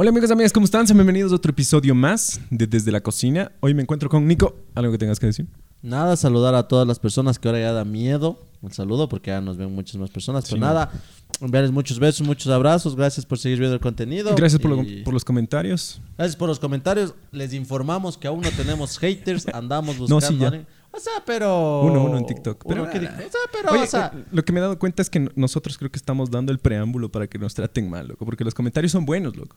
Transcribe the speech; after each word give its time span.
Hola 0.00 0.10
amigos 0.10 0.30
amigas, 0.30 0.52
¿cómo 0.52 0.64
están? 0.64 0.86
Bienvenidos 0.86 1.32
a 1.32 1.34
otro 1.34 1.50
episodio 1.50 1.92
más 1.92 2.40
de 2.50 2.68
Desde 2.68 2.92
la 2.92 3.00
Cocina. 3.00 3.50
Hoy 3.58 3.74
me 3.74 3.82
encuentro 3.82 4.08
con 4.08 4.28
Nico. 4.28 4.54
¿Algo 4.76 4.92
que 4.92 4.98
tengas 4.98 5.18
que 5.18 5.26
decir? 5.26 5.46
Nada, 5.82 6.16
saludar 6.16 6.54
a 6.54 6.68
todas 6.68 6.86
las 6.86 7.00
personas 7.00 7.36
que 7.38 7.48
ahora 7.48 7.60
ya 7.60 7.72
da 7.72 7.84
miedo. 7.84 8.38
Un 8.62 8.72
saludo 8.72 9.08
porque 9.08 9.30
ya 9.32 9.40
nos 9.40 9.56
ven 9.56 9.74
muchas 9.74 9.96
más 9.96 10.10
personas. 10.10 10.44
Pero 10.44 10.56
Sí, 10.56 10.60
nada, 10.60 10.92
enviarles 11.40 11.72
muchos 11.72 11.98
besos, 11.98 12.24
muchos 12.24 12.46
abrazos. 12.52 12.94
Gracias 12.94 13.26
por 13.26 13.38
seguir 13.40 13.58
viendo 13.58 13.74
el 13.74 13.80
contenido. 13.80 14.34
Gracias 14.36 14.60
por, 14.62 14.70
lo- 14.70 14.82
Y 14.84 15.02
por 15.02 15.14
los 15.14 15.24
comentarios. 15.24 16.00
Gracias 16.16 16.36
por 16.36 16.48
los 16.48 16.60
comentarios. 16.60 17.14
Les 17.32 17.52
informamos 17.52 18.16
que 18.16 18.28
aún 18.28 18.40
no 18.42 18.50
tenemos 18.52 18.98
haters. 18.98 19.48
Andamos 19.52 19.98
buscando. 19.98 20.20
sí, 20.26 20.38
ya. 20.38 20.44
a 20.44 20.48
alguien. 20.50 20.66
O 20.92 21.00
sea, 21.00 21.12
pero. 21.26 21.82
Uno, 21.82 22.04
uno 22.04 22.18
en 22.18 22.26
TikTok. 22.26 22.64
Uno 22.66 22.86
Pero, 22.92 23.02
o 23.02 23.20
sea, 23.30 23.40
pero, 23.52 23.72
Oye, 23.72 23.82
o 23.82 23.86
sea. 23.86 24.12
lo 24.30 24.44
que 24.44 24.52
me 24.52 24.58
he 24.60 24.62
dado 24.62 24.78
cuenta 24.78 25.02
es 25.02 25.10
que 25.10 25.18
no- 25.20 25.30
nosotros 25.34 25.76
creo 25.76 25.90
que 25.90 25.98
estamos 25.98 26.30
dando 26.30 26.52
el 26.52 26.58
preámbulo 26.60 27.10
para 27.10 27.26
que 27.26 27.38
nos 27.38 27.52
traten 27.54 27.90
mal, 27.90 28.06
loco. 28.08 28.24
Porque 28.24 28.44
los 28.44 28.54
comentarios 28.54 28.92
son 28.92 29.04
buenos, 29.04 29.36
loco. 29.36 29.56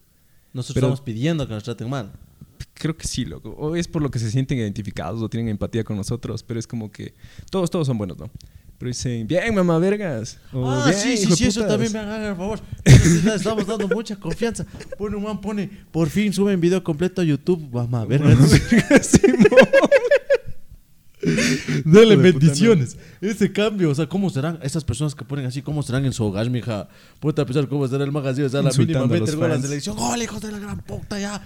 Nosotros 0.53 0.73
pero- 0.75 0.87
estamos 0.87 1.01
pidiendo 1.01 1.47
que 1.47 1.53
nos 1.53 1.63
traten 1.63 1.89
mal. 1.89 2.11
Creo 2.73 2.97
que 2.97 3.07
sí, 3.07 3.25
loco. 3.25 3.49
O 3.51 3.75
es 3.75 3.87
por 3.87 4.01
lo 4.01 4.09
que 4.09 4.17
se 4.19 4.29
sienten 4.31 4.57
identificados 4.57 5.21
o 5.21 5.29
tienen 5.29 5.49
empatía 5.49 5.83
con 5.83 5.97
nosotros. 5.97 6.41
Pero 6.43 6.59
es 6.59 6.65
como 6.67 6.91
que 6.91 7.13
todos, 7.49 7.69
todos 7.69 7.85
son 7.87 7.97
buenos, 7.97 8.17
¿no? 8.17 8.29
Pero 8.79 8.87
dicen, 8.89 9.27
bien, 9.27 9.53
mamá 9.53 9.77
vergas. 9.77 10.39
O, 10.51 10.67
ah, 10.67 10.85
"Bien, 10.87 10.97
sí, 10.99 11.17
sí, 11.17 11.31
sí, 11.35 11.45
eso 11.45 11.59
putas". 11.61 11.73
también 11.77 11.93
me 11.93 11.99
hagan, 11.99 12.35
por 12.35 12.57
favor. 12.57 12.59
Estamos 13.35 13.67
dando 13.67 13.87
mucha 13.87 14.15
confianza. 14.15 14.65
Pone 14.97 15.15
un 15.15 15.23
man, 15.23 15.39
pone, 15.39 15.69
por 15.91 16.09
fin 16.09 16.33
suben 16.33 16.59
video 16.59 16.83
completo 16.83 17.21
a 17.21 17.23
YouTube. 17.23 17.69
Vamos 17.71 18.01
a 18.01 18.05
ver. 18.05 18.21
Simón. 19.03 19.45
Dele 21.85 22.15
bendiciones. 22.15 22.97
Ese 23.19 23.51
cambio, 23.51 23.89
o 23.89 23.95
sea, 23.95 24.07
¿cómo 24.07 24.29
serán 24.29 24.59
esas 24.61 24.83
personas 24.83 25.15
que 25.15 25.25
ponen 25.25 25.45
así? 25.45 25.61
¿Cómo 25.61 25.83
serán 25.83 26.05
en 26.05 26.13
su 26.13 26.23
hogar, 26.23 26.49
mija? 26.49 26.87
Ponte 27.19 27.41
a 27.41 27.45
pensar 27.45 27.67
cómo 27.67 27.87
será 27.87 28.03
el 28.03 28.11
magazine. 28.11 28.45
O 28.45 28.49
sea, 28.49 28.61
la 28.61 28.71
mínima 28.71 28.99
a 28.99 29.01
los 29.03 29.11
mete 29.11 29.31
el 29.31 29.37
gol 29.37 29.51
a 29.51 29.55
la 29.55 29.61
selección. 29.61 29.95
¡Gol, 29.95 30.21
hijos 30.21 30.41
de 30.41 30.51
la 30.51 30.59
gran 30.59 30.79
puta, 30.81 31.19
ya! 31.19 31.41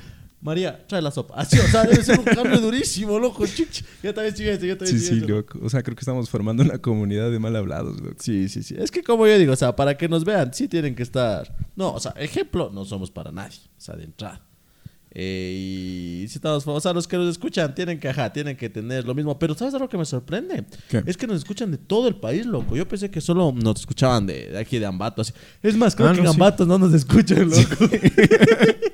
María, 0.45 0.85
trae 0.85 1.01
la 1.01 1.09
sopa. 1.09 1.33
Así, 1.37 1.57
o 1.57 1.63
sea, 1.63 1.85
debe 1.85 2.03
ser 2.03 2.19
un 2.19 2.25
cambio 2.25 2.59
durísimo, 2.61 3.17
loco. 3.17 3.47
Chuch. 3.47 3.83
Yo 4.03 4.13
también 4.13 4.35
sigo 4.35 4.51
eso, 4.51 4.65
yo 4.65 4.77
también 4.77 4.99
Sí, 4.99 5.05
sí, 5.07 5.19
loco. 5.21 5.59
O 5.63 5.69
sea, 5.71 5.81
creo 5.81 5.95
que 5.95 6.01
estamos 6.01 6.29
formando 6.29 6.61
una 6.61 6.77
comunidad 6.77 7.31
de 7.31 7.39
mal 7.39 7.55
hablados, 7.55 7.99
loco. 7.99 8.17
Sí, 8.19 8.47
sí, 8.47 8.61
sí. 8.61 8.75
Es 8.77 8.91
que 8.91 9.01
como 9.01 9.25
yo 9.25 9.39
digo, 9.39 9.53
o 9.53 9.55
sea, 9.55 9.75
para 9.75 9.97
que 9.97 10.07
nos 10.07 10.23
vean, 10.23 10.53
sí 10.53 10.67
tienen 10.67 10.93
que 10.93 11.01
estar... 11.01 11.51
No, 11.75 11.93
o 11.93 11.99
sea, 11.99 12.11
ejemplo, 12.11 12.69
no 12.71 12.85
somos 12.85 13.09
para 13.09 13.31
nadie. 13.31 13.57
O 13.75 13.81
sea, 13.81 13.95
de 13.95 14.03
entrada. 14.03 14.44
Eh, 15.17 16.21
y 16.23 16.27
si 16.27 16.35
estamos, 16.35 16.67
o 16.67 16.79
sea, 16.81 16.91
los 16.91 17.07
que 17.07 17.15
nos 17.15 17.29
escuchan 17.29 17.73
tienen 17.73 17.99
que, 17.99 18.09
ajá, 18.09 18.33
tienen 18.33 18.57
que 18.57 18.69
tener 18.69 19.05
lo 19.05 19.15
mismo. 19.15 19.39
Pero 19.39 19.55
¿sabes 19.55 19.73
algo 19.73 19.87
que 19.87 19.97
me 19.97 20.03
sorprende? 20.03 20.65
¿Qué? 20.89 21.03
Es 21.05 21.15
que 21.15 21.25
nos 21.25 21.37
escuchan 21.37 21.71
de 21.71 21.77
todo 21.77 22.09
el 22.09 22.15
país, 22.17 22.45
loco. 22.45 22.75
Yo 22.75 22.85
pensé 22.85 23.09
que 23.09 23.21
solo 23.21 23.53
nos 23.53 23.79
escuchaban 23.79 24.27
de, 24.27 24.49
de 24.51 24.57
aquí 24.59 24.77
de 24.77 24.85
Ambato. 24.85 25.21
Así. 25.21 25.31
Es 25.63 25.77
más, 25.77 25.95
creo 25.95 26.09
Ah, 26.09 26.11
que 26.13 26.17
no, 26.21 26.25
en 26.27 26.33
sí. 26.33 26.35
Ambato 26.35 26.65
no 26.65 26.77
nos 26.77 26.93
escuchan, 26.93 27.49
loco. 27.49 27.87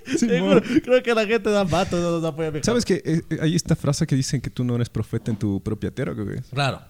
Sí, 0.06 0.18
Seguro, 0.28 0.56
mo. 0.56 0.62
creo 0.84 1.02
que 1.02 1.14
la 1.16 1.26
gente 1.26 1.50
de 1.50 1.58
Ambato 1.58 1.98
no 2.00 2.12
nos 2.12 2.24
apoya 2.24 2.52
mejor. 2.52 2.66
¿Sabes 2.66 2.86
que 2.86 3.02
eh, 3.04 3.22
eh, 3.30 3.38
hay 3.42 3.56
esta 3.56 3.76
frase 3.76 4.06
que 4.06 4.16
dicen 4.16 4.42
que 4.42 4.50
tú 4.52 4.64
no 4.64 4.76
eres 4.76 4.90
profeta 4.90 5.32
en 5.32 5.38
tu 5.38 5.62
propia 5.64 5.90
tierra? 5.90 6.14
Claro. 6.54 6.82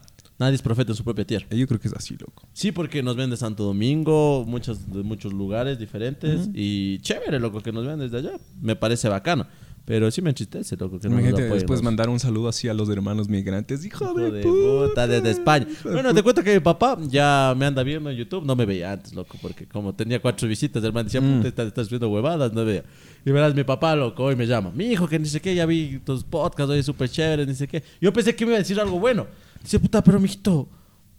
Nadie 0.41 0.55
es 0.55 0.61
profeta 0.63 0.91
en 0.91 0.95
su 0.95 1.03
propia 1.03 1.23
tierra. 1.23 1.45
Yo 1.51 1.67
creo 1.67 1.79
que 1.79 1.87
es 1.87 1.93
así, 1.93 2.15
loco. 2.19 2.47
Sí, 2.51 2.71
porque 2.71 3.03
nos 3.03 3.15
ven 3.15 3.29
de 3.29 3.37
Santo 3.37 3.63
Domingo, 3.63 4.43
muchos, 4.47 4.91
de 4.91 5.03
muchos 5.03 5.31
lugares 5.33 5.77
diferentes. 5.77 6.49
Y 6.53 6.97
chévere, 6.99 7.39
loco, 7.39 7.61
que 7.61 7.71
nos 7.71 7.85
vean 7.85 7.99
desde 7.99 8.17
allá. 8.17 8.31
Me 8.59 8.75
parece 8.75 9.07
bacano. 9.07 9.45
Pero 9.85 10.09
sí 10.11 10.21
me 10.21 10.29
entristece, 10.29 10.75
loco, 10.77 10.99
que 10.99 11.07
no 11.09 11.15
nos 11.15 11.21
Imagínate 11.21 11.43
apoyen. 11.45 11.59
después 11.59 11.81
mandar 11.81 12.07
un 12.09 12.19
saludo 12.19 12.47
así 12.49 12.67
a 12.67 12.73
los 12.73 12.87
hermanos 12.89 13.27
migrantes. 13.29 13.83
¡Hijo, 13.85 14.05
Hijo 14.05 14.13
de, 14.13 14.31
de 14.31 14.41
puta! 14.43 14.87
puta, 14.89 15.07
desde 15.07 15.31
España. 15.31 15.67
Bueno, 15.83 16.13
te 16.13 16.21
cuento 16.23 16.43
que 16.43 16.53
mi 16.53 16.59
papá 16.59 16.97
ya 17.07 17.53
me 17.57 17.65
anda 17.65 17.81
viendo 17.83 18.09
en 18.09 18.15
YouTube. 18.17 18.45
No 18.45 18.55
me 18.55 18.65
veía 18.65 18.93
antes, 18.93 19.13
loco, 19.13 19.37
porque 19.41 19.65
como 19.67 19.93
tenía 19.93 20.21
cuatro 20.21 20.47
visitas, 20.47 20.83
el 20.83 20.93
man 20.93 21.05
decía, 21.05 21.19
Mm. 21.21 21.37
puta, 21.37 21.47
estás, 21.49 21.67
estás 21.67 21.89
viendo 21.89 22.09
huevadas, 22.09 22.53
no 22.53 22.63
veía. 22.65 22.83
Y 23.25 23.31
verás, 23.31 23.53
mi 23.55 23.63
papá, 23.63 23.95
loco, 23.95 24.23
hoy 24.23 24.35
me 24.35 24.45
llama. 24.45 24.71
Mi 24.73 24.85
hijo, 24.85 25.07
que 25.07 25.17
ni 25.19 25.25
sé 25.27 25.39
qué, 25.41 25.53
ya 25.55 25.65
vi 25.65 25.99
tus 26.05 26.23
podcasts, 26.23 26.71
hoy 26.71 26.83
súper 26.83 27.09
chévere, 27.09 27.45
ni 27.47 27.55
sé 27.55 27.67
qué. 27.67 27.83
Yo 27.99 28.13
pensé 28.13 28.35
que 28.35 28.45
me 28.45 28.51
iba 28.51 28.57
a 28.57 28.61
decir 28.61 28.79
algo 28.79 28.99
bueno. 28.99 29.25
Dice, 29.63 29.79
puta, 29.79 30.03
pero 30.03 30.19
mijito, 30.19 30.69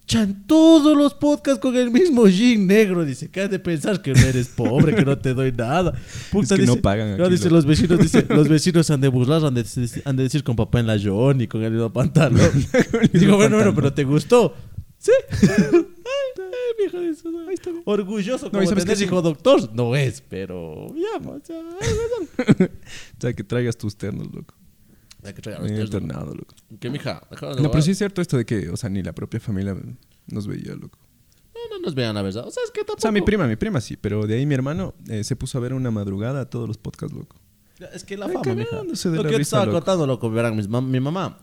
chan 0.05 0.45
todos 0.47 0.97
los 0.97 1.13
podcasts 1.13 1.61
con 1.61 1.75
el 1.77 1.89
mismo 1.91 2.27
jean 2.27 2.67
negro. 2.67 3.05
Dice, 3.05 3.29
¿qué 3.31 3.41
has 3.41 3.49
de 3.49 3.59
pensar 3.59 4.01
que 4.01 4.13
no 4.13 4.19
eres 4.21 4.49
pobre, 4.49 4.93
que 4.95 5.05
no 5.05 5.17
te 5.17 5.33
doy 5.33 5.51
nada? 5.51 5.93
Puta, 6.31 6.55
Es 6.55 6.59
que 6.59 6.65
no 6.65 6.73
dice- 6.73 6.81
pagan 6.81 7.17
no, 7.17 7.23
aquí, 7.25 7.33
dice, 7.33 7.49
los 7.49 7.65
vecinos, 7.65 7.99
dice, 7.99 8.25
los 8.29 8.47
vecinos 8.49 8.89
han 8.91 8.99
de 9.01 9.07
burlar, 9.07 9.43
han 9.45 9.53
de, 9.53 9.65
han 10.05 10.15
de 10.17 10.23
decir 10.23 10.43
con 10.43 10.55
papá 10.55 10.79
en 10.81 10.87
la 10.87 10.99
Johnny, 11.01 11.47
con 11.47 11.63
el 11.63 11.71
mismo 11.73 11.91
pantalón. 11.93 12.51
Digo, 13.13 13.37
bueno, 13.37 13.55
bueno, 13.55 13.73
pero 13.73 13.93
¿te 13.93 14.03
gustó? 14.03 14.53
Sí. 14.97 15.11
Ay, 15.41 16.85
mijo 16.85 16.99
de 16.99 17.13
su- 17.15 17.81
Orgulloso 17.85 18.45
No, 18.45 18.51
como 18.51 18.63
¿y 18.63 18.67
sabes 18.67 18.83
tener 18.85 18.97
qué? 18.97 19.03
hijo 19.05 19.21
doctor. 19.21 19.69
No 19.73 19.95
es, 19.95 20.21
pero 20.21 20.87
ya, 20.95 21.17
o 21.29 21.39
sea, 21.43 21.59
O 22.59 23.21
sea, 23.21 23.33
que 23.33 23.43
traigas 23.43 23.77
tus 23.77 23.95
ternos, 23.97 24.27
loco. 24.33 24.53
Hay 25.25 25.33
que 25.33 25.41
traer 25.41 25.61
a 25.61 25.65
En 25.65 25.75
los 25.75 25.85
internado, 25.85 26.33
loco. 26.33 26.53
Que 26.79 26.89
mija, 26.89 27.21
dejaron 27.31 27.55
de 27.57 27.61
No, 27.63 27.71
pero 27.71 27.81
sí 27.83 27.91
es 27.91 27.97
cierto 27.97 28.21
esto 28.21 28.37
de 28.37 28.45
que, 28.45 28.69
o 28.69 28.77
sea, 28.77 28.89
ni 28.89 29.01
la 29.03 29.13
propia 29.13 29.39
familia 29.39 29.75
nos 30.27 30.47
veía, 30.47 30.73
loco. 30.75 30.99
No, 31.53 31.77
no 31.77 31.83
nos 31.85 31.95
vean 31.95 32.15
la 32.15 32.21
verdad. 32.21 32.45
O 32.47 32.51
sea, 32.51 32.63
es 32.63 32.71
que 32.71 32.79
tampoco. 32.81 32.97
O 32.99 33.01
sea, 33.01 33.11
mi 33.11 33.21
prima, 33.21 33.47
mi 33.47 33.55
prima 33.55 33.79
sí, 33.81 33.95
pero 33.97 34.25
de 34.27 34.35
ahí 34.35 34.45
mi 34.45 34.53
hermano 34.55 34.93
eh, 35.07 35.23
se 35.23 35.35
puso 35.35 35.57
a 35.57 35.61
ver 35.61 35.73
una 35.73 35.91
madrugada 35.91 36.49
todos 36.49 36.67
los 36.67 36.77
podcasts, 36.77 37.15
loco. 37.15 37.37
Es 37.93 38.03
que 38.03 38.17
la 38.17 38.27
Ay, 38.27 38.33
fama, 38.33 38.55
mija. 38.55 38.77
Lo 38.77 39.23
que 39.23 39.31
yo 39.31 39.35
te 39.37 39.41
estaba 39.41 39.65
loco. 39.65 39.77
contando, 39.77 40.07
loco, 40.07 40.29
verán, 40.29 40.55
mis 40.55 40.69
mam- 40.69 40.85
mi 40.87 40.99
mamá. 40.99 41.39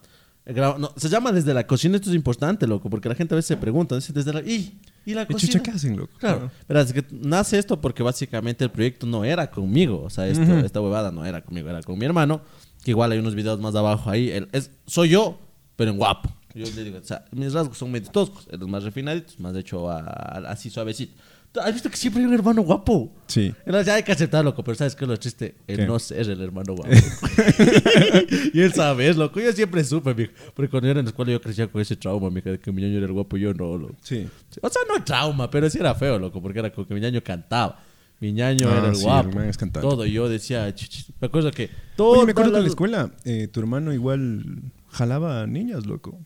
eh, 0.47 0.53
graba- 0.55 0.79
no, 0.79 0.93
se 0.97 1.09
llama 1.09 1.33
desde 1.33 1.53
la 1.53 1.67
cocina, 1.67 1.97
esto 1.97 2.09
es 2.09 2.17
importante, 2.17 2.67
loco, 2.67 2.89
porque 2.89 3.09
la 3.11 3.15
gente 3.15 3.35
a 3.35 3.37
veces 3.37 3.49
se 3.49 3.57
pregunta, 3.59 3.95
dice 3.95 4.13
desde 4.13 4.33
la. 4.33 4.41
¿Y, 4.41 4.81
¿Y 5.05 5.13
la 5.15 5.23
¿Y 5.23 5.27
cocina? 5.27 5.53
chucha 5.53 5.63
qué 5.63 5.71
hacen, 5.73 5.97
loco? 5.97 6.13
Claro. 6.19 6.51
Verás, 6.69 6.87
es 6.87 6.93
que 6.95 7.05
nace 7.13 7.59
esto 7.59 7.81
porque 7.81 8.03
básicamente 8.03 8.65
el 8.65 8.71
proyecto 8.71 9.07
no 9.07 9.25
era 9.25 9.51
conmigo. 9.51 10.03
O 10.03 10.11
sea, 10.11 10.27
esto- 10.29 10.43
Ujú. 10.45 10.65
esta 10.65 10.81
huevada 10.81 11.11
no 11.11 11.25
era 11.27 11.43
conmigo, 11.43 11.69
era 11.69 11.83
con 11.83 11.99
mi 11.99 12.05
hermano. 12.07 12.41
Que 12.85 12.93
igual 12.93 13.13
hay 13.13 13.19
unos 13.19 13.35
videos 13.35 13.61
más 13.61 13.75
abajo 13.75 14.11
ahí. 14.11 14.31
Él 14.31 14.49
es, 14.53 14.71
soy 14.87 15.11
yo, 15.11 15.39
pero 15.77 15.91
en 15.91 15.97
guapo. 15.99 16.31
Yo 16.55 16.67
le 16.75 16.85
digo, 16.85 16.99
o 16.99 17.05
sea, 17.05 17.25
mis 17.31 17.53
rasgos 17.53 17.79
son 17.79 17.93
medio 17.93 18.11
toscos. 18.11 18.49
Los 18.51 18.69
más 18.69 18.83
refinaditos, 18.83 19.39
más 19.39 19.55
hecho 19.57 19.89
a- 19.91 20.01
a- 20.01 20.51
así 20.51 20.69
suavecito. 20.71 21.15
¿Has 21.61 21.73
visto 21.73 21.91
que 21.91 21.97
siempre 21.97 22.23
hay 22.23 22.29
un 22.29 22.35
hermano 22.35 22.63
guapo? 22.63 23.13
Sí. 23.27 23.53
Entonces, 23.67 23.87
ya 23.87 23.95
hay 23.97 24.05
que 24.05 24.13
aceptarlo, 24.13 24.51
loco, 24.51 24.63
pero 24.63 24.77
¿sabes 24.77 24.95
qué 24.95 25.05
es 25.05 25.09
lo 25.09 25.17
triste? 25.19 25.57
El 25.67 25.79
¿Qué? 25.79 25.87
no 25.87 25.99
ser 25.99 26.31
el 26.31 26.41
hermano 26.41 26.75
guapo. 26.77 26.91
y 28.55 28.61
él 28.61 28.73
sabe, 28.73 29.09
es 29.09 29.17
loco. 29.17 29.41
Yo 29.41 29.53
siempre 29.53 29.83
supe, 29.85 30.15
mijo. 30.15 30.33
Porque 30.55 30.71
cuando 30.71 30.87
yo 30.87 30.91
era 30.93 31.01
en 31.01 31.07
la 31.07 31.11
escuela 31.11 31.33
yo 31.33 31.41
crecía 31.41 31.67
con 31.67 31.81
ese 31.81 31.97
trauma, 31.97 32.31
mijo, 32.31 32.51
de 32.51 32.59
que 32.61 32.71
mi 32.73 32.83
ñaño 32.83 32.99
era 32.99 33.07
el 33.07 33.13
guapo 33.13 33.37
y 33.37 33.41
yo 33.41 33.55
no, 33.55 33.77
loco. 33.77 33.97
Sí. 34.03 34.29
O 34.63 34.69
sea, 34.69 34.83
no 34.89 35.03
trauma, 35.05 35.51
pero 35.51 35.69
sí 35.71 35.79
era 35.79 35.95
feo, 35.95 36.19
loco, 36.19 36.41
porque 36.41 36.59
era 36.61 36.71
como 36.73 36.87
que 36.87 36.95
mi 36.95 37.01
ñaño 37.01 37.23
cantaba. 37.23 37.83
Mi 38.21 38.33
ñaño 38.33 38.69
Ah, 38.71 38.79
era 38.79 38.89
el 38.89 38.97
sí, 38.97 39.05
guapo. 39.05 39.29
el 39.31 39.35
man 39.35 39.49
es 39.49 39.57
cantante. 39.57 39.89
todo, 39.89 40.05
yo 40.05 40.29
decía, 40.29 40.69
ch- 40.71 40.89
ch- 40.89 41.11
me 41.21 41.27
acuerdo 41.29 41.51
que 41.51 41.71
todo. 41.97 42.11
Oye, 42.19 42.27
me 42.27 42.33
acuerdo 42.33 42.53
que 42.53 42.57
en 42.59 42.63
la 42.65 42.69
escuela 42.69 43.11
eh, 43.25 43.49
tu 43.49 43.61
hermano 43.61 43.93
igual 43.95 44.63
jalaba 44.89 45.47
niñas, 45.47 45.87
loco. 45.87 46.19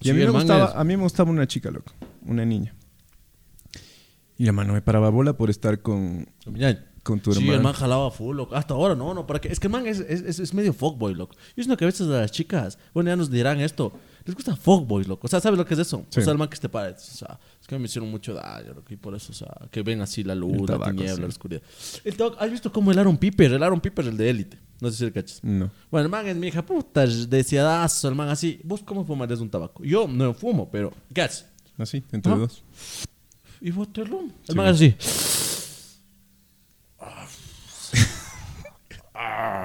Y 0.00 0.04
Sí, 0.04 0.10
a, 0.10 0.14
mí 0.14 0.20
me 0.20 0.28
gustaba, 0.30 0.66
es- 0.66 0.74
a 0.76 0.84
mí 0.84 0.96
me 0.96 1.02
gustaba 1.02 1.30
una 1.30 1.46
chica, 1.46 1.70
loco. 1.70 1.92
Una 2.26 2.44
niña. 2.44 2.74
Y 4.38 4.44
la 4.44 4.52
mano 4.52 4.74
me 4.74 4.82
paraba 4.82 5.08
bola 5.08 5.36
por 5.36 5.48
estar 5.48 5.80
con, 5.80 6.28
Mi 6.46 6.58
ñaño. 6.60 6.78
con 7.02 7.20
tu 7.20 7.32
Sí, 7.32 7.38
hermano. 7.38 7.56
el 7.56 7.62
man 7.62 7.72
jalaba 7.72 8.10
full, 8.10 8.36
loco. 8.36 8.54
Hasta 8.54 8.74
ahora 8.74 8.94
no, 8.94 9.14
no, 9.14 9.26
para 9.26 9.40
que 9.40 9.48
es 9.50 9.58
que 9.58 9.68
el 9.68 9.72
man 9.72 9.86
es, 9.86 10.00
es, 10.00 10.38
es- 10.38 10.52
medio 10.52 10.74
fuckboy, 10.74 11.14
loco. 11.14 11.34
Yo 11.56 11.62
siento 11.62 11.76
que 11.78 11.84
a 11.84 11.88
veces 11.88 12.06
a 12.08 12.20
las 12.20 12.30
chicas, 12.32 12.78
bueno, 12.92 13.08
ya 13.08 13.16
nos 13.16 13.30
dirán 13.30 13.60
esto, 13.60 13.92
les 14.26 14.34
gusta 14.34 14.54
fuckboy, 14.54 15.04
loco. 15.04 15.26
O 15.26 15.28
sea, 15.28 15.40
¿sabes 15.40 15.56
lo 15.58 15.64
que 15.64 15.72
es 15.72 15.80
eso? 15.80 16.04
Sí. 16.10 16.20
O 16.20 16.22
sea, 16.22 16.32
el 16.32 16.38
man 16.38 16.48
que 16.50 16.58
te 16.58 16.68
parece, 16.68 17.10
o 17.12 17.16
sea, 17.16 17.38
es 17.66 17.68
que 17.68 17.78
me 17.80 17.86
hicieron 17.86 18.08
mucho 18.12 18.32
daño, 18.32 18.74
y 18.88 18.94
por 18.96 19.16
eso, 19.16 19.32
o 19.32 19.34
sea, 19.34 19.52
que 19.72 19.82
ven 19.82 20.00
así 20.00 20.22
la 20.22 20.34
El 20.34 20.38
luz, 20.40 20.68
la 20.70 20.78
tiniebla, 20.78 21.14
sí. 21.16 21.20
la 21.20 21.26
oscuridad. 21.26 21.62
El 22.04 22.16
tabaco- 22.16 22.36
¿Has 22.38 22.48
visto 22.48 22.70
cómo 22.72 22.92
el 22.92 22.98
Aaron 23.00 23.16
Piper? 23.18 23.52
El 23.54 23.62
Aaron 23.62 23.80
Piper, 23.80 24.06
el 24.06 24.16
de 24.16 24.30
élite. 24.30 24.58
No 24.80 24.88
sé 24.90 24.98
si 24.98 25.04
le 25.06 25.10
cachas. 25.12 25.40
No. 25.42 25.68
Bueno, 25.90 26.04
el 26.04 26.10
man 26.10 26.28
es 26.28 26.36
mi 26.36 26.46
hija 26.46 26.64
puta, 26.64 27.04
deseadazo, 27.06 28.08
el 28.08 28.14
man 28.14 28.28
así. 28.28 28.60
¿Vos 28.62 28.82
cómo 28.84 29.04
fumarías 29.04 29.40
un 29.40 29.50
tabaco? 29.50 29.82
Yo 29.82 30.06
no 30.06 30.32
fumo, 30.32 30.70
pero 30.70 30.92
¿qué 31.12 31.22
haces? 31.22 31.46
Así, 31.76 32.04
entre 32.12 32.32
Ah. 32.32 32.36
dos. 32.36 32.62
Y 33.60 33.70
vos 33.72 33.92
te 33.92 34.02
El 34.02 34.08
Sí. 34.46 34.54
man 34.54 34.66
así. 34.66 34.94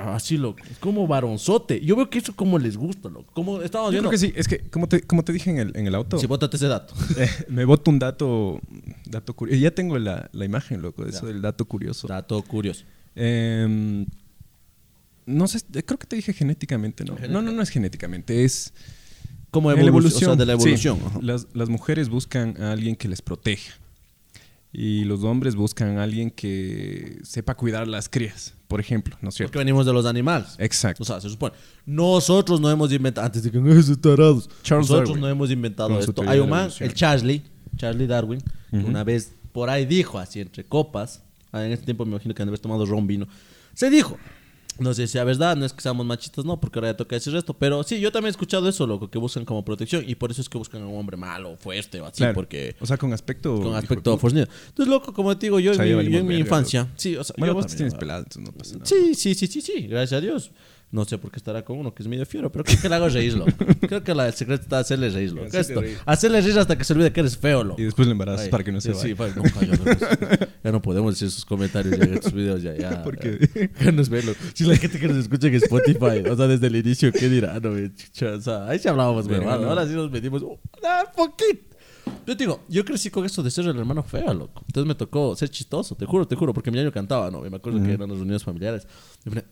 Así, 0.10 0.38
loco. 0.38 0.60
Es 0.70 0.78
como 0.78 1.08
varonzote. 1.08 1.80
Yo 1.82 1.96
veo 1.96 2.10
que 2.10 2.20
eso 2.20 2.36
como 2.36 2.60
les 2.60 2.78
gusta, 2.78 3.10
loco. 3.10 3.32
Como 3.34 3.62
estábamos 3.62 3.94
Yo 3.94 4.02
viendo. 4.02 4.10
creo 4.10 4.20
que 4.20 4.28
sí. 4.28 4.34
Es 4.36 4.48
que, 4.48 4.60
como 4.70 4.88
te, 4.88 5.02
como 5.02 5.24
te 5.24 5.34
dije 5.34 5.50
en 5.50 5.60
el, 5.60 5.72
en 5.76 5.88
el 5.88 5.96
auto, 5.96 6.18
Sí, 6.18 6.28
bótate 6.28 6.58
ese 6.58 6.68
dato. 6.68 6.94
eh, 7.18 7.30
me 7.50 7.66
boto 7.66 7.92
un 7.92 8.00
dato, 8.00 8.60
dato 9.06 9.34
curioso. 9.34 9.62
Ya 9.62 9.72
tengo 9.72 9.98
la, 10.00 10.30
la 10.34 10.46
imagen, 10.46 10.82
loco, 10.82 11.04
de 11.04 11.12
eso 11.12 11.26
del 11.26 11.42
dato 11.42 11.66
curioso. 11.66 12.08
Dato 12.08 12.42
curioso. 12.44 12.86
Em, 13.16 14.06
no 15.26 15.48
sé, 15.48 15.60
creo 15.86 16.00
que 16.00 16.08
te 16.08 16.16
dije 16.16 16.34
genéticamente, 16.34 17.04
¿no? 17.06 17.16
No, 17.30 17.42
no, 17.42 17.52
no 17.52 17.62
es 17.62 17.70
genéticamente, 17.70 18.44
es 18.44 18.74
Como 19.52 19.72
la 19.72 19.82
evolución. 19.82 20.32
O 20.32 20.34
sea, 20.34 20.36
de 20.36 20.46
la 20.46 20.54
evolución. 20.54 21.00
Las, 21.22 21.48
las 21.54 21.70
mujeres 21.70 22.10
buscan 22.10 22.62
a 22.62 22.72
alguien 22.72 22.96
que 22.96 23.08
les 23.08 23.22
proteja 23.22 23.81
y 24.74 25.04
los 25.04 25.24
hombres 25.24 25.56
buscan 25.56 25.98
a 25.98 26.04
alguien 26.04 26.32
que 26.32 27.20
sepa 27.24 27.56
cuidar 27.56 27.88
las 27.88 28.08
crías, 28.08 28.54
por 28.68 28.80
ejemplo, 28.80 29.18
¿no 29.22 29.30
es 29.30 29.36
cierto? 29.36 29.52
Porque 29.52 29.60
venimos 29.60 29.86
de 29.86 29.94
los 29.94 30.06
animales. 30.06 30.56
Exacto. 30.58 31.04
O 31.04 31.06
sea, 31.06 31.20
se 31.20 31.30
supone. 31.30 31.54
Nosotros 31.86 32.62
no 32.62 32.70
hemos 32.72 32.92
inventado. 32.94 33.26
Antes 33.26 33.44
de 33.44 33.52
que 33.52 33.60
tarados. 34.02 34.50
Charles 34.64 34.88
nosotros 34.90 35.10
Darwin. 35.10 35.22
no 35.22 35.28
hemos 35.30 35.52
inventado 35.52 36.00
esto. 36.00 36.24
Hay 36.28 36.40
un 36.40 36.50
man, 36.50 36.70
el 36.80 36.94
Charlie, 36.94 37.42
Charlie 37.76 38.08
Darwin, 38.08 38.42
que 38.70 38.78
Ujú. 38.78 38.88
una 38.88 39.04
vez 39.04 39.34
por 39.52 39.70
ahí 39.70 39.86
dijo, 39.86 40.18
así 40.20 40.40
entre 40.40 40.64
copas. 40.64 41.22
ah, 41.52 41.66
En 41.66 41.74
ese 41.74 41.84
tiempo 41.84 42.06
me 42.06 42.12
imagino 42.12 42.34
que 42.34 42.42
han 42.42 42.48
de 42.48 42.52
haber 42.52 42.60
tomado 42.60 42.86
ron 42.86 43.06
vino. 43.08 43.28
Se 43.74 43.90
dijo. 43.90 44.18
No 44.82 44.94
sé 44.94 45.08
si 45.08 45.18
es 45.18 45.26
verdad, 45.26 45.56
no 45.56 45.64
es 45.66 45.74
que 45.74 45.82
seamos 45.82 46.06
machistas, 46.06 46.44
no, 46.44 46.60
porque 46.60 46.80
ahora 46.80 46.92
ya 46.92 46.98
toca 46.98 47.16
decir 47.16 47.36
esto. 47.36 47.54
Pero 47.54 47.84
sí, 47.84 48.00
yo 48.00 48.12
también 48.12 48.28
he 48.28 48.32
escuchado 48.32 48.68
eso, 48.68 48.88
loco, 48.88 49.10
que 49.10 49.20
buscan 49.20 49.46
como 49.46 49.64
protección. 49.64 50.04
Y 50.08 50.16
por 50.16 50.32
eso 50.32 50.42
es 50.42 50.50
que 50.50 50.58
buscan 50.58 50.82
a 50.82 50.88
un 50.88 50.98
hombre 50.98 51.18
malo, 51.18 51.56
fuerte 51.58 52.02
o 52.02 52.06
así, 52.08 52.18
Claro. 52.18 52.34
porque 52.34 52.76
O 52.80 52.86
sea, 52.86 52.98
con 52.98 53.14
aspecto. 53.14 53.62
con 53.62 53.76
aspecto 53.76 54.18
fornido. 54.18 54.48
Entonces, 54.70 54.88
loco, 54.92 55.14
como 55.14 55.38
te 55.38 55.46
digo, 55.46 55.60
yo, 55.60 55.72
O 55.72 55.74
sea, 55.76 55.86
en, 55.86 55.98
mi, 55.98 56.10
yo 56.12 56.20
en 56.20 56.28
mi 56.28 56.36
infancia. 56.38 56.88
Sí, 56.96 57.16
o 57.16 57.24
sea, 57.24 57.36
Bueno, 57.38 57.52
yo 57.54 57.56
vos 57.56 57.66
también, 57.68 57.78
tienes 57.78 57.94
pelado, 57.96 58.20
entonces 58.24 58.44
no 58.44 58.52
pasa 58.58 58.74
nada. 58.74 58.86
Sí, 58.86 59.14
sí, 59.16 59.36
sí, 59.36 59.48
sí, 59.48 59.62
sí, 59.62 59.88
gracias 59.88 60.18
a 60.18 60.22
Dios. 60.22 60.52
No 60.92 61.06
sé 61.06 61.18
por 61.18 61.32
qué 61.32 61.38
estará 61.38 61.64
con 61.64 61.78
uno 61.80 61.94
que 61.94 62.04
es 62.04 62.10
medio 62.10 62.26
fiero, 62.26 62.52
pero 62.52 62.66
creo 62.66 62.78
que 62.82 62.90
le 62.90 62.96
hago 62.96 63.08
reír, 63.08 63.34
loco. 63.36 63.52
Creo 63.88 64.04
que 64.04 64.14
la- 64.14 64.28
el 64.28 64.34
secreto 64.34 64.64
está 64.64 64.80
hacerle 64.80 65.10
reír, 65.10 65.32
loco. 65.32 65.48
Hacerle 65.48 65.62
Esto, 65.62 65.82
reír. 65.82 65.98
hacerle 66.06 66.42
reír 66.42 66.60
hasta 66.60 66.78
que 66.78 66.84
se 66.84 66.92
olvide 66.92 67.14
que 67.14 67.22
eres 67.22 67.38
feo, 67.38 67.64
loco. 67.64 67.80
Y 67.82 67.86
después 67.86 68.08
le 68.08 68.12
embarazas 68.12 68.50
para 68.50 68.64
que 68.66 68.74
no 68.74 68.82
se 68.82 68.94
sí, 68.94 69.00
Sí, 69.02 69.14
vaya. 69.14 69.34
para- 69.34 69.48
no, 69.48 69.78
cállate, 69.78 70.48
ya 70.64 70.72
no 70.74 70.82
podemos 70.82 71.14
decir 71.16 71.32
sus 71.32 71.46
comentarios 71.46 71.94
en 71.98 72.14
estos 72.16 72.34
videos, 72.34 72.62
ya, 72.62 72.76
ya. 72.76 73.04
¿Por 73.04 73.18
qué? 73.18 73.40
Ya, 73.80 73.86
ya 73.86 73.92
no 73.94 74.02
es 74.02 74.10
verlo. 74.10 74.34
Si 74.54 74.66
la 74.66 74.76
gente 74.76 75.00
que 75.00 75.08
nos 75.08 75.18
escucha 75.18 75.48
en 75.48 75.56
Spotify, 75.56 76.28
o 76.30 76.36
sea, 76.36 76.48
desde 76.48 76.68
el 76.68 76.76
inicio, 76.76 77.12
¿qué 77.14 77.30
dirá? 77.30 77.58
No, 77.62 77.70
o 77.72 78.42
sea, 78.42 78.68
ahí 78.68 78.78
sí 78.80 78.88
hablábamos, 78.90 79.28
Verga, 79.30 79.44
hermano. 79.46 79.62
no. 79.64 79.70
Ahora 79.70 79.88
sí 79.88 79.94
nos 79.94 80.12
metimos 80.12 80.42
un 80.44 80.58
poquito. 81.16 81.71
Yo 82.26 82.38
te 82.38 82.44
digo, 82.44 82.62
yo 82.70 82.86
crecí 82.86 83.10
con 83.10 83.26
esto 83.26 83.42
de 83.44 83.50
ser 83.52 83.66
el 83.66 83.78
hermano 83.78 84.04
feo, 84.04 84.34
loco. 84.34 84.64
Entonces 84.68 84.88
me 84.88 84.96
tocó 84.96 85.36
ser 85.36 85.50
chistoso, 85.50 85.96
te 85.96 86.06
juro, 86.06 86.28
te 86.28 86.36
juro, 86.36 86.54
porque 86.54 86.72
mi 86.72 86.80
año 86.80 86.92
cantaba, 86.92 87.30
¿no? 87.32 87.46
Y 87.46 87.50
me 87.50 87.58
acuerdo 87.58 87.82
que 87.84 87.94
eran 87.94 88.08
las 88.10 88.18
reuniones 88.18 88.44
familiares. 88.44 88.88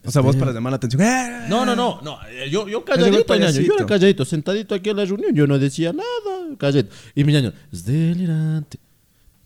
O 0.06 0.12
sea, 0.12 0.22
vos 0.22 0.36
este- 0.36 0.40
para 0.40 0.54
llamar 0.54 0.72
la 0.72 0.78
atención. 0.78 1.02
¡eh! 1.02 1.46
no, 1.50 1.66
no, 1.66 1.76
no, 1.76 2.02
no. 2.02 2.18
eh, 2.30 2.50
Yo, 2.50 2.68
yo 2.68 2.84
calladito, 2.86 3.36
ñaño. 3.36 3.60
Yo 3.62 3.74
era 3.76 3.86
calladito, 3.86 4.26
sentadito 4.26 4.76
aquí 4.76 4.90
en 4.90 4.98
la 4.98 5.06
reunión. 5.06 5.34
Yo 5.34 5.48
no 5.48 5.58
decía 5.60 5.94
nada, 5.94 6.56
calladito. 6.58 6.94
Y 7.16 7.24
mi 7.24 7.34
ñaño, 7.34 7.54
es 7.72 7.86
delirante. 7.86 8.80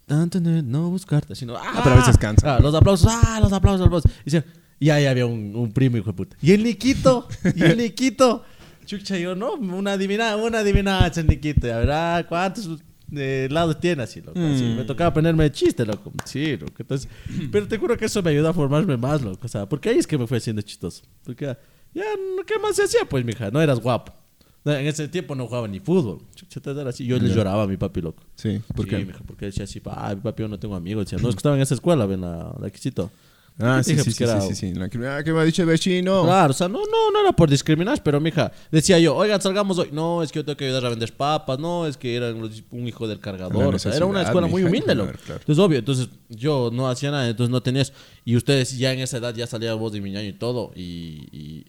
Tanto 0.06 0.40
no 0.42 0.90
buscarte, 0.90 1.34
sino. 1.36 1.56
Ah, 1.56 1.80
pero 1.84 1.96
a 1.96 2.00
veces 2.00 2.18
cansa. 2.18 2.58
Ah, 2.58 2.60
los 2.60 2.76
aplausos, 2.76 3.08
ah, 3.10 3.40
los 3.42 3.54
aplausos, 3.54 3.80
los 3.80 3.88
aplausos. 3.88 4.12
Y, 4.22 4.32
decía, 4.32 4.46
y 4.80 4.90
ahí 4.90 5.06
había 5.06 5.26
un, 5.26 5.56
un 5.56 5.72
primo, 5.72 5.96
hijo 5.98 6.08
de 6.08 6.14
puta. 6.14 6.36
Y 6.42 6.52
el 6.52 6.62
Niquito, 6.64 7.28
y 7.56 7.64
el 7.64 7.78
Niquito. 7.78 8.44
Chucha, 8.86 9.18
yo 9.18 9.34
no, 9.34 9.54
una 9.54 9.94
adivinada, 9.94 10.36
una 10.36 10.60
adivinanza, 10.60 11.22
el 11.22 11.28
Niquito. 11.28 11.74
A 11.74 11.78
ver, 11.78 11.92
ah, 11.92 12.26
¿cuántos 12.28 12.70
eh, 13.16 13.48
lados 13.52 13.80
tiene 13.80 14.04
así, 14.04 14.22
loco? 14.22 14.40
Así, 14.40 14.64
Mm. 14.64 14.78
Me 14.78 14.84
tocaba 14.84 15.14
ponerme 15.14 15.44
de 15.46 15.52
chiste, 15.52 15.86
loco. 15.86 16.12
Sí, 16.26 16.58
loco. 16.58 16.74
Entonces, 16.80 17.10
pero 17.52 17.68
te 17.68 17.78
juro 17.78 17.98
que 17.98 18.06
eso 18.06 18.22
me 18.24 18.32
ayudó 18.32 18.50
a 18.50 18.54
formarme 18.54 18.98
más, 18.98 19.22
loco. 19.22 19.40
O 19.46 19.48
sea, 19.48 19.68
porque 19.68 19.90
ahí 19.90 19.98
es 19.98 20.08
que 20.08 20.18
me 20.18 20.28
fue 20.28 20.38
haciendo 20.38 20.62
chistoso. 20.62 21.04
Porque 21.24 21.46
ya, 21.94 22.04
¿qué 22.46 22.60
más 22.60 22.76
se 22.76 22.84
hacía? 22.84 23.02
Pues, 23.10 23.24
mija, 23.24 23.52
no 23.52 23.62
eras 23.62 23.80
guapo. 23.80 24.14
En 24.66 24.88
ese 24.88 25.10
tiempo 25.10 25.36
no 25.36 25.46
jugaba 25.46 25.68
ni 25.68 25.80
fútbol. 25.82 26.20
Era 26.66 26.90
así. 26.90 27.06
Yo 27.06 27.20
le 27.20 27.28
lloraba 27.28 27.64
a 27.64 27.68
mi 27.68 27.76
papi, 27.76 28.00
loco. 28.02 28.24
Sí, 28.36 28.62
¿por 28.74 28.86
sí, 28.86 28.92
qué? 28.92 29.06
mija, 29.06 29.20
porque 29.28 29.48
decía 29.48 29.66
así, 29.66 29.82
ah, 29.86 30.14
mi 30.16 30.22
papi, 30.22 30.44
yo 30.44 30.48
no 30.48 30.58
tengo 30.58 30.76
amigos. 30.76 31.06
Decía, 31.06 31.18
no, 31.22 31.28
es 31.28 31.36
que 31.36 31.40
estaba 31.40 31.56
en 31.58 31.62
esa 31.62 31.74
escuela, 31.74 32.06
ven, 32.06 32.22
la, 32.22 32.56
la 32.60 32.70
Quisito. 32.70 33.12
Ah, 33.60 33.82
sí, 33.84 33.92
dije, 33.92 34.04
sí, 34.04 34.10
pues, 34.10 34.16
sí, 34.16 34.18
que 34.18 34.24
era- 34.24 34.42
sí, 34.42 34.56
sí, 34.56 34.74
ah, 34.80 35.24
¿Qué 35.24 35.32
me 35.32 35.40
ha 35.40 35.44
dicho 35.44 35.62
el 35.62 35.68
vecino? 35.68 36.24
Claro, 36.24 36.52
o 36.52 36.54
sea, 36.54 36.68
no, 36.68 36.80
no, 36.80 37.12
no 37.12 37.20
era 37.22 37.32
por 37.34 37.50
discriminar, 37.50 38.02
pero 38.04 38.20
mija, 38.20 38.52
decía 38.72 38.98
yo, 39.00 39.16
oigan, 39.16 39.40
salgamos 39.42 39.78
hoy. 39.78 39.90
No, 39.92 40.24
es 40.24 40.32
que 40.32 40.40
yo 40.40 40.46
tengo 40.46 40.58
que 40.58 40.66
ayudar 40.66 40.86
a 40.88 40.90
vender 40.90 41.14
papas, 41.14 41.60
no, 41.60 41.86
es 41.86 41.96
que 41.96 42.16
era 42.16 42.34
un 42.34 42.88
hijo 42.88 43.08
del 43.08 43.20
cargador. 43.20 43.76
O 43.76 43.80
sea, 43.80 43.96
era 43.96 44.06
una 44.06 44.24
escuela 44.24 44.48
muy 44.48 44.64
humilde, 44.64 44.96
loco. 44.96 45.12
claro. 45.26 45.40
Entonces, 45.42 45.64
obvio, 45.64 45.80
entonces 45.80 46.10
yo 46.30 46.72
no 46.74 46.90
hacía 46.90 47.12
nada, 47.12 47.30
entonces 47.30 47.52
no 47.52 47.62
tenías. 47.62 47.94
Y 48.26 48.36
ustedes 48.36 48.78
ya 48.78 48.92
en 48.92 49.00
esa 49.00 49.18
edad 49.18 49.36
ya 49.36 49.46
salía 49.46 49.74
voz 49.76 49.94
de 49.94 50.02
mi 50.02 50.12
ñaño 50.12 50.30
y 50.30 50.34
todo, 50.34 50.72
y. 50.76 51.28
y 51.32 51.66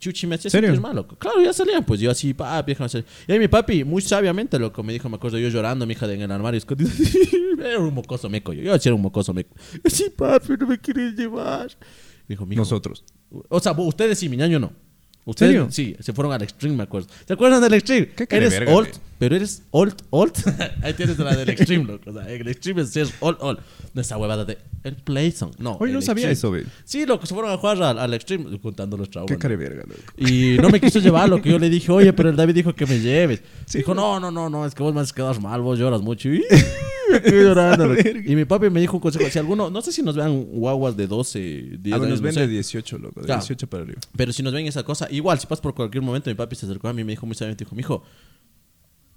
Chuchi 0.00 0.26
me 0.26 0.34
hacía 0.36 0.50
sentir 0.50 0.80
mal, 0.80 0.96
loco. 0.96 1.16
Claro, 1.16 1.40
ya 1.42 1.52
salían, 1.52 1.84
pues 1.84 2.00
yo 2.00 2.10
así, 2.10 2.34
pa, 2.34 2.60
vieja, 2.62 2.86
me 2.92 3.04
Y 3.28 3.32
ahí 3.32 3.38
mi 3.38 3.48
papi, 3.48 3.84
muy 3.84 4.02
sabiamente, 4.02 4.58
loco, 4.58 4.82
me 4.82 4.92
dijo, 4.92 5.08
me 5.08 5.16
acuerdo 5.16 5.38
yo 5.38 5.48
llorando, 5.48 5.86
mi 5.86 5.92
hija, 5.92 6.10
en 6.12 6.22
el 6.22 6.32
armario 6.32 6.58
escondido. 6.58 6.90
era 7.64 7.78
un 7.78 7.94
mocoso 7.94 8.28
meco, 8.30 8.52
yo, 8.52 8.62
yo 8.62 8.74
era 8.74 8.94
un 8.94 9.02
mocoso 9.02 9.34
meco. 9.34 9.54
Sí, 9.84 10.10
papi, 10.16 10.54
no 10.58 10.66
me 10.66 10.78
quieres 10.78 11.14
llevar. 11.14 11.70
Dijo, 12.26 12.46
Nosotros. 12.46 13.04
o 13.48 13.60
sea, 13.60 13.72
ustedes 13.72 14.18
sí, 14.18 14.28
mi 14.28 14.36
ñaño 14.36 14.58
no. 14.58 14.72
Ustedes 15.24 15.52
¿Serio? 15.52 15.68
sí, 15.70 15.94
se 16.00 16.12
fueron 16.12 16.32
al 16.32 16.42
extreme, 16.42 16.76
me 16.76 16.82
acuerdo. 16.84 17.08
¿Se 17.26 17.34
acuerdan 17.34 17.60
del 17.60 17.74
extreme? 17.74 18.08
¿Qué 18.08 18.26
eres 18.30 18.50
verga, 18.50 18.72
old, 18.74 18.88
pero 19.18 19.36
eres 19.36 19.62
old, 19.70 19.94
old. 20.08 20.32
Ahí 20.82 20.94
tienes 20.94 21.18
la 21.18 21.36
del 21.36 21.50
extreme, 21.50 21.84
loco. 21.84 22.10
O 22.10 22.12
sea, 22.14 22.28
el 22.28 22.48
extreme 22.48 22.82
es 22.82 22.90
ser 22.90 23.06
old, 23.20 23.36
old. 23.40 23.58
No 23.92 24.00
esa 24.00 24.16
huevada 24.16 24.44
de 24.46 24.56
el 24.82 24.96
Playzone. 24.96 25.52
No. 25.58 25.76
Oye, 25.78 25.92
no 25.92 26.00
sabía 26.00 26.30
eso, 26.30 26.48
güey. 26.48 26.64
Sí, 26.84 27.04
loco, 27.04 27.26
se 27.26 27.34
fueron 27.34 27.52
a 27.52 27.58
jugar 27.58 27.82
al, 27.82 27.98
al 27.98 28.14
extreme 28.14 28.58
contando 28.60 28.96
los 28.96 29.10
traumas. 29.10 29.30
Qué 29.30 29.38
cara 29.38 29.54
verga, 29.56 29.82
loco. 29.86 30.00
Y 30.16 30.56
no 30.58 30.70
me 30.70 30.80
quiso 30.80 31.00
llevar 31.00 31.28
lo 31.28 31.42
que 31.42 31.50
yo 31.50 31.58
le 31.58 31.68
dije, 31.68 31.92
oye, 31.92 32.12
pero 32.14 32.30
el 32.30 32.36
David 32.36 32.54
dijo 32.54 32.74
que 32.74 32.86
me 32.86 32.98
lleves. 32.98 33.42
Sí, 33.66 33.78
dijo, 33.78 33.94
no, 33.94 34.18
no, 34.18 34.30
no, 34.30 34.48
no, 34.48 34.64
es 34.64 34.74
que 34.74 34.82
vos 34.82 34.94
me 34.94 35.02
has 35.02 35.12
quedado 35.12 35.38
mal, 35.38 35.60
vos 35.60 35.78
lloras 35.78 36.00
mucho. 36.00 36.30
Y 36.30 36.42
llorando. 37.32 37.86
loco. 37.88 38.02
y 38.26 38.36
mi 38.36 38.44
papi 38.44 38.70
me 38.70 38.80
dijo 38.80 38.96
un 38.96 39.00
consejo, 39.00 39.28
si 39.30 39.38
alguno, 39.38 39.70
no 39.70 39.82
sé 39.82 39.92
si 39.92 40.02
nos 40.02 40.16
vean 40.16 40.44
guaguas 40.44 40.96
de 40.96 41.06
12, 41.06 41.38
10 41.40 41.94
Ah, 41.94 41.98
bueno, 41.98 42.04
años, 42.04 42.08
nos 42.10 42.20
no 42.20 42.24
ven 42.24 42.34
sé. 42.34 42.40
de 42.40 42.48
18, 42.48 42.98
loco. 42.98 43.20
De 43.20 43.26
Claro. 43.26 43.40
18 43.40 43.66
para 43.68 43.82
arriba. 43.84 44.00
Pero 44.16 44.32
si 44.32 44.42
nos 44.42 44.52
ven 44.52 44.66
esa 44.66 44.82
cosa, 44.82 45.08
igual, 45.10 45.38
si 45.38 45.46
pasas 45.46 45.60
por 45.62 45.74
cualquier 45.74 46.02
momento, 46.02 46.30
mi 46.30 46.34
papi 46.34 46.56
se 46.56 46.66
acercó 46.66 46.88
a 46.88 46.92
mí 46.92 47.02
y 47.02 47.04
me 47.04 47.12
dijo 47.12 47.26
muy 47.26 47.34
sabiamente, 47.34 47.64
dijo, 47.64 47.74
mijo, 47.76 48.02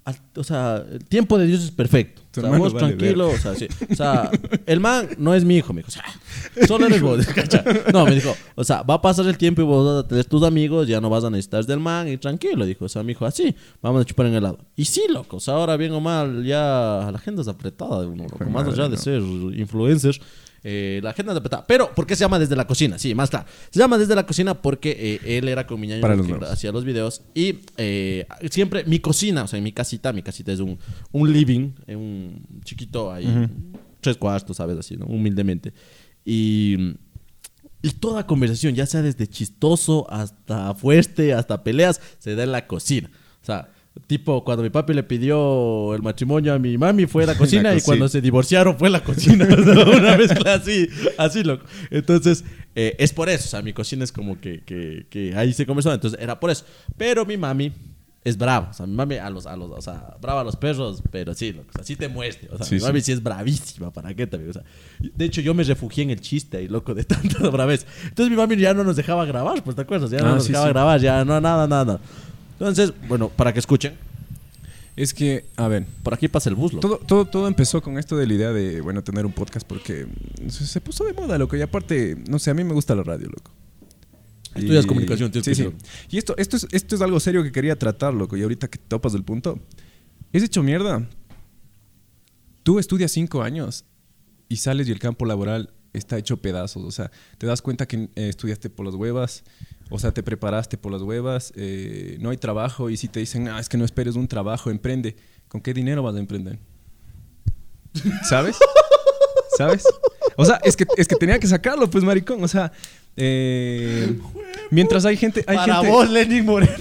al- 0.04 0.18
o 0.36 0.44
sea, 0.44 0.84
el 0.90 1.04
tiempo 1.04 1.38
de 1.38 1.46
Dios 1.46 1.62
es 1.64 1.70
perfecto. 1.70 2.22
Tu 2.30 2.40
O 2.40 2.42
sea, 2.42 2.48
hermano 2.50 2.64
vos 2.64 2.72
vale 2.74 2.86
tranquilo, 2.96 3.28
o 3.30 3.36
sea, 3.38 3.54
sí. 3.54 3.68
O 3.90 3.94
sea, 3.94 4.28
el 4.66 4.80
man 4.80 5.08
no 5.18 5.34
es 5.34 5.44
mi 5.44 5.56
hijo, 5.56 5.72
me 5.72 5.82
dijo, 5.82 5.88
o 5.88 5.92
sea, 5.92 6.66
solo 6.66 6.86
eres 6.86 7.00
vos, 7.00 7.24
¿cacha? 7.34 7.64
No, 7.92 8.04
me 8.04 8.14
dijo, 8.16 8.34
o 8.56 8.64
sea, 8.64 8.82
va 8.82 8.94
a 8.94 9.00
pasar 9.02 9.26
el 9.26 9.38
tiempo 9.38 9.62
y 9.62 9.64
vos 9.64 9.86
vas 9.86 10.04
a 10.04 10.08
tener 10.08 10.24
tus 10.24 10.42
amigos, 10.42 10.88
ya 10.88 11.00
no 11.00 11.08
vas 11.08 11.22
a 11.22 11.30
necesitar 11.30 11.64
del 11.64 11.78
man 11.78 12.08
y 12.08 12.16
tranquilo, 12.16 12.66
dijo, 12.66 12.86
o 12.86 12.88
sea, 12.88 13.02
me 13.04 13.08
dijo, 13.12 13.24
así, 13.24 13.54
vamos 13.80 14.02
a 14.02 14.04
chupar 14.04 14.26
en 14.26 14.34
helado. 14.34 14.58
Y 14.74 14.84
sí, 14.84 15.02
loco, 15.08 15.36
o 15.36 15.40
sea, 15.40 15.54
ahora 15.54 15.76
bien 15.76 15.92
o 15.92 16.00
mal, 16.00 16.44
ya 16.44 17.08
la 17.10 17.18
agenda 17.18 17.42
es 17.42 17.48
apretada 17.48 18.00
de 18.00 18.06
uno, 18.08 18.24
loco, 18.24 18.44
más 18.50 18.66
allá 18.66 18.88
de 18.88 18.96
ser 18.96 19.22
influencer. 19.22 20.20
Eh, 20.64 21.00
la 21.02 21.10
agenda 21.10 21.32
es 21.32 21.38
apretada. 21.38 21.66
Pero, 21.66 21.94
¿por 21.94 22.06
qué 22.06 22.16
se 22.16 22.20
llama 22.24 22.38
desde 22.38 22.56
la 22.56 22.66
cocina? 22.66 22.98
Sí, 22.98 23.14
más 23.14 23.30
claro. 23.30 23.46
Se 23.70 23.78
llama 23.78 23.98
desde 23.98 24.14
la 24.16 24.24
cocina 24.26 24.60
porque 24.60 25.20
eh, 25.22 25.38
él 25.38 25.46
era 25.48 25.66
con 25.66 25.78
mi 25.78 25.88
Para 26.00 26.16
los 26.16 26.26
que 26.26 26.32
nuevos. 26.32 26.50
hacía 26.50 26.72
los 26.72 26.84
videos. 26.84 27.22
Y 27.34 27.60
eh, 27.76 28.26
siempre 28.50 28.82
mi 28.84 28.98
cocina, 28.98 29.44
o 29.44 29.46
sea, 29.46 29.60
mi 29.60 29.72
casita, 29.72 30.12
mi 30.12 30.22
casita 30.22 30.52
es 30.52 30.60
un, 30.60 30.78
un 31.12 31.32
living, 31.32 31.72
eh, 31.86 31.94
un 31.96 32.42
chiquito 32.64 33.12
ahí, 33.12 33.48
tres 34.00 34.16
cuartos, 34.16 34.56
¿sabes? 34.56 34.78
Así, 34.78 34.96
¿no? 34.96 35.06
Humildemente. 35.06 35.74
Y, 36.24 36.94
y 37.82 37.90
toda 38.00 38.26
conversación, 38.26 38.74
ya 38.74 38.86
sea 38.86 39.02
desde 39.02 39.26
chistoso 39.26 40.10
hasta 40.10 40.74
fuerte, 40.74 41.34
hasta 41.34 41.62
peleas, 41.62 42.00
se 42.18 42.34
da 42.34 42.44
en 42.44 42.52
la 42.52 42.66
cocina. 42.66 43.10
O 43.42 43.44
sea, 43.44 43.68
tipo, 44.06 44.44
cuando 44.44 44.62
mi 44.62 44.70
papi 44.70 44.92
le 44.92 45.02
pidió 45.02 45.94
el 45.94 46.02
matrimonio 46.02 46.52
a 46.54 46.58
mi 46.58 46.76
mami 46.76 47.06
fue 47.06 47.26
la 47.26 47.36
cocina 47.36 47.74
y 47.74 47.80
cuando 47.80 48.08
se 48.08 48.20
divorciaron 48.20 48.76
fue 48.78 48.90
la 48.90 49.02
cocina. 49.02 49.46
O 49.58 49.62
sea, 49.62 49.84
Una 49.96 50.16
mezcla 50.16 50.54
así, 50.54 50.88
así, 51.16 51.42
loco. 51.44 51.64
Entonces, 51.90 52.44
eh, 52.74 52.96
es 52.98 53.12
por 53.12 53.28
eso. 53.28 53.44
O 53.44 53.48
sea, 53.48 53.62
mi 53.62 53.72
cocina 53.72 54.04
es 54.04 54.12
como 54.12 54.40
que, 54.40 54.62
que, 54.64 55.06
que 55.08 55.34
ahí 55.36 55.52
se 55.52 55.64
conversó. 55.66 55.92
Entonces, 55.92 56.18
era 56.20 56.38
por 56.40 56.50
eso. 56.50 56.64
Pero 56.96 57.24
mi 57.24 57.36
mami 57.36 57.72
es 58.24 58.36
brava. 58.38 58.70
O 58.70 58.72
sea, 58.72 58.86
mi 58.86 58.94
mami 58.94 59.16
a 59.16 59.28
los, 59.30 59.46
a 59.46 59.54
los, 59.54 59.70
o 59.70 59.80
sea, 59.82 60.16
brava 60.20 60.40
a 60.40 60.44
los 60.44 60.56
perros, 60.56 61.02
pero 61.10 61.34
sí, 61.34 61.52
loco. 61.52 61.68
O 61.70 61.72
sea, 61.74 61.84
sí 61.84 61.94
te 61.94 62.08
muestre. 62.08 62.48
O 62.50 62.56
sea, 62.56 62.66
Sí, 62.66 62.76
mi 62.76 62.80
mami 62.80 63.00
sí 63.00 63.12
es 63.12 63.22
bravísima. 63.22 63.92
¿Para 63.92 64.12
qué 64.14 64.26
también? 64.26 64.50
O 64.50 64.52
sea, 64.54 64.62
de 64.98 65.24
hecho, 65.24 65.40
yo 65.40 65.54
me 65.54 65.62
refugié 65.62 66.04
en 66.04 66.10
el 66.10 66.20
chiste 66.20 66.56
ahí, 66.56 66.68
loco, 66.68 66.94
de 66.94 67.04
tanta 67.04 67.48
bravez. 67.50 67.86
Entonces, 68.08 68.30
mi 68.30 68.36
mami 68.36 68.56
ya 68.56 68.74
no 68.74 68.82
nos 68.82 68.96
dejaba 68.96 69.24
grabar, 69.24 69.62
pues, 69.62 69.76
¿te 69.76 69.82
acuerdas? 69.82 70.10
Ya 70.10 70.18
no 70.20 70.26
Ah, 70.26 70.34
nos 70.34 70.44
sí, 70.44 70.52
dejaba 70.52 70.68
grabar, 70.70 71.00
ya 71.00 71.24
no, 71.24 71.40
nada, 71.40 71.66
nada. 71.68 72.00
Entonces, 72.54 72.92
bueno, 73.08 73.28
para 73.28 73.52
que 73.52 73.58
escuchen, 73.58 73.94
Es 74.96 75.12
que, 75.12 75.46
a 75.56 75.66
ver, 75.66 75.84
por 76.04 76.14
aquí 76.14 76.28
pasa 76.28 76.48
el 76.48 76.54
bus, 76.54 76.72
loco. 76.72 76.86
todo, 76.88 76.98
todo, 76.98 77.24
todo 77.24 77.48
empezó 77.48 77.82
con 77.82 77.98
esto 77.98 78.16
de 78.16 78.28
la 78.28 78.34
idea 78.34 78.52
de, 78.52 78.80
bueno, 78.80 79.02
tener 79.02 79.26
un 79.26 79.32
podcast 79.32 79.66
porque 79.66 80.06
se, 80.48 80.66
se 80.68 80.80
puso 80.80 81.02
de 81.04 81.12
moda, 81.12 81.36
loco. 81.36 81.56
Y 81.56 81.62
aparte, 81.62 82.16
no 82.30 82.38
sé, 82.38 82.50
a 82.50 82.54
mí 82.54 82.62
me 82.62 82.74
gusta 82.74 82.94
la 82.94 83.02
radio, 83.02 83.26
loco. 83.28 83.50
Estudias 84.54 84.84
Y- 84.84 84.88
comunicación, 84.88 85.32
tienes 85.32 85.56
sí, 85.56 85.64
sí. 85.64 85.70
Y 86.10 86.18
esto, 86.18 86.36
esto, 86.36 86.56
es, 86.56 86.68
esto 86.70 86.94
es 86.94 87.02
algo 87.02 87.18
serio 87.18 87.42
que 87.42 87.50
quería 87.50 87.76
tratar, 87.76 88.14
loco. 88.14 88.36
Y 88.36 88.42
ahorita 88.42 88.68
que 88.68 88.78
topas 88.78 89.12
del 89.12 89.24
punto, 89.24 89.58
es 90.32 90.44
hecho 90.44 90.62
mierda. 90.62 91.08
Tú 92.62 92.78
estudias 92.78 93.10
cinco 93.10 93.42
años 93.42 93.84
y 94.48 94.56
sales 94.58 94.86
y 94.88 94.92
el 94.92 94.98
campo 95.00 95.26
laboral 95.26 95.72
está 95.92 96.18
hecho 96.18 96.36
pedazos. 96.36 96.84
O 96.84 96.90
sea, 96.92 97.10
te 97.38 97.46
das 97.48 97.62
cuenta 97.62 97.86
que 97.86 98.08
eh, 98.14 98.28
estudiaste 98.28 98.70
por 98.70 98.86
las 98.86 98.94
huevas, 98.94 99.42
o 99.90 99.98
sea, 99.98 100.12
te 100.12 100.22
preparaste 100.22 100.76
por 100.78 100.92
las 100.92 101.02
huevas, 101.02 101.52
eh, 101.56 102.16
no 102.20 102.30
hay 102.30 102.36
trabajo 102.36 102.90
y 102.90 102.96
si 102.96 103.08
te 103.08 103.20
dicen, 103.20 103.48
ah, 103.48 103.60
es 103.60 103.68
que 103.68 103.76
no 103.76 103.84
esperes 103.84 104.16
un 104.16 104.26
trabajo, 104.28 104.70
emprende. 104.70 105.16
¿Con 105.48 105.60
qué 105.60 105.72
dinero 105.74 106.02
vas 106.02 106.14
a 106.16 106.18
emprender? 106.18 106.58
¿Sabes? 108.28 108.56
¿Sabes? 109.56 109.84
O 110.36 110.44
sea, 110.44 110.58
es 110.64 110.76
que, 110.76 110.84
es 110.96 111.06
que 111.06 111.14
tenía 111.16 111.38
que 111.38 111.46
sacarlo, 111.46 111.88
pues, 111.88 112.02
maricón. 112.02 112.42
O 112.42 112.48
sea, 112.48 112.72
eh, 113.16 114.18
mientras 114.70 115.04
hay 115.04 115.16
gente... 115.16 115.44
Hay 115.46 115.56
Para 115.56 115.76
gente 115.76 115.90
vos, 115.90 116.10
Lenin 116.10 116.44
Moreno. 116.44 116.72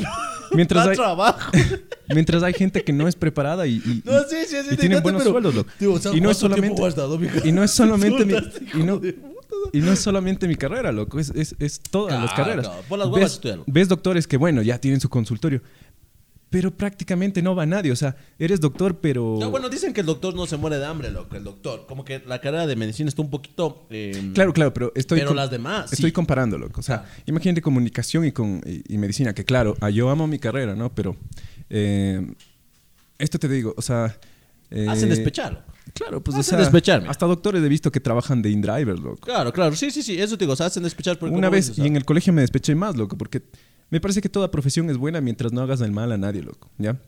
Mientras 0.54 0.88
hay- 0.88 0.96
trabajo. 0.96 1.52
Mientras 2.10 2.44
hay 2.44 2.54
gente 2.54 2.84
que 2.84 2.92
no 2.94 3.08
es 3.08 3.16
preparada 3.16 3.66
y, 3.66 3.76
y- 3.76 4.02
No, 4.06 4.20
sí, 4.24 4.36
sí, 4.48 4.58
sí. 4.68 4.74
y 4.74 4.78
tienen 4.78 5.02
buenos 5.02 5.22
pero- 5.22 5.32
sueldos, 5.34 5.56
loco. 5.56 5.70
Tío, 5.80 5.94
o 5.94 6.00
sea, 6.00 6.14
y 6.14 6.20
no 6.22 6.30
es 6.32 6.38
¿cuánto 6.40 6.62
tiempo 6.62 6.78
solamente 6.90 7.02
dado, 7.40 7.48
y 7.48 7.52
no 7.52 7.64
es 7.64 7.72
solamente 7.76 8.24
y 8.74 8.84
no, 8.84 9.00
de 9.00 9.14
puta. 9.14 9.33
Y 9.72 9.80
no 9.80 9.92
es 9.92 10.00
solamente 10.00 10.48
mi 10.48 10.56
carrera, 10.56 10.92
loco, 10.92 11.20
es, 11.20 11.30
es, 11.32 11.56
es 11.60 11.80
todas 11.80 12.20
las 12.22 12.34
Claro, 12.34 12.44
carreras. 12.44 12.68
claro. 12.68 12.84
Por 12.90 13.00
las 13.00 13.12
ves, 13.12 13.42
ves 13.68 13.88
doctores 13.90 14.28
que 14.28 14.38
bueno, 14.38 14.62
ya 14.62 14.80
tienen 14.80 15.00
su 15.00 15.10
consultorio. 15.10 15.62
pero 16.50 16.70
prácticamente 16.70 17.42
no 17.42 17.56
va 17.56 17.66
nadie. 17.66 17.92
O 17.92 17.96
sea, 17.96 18.16
eres 18.38 18.60
doctor, 18.62 19.00
pero... 19.00 19.38
No, 19.40 19.50
bueno, 19.50 19.70
dicen 19.70 19.92
que 19.92 20.02
el 20.02 20.06
doctor 20.06 20.36
no 20.36 20.46
se 20.46 20.56
muere 20.56 20.78
de 20.78 20.86
hambre, 20.86 21.10
loco, 21.10 21.36
el 21.36 21.44
doctor. 21.44 21.88
Como 21.88 22.06
que 22.06 22.22
la 22.28 22.40
carrera 22.42 22.68
de 22.68 22.76
medicina 22.76 23.10
está 23.10 23.24
un 23.24 23.32
poquito... 23.32 23.88
eh, 23.90 24.32
Claro, 24.36 24.54
claro, 24.54 24.72
pero 24.72 24.92
estoy... 24.94 25.18
Pero 25.20 25.34
las 25.34 25.50
demás, 25.50 25.92
Estoy 25.92 26.10
sí. 26.12 26.14
comparando, 26.14 26.60
loco. 26.60 26.80
O 26.80 26.84
sea, 26.84 27.06
imagínate 27.26 27.60
comunicación 27.64 28.26
y, 28.26 28.32
con, 28.32 28.62
y, 28.68 28.84
y 28.94 28.98
medicina, 29.00 29.34
que 29.34 29.44
claro, 29.46 29.76
ah, 29.82 29.90
yo 29.90 30.12
amo 30.12 30.28
mi 30.28 30.38
carrera, 30.38 30.76
¿no? 30.76 30.94
Pero 30.94 31.16
eh, 31.72 32.22
esto 33.18 33.40
te 33.40 33.50
digo, 33.50 33.74
o 33.76 33.82
sea... 33.82 34.16
eh, 34.70 34.86
Hacen 34.88 35.10
despechar. 35.10 35.66
Claro, 35.94 36.24
pues 36.24 36.36
o 36.36 36.40
Hacen 36.40 36.52
sea, 36.52 36.60
despecharme. 36.60 37.08
hasta 37.08 37.26
doctores 37.28 37.64
he 37.64 37.68
visto 37.70 37.92
que 37.92 38.00
trabajan 38.00 38.42
de 38.42 38.50
InDriver, 38.50 38.98
loco. 39.00 39.18
Claro, 39.22 39.54
claro, 39.54 39.76
sí, 39.76 39.92
sí, 39.92 40.02
sí, 40.02 40.20
eso 40.20 40.38
te 40.38 40.46
digo, 40.46 40.54
o 40.54 40.56
sea, 40.56 40.66
hacen 40.66 40.82
despechar 40.84 41.20
por 41.20 41.30
Una 41.30 41.50
vez, 41.50 41.78
y 41.78 41.86
en 41.86 41.96
el 41.96 42.04
colegio 42.06 42.34
me 42.34 42.42
despeché 42.42 42.74
más, 42.74 42.96
loco, 42.96 43.18
porque 43.18 43.44
me 43.92 44.02
parece 44.02 44.20
que 44.22 44.30
toda 44.30 44.50
profesión 44.50 44.90
es 44.90 44.98
buena 44.98 45.22
mientras 45.22 45.54
no 45.54 45.62
hagas 45.62 45.82
el 45.82 45.92
mal 45.92 46.12
a 46.12 46.18
nadie, 46.18 46.42
loco, 46.42 46.72
¿ya? 46.80 47.00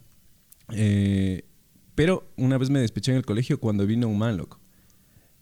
Eh, 0.71 1.43
pero 1.95 2.27
una 2.37 2.57
vez 2.57 2.69
me 2.69 2.79
despeché 2.79 3.11
en 3.11 3.17
el 3.17 3.25
colegio 3.25 3.59
cuando 3.59 3.85
vino 3.87 4.07
un 4.07 4.17
man, 4.19 4.37
loco. 4.37 4.59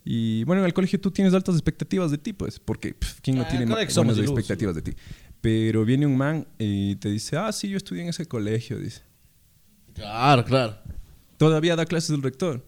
Y 0.06 0.44
bueno, 0.46 0.62
en 0.62 0.66
el 0.66 0.74
colegio 0.74 1.00
tú 1.00 1.12
tienes 1.12 1.34
altas 1.34 1.56
expectativas 1.56 2.12
de 2.12 2.18
ti, 2.18 2.34
pues, 2.34 2.60
porque 2.60 2.94
pff, 2.94 3.20
¿quién 3.22 3.38
no 3.38 3.44
Ah, 3.44 3.48
tiene 3.50 3.66
somos 3.68 3.96
buenas 3.96 4.18
ilusos. 4.18 4.38
expectativas 4.40 4.76
de 4.76 4.82
ti? 4.84 4.92
Pero 5.42 5.84
viene 5.86 6.06
un 6.06 6.16
man 6.18 6.48
y 6.60 6.96
te 6.96 7.10
dice, 7.10 7.36
ah, 7.38 7.52
sí, 7.52 7.68
yo 7.70 7.78
estudié 7.78 8.04
en 8.04 8.10
ese 8.10 8.26
colegio, 8.26 8.78
dice. 8.80 9.02
Claro, 9.94 10.44
claro. 10.46 10.78
Todavía 11.38 11.76
da 11.76 11.86
clases 11.86 12.12
el 12.12 12.22
rector. 12.22 12.64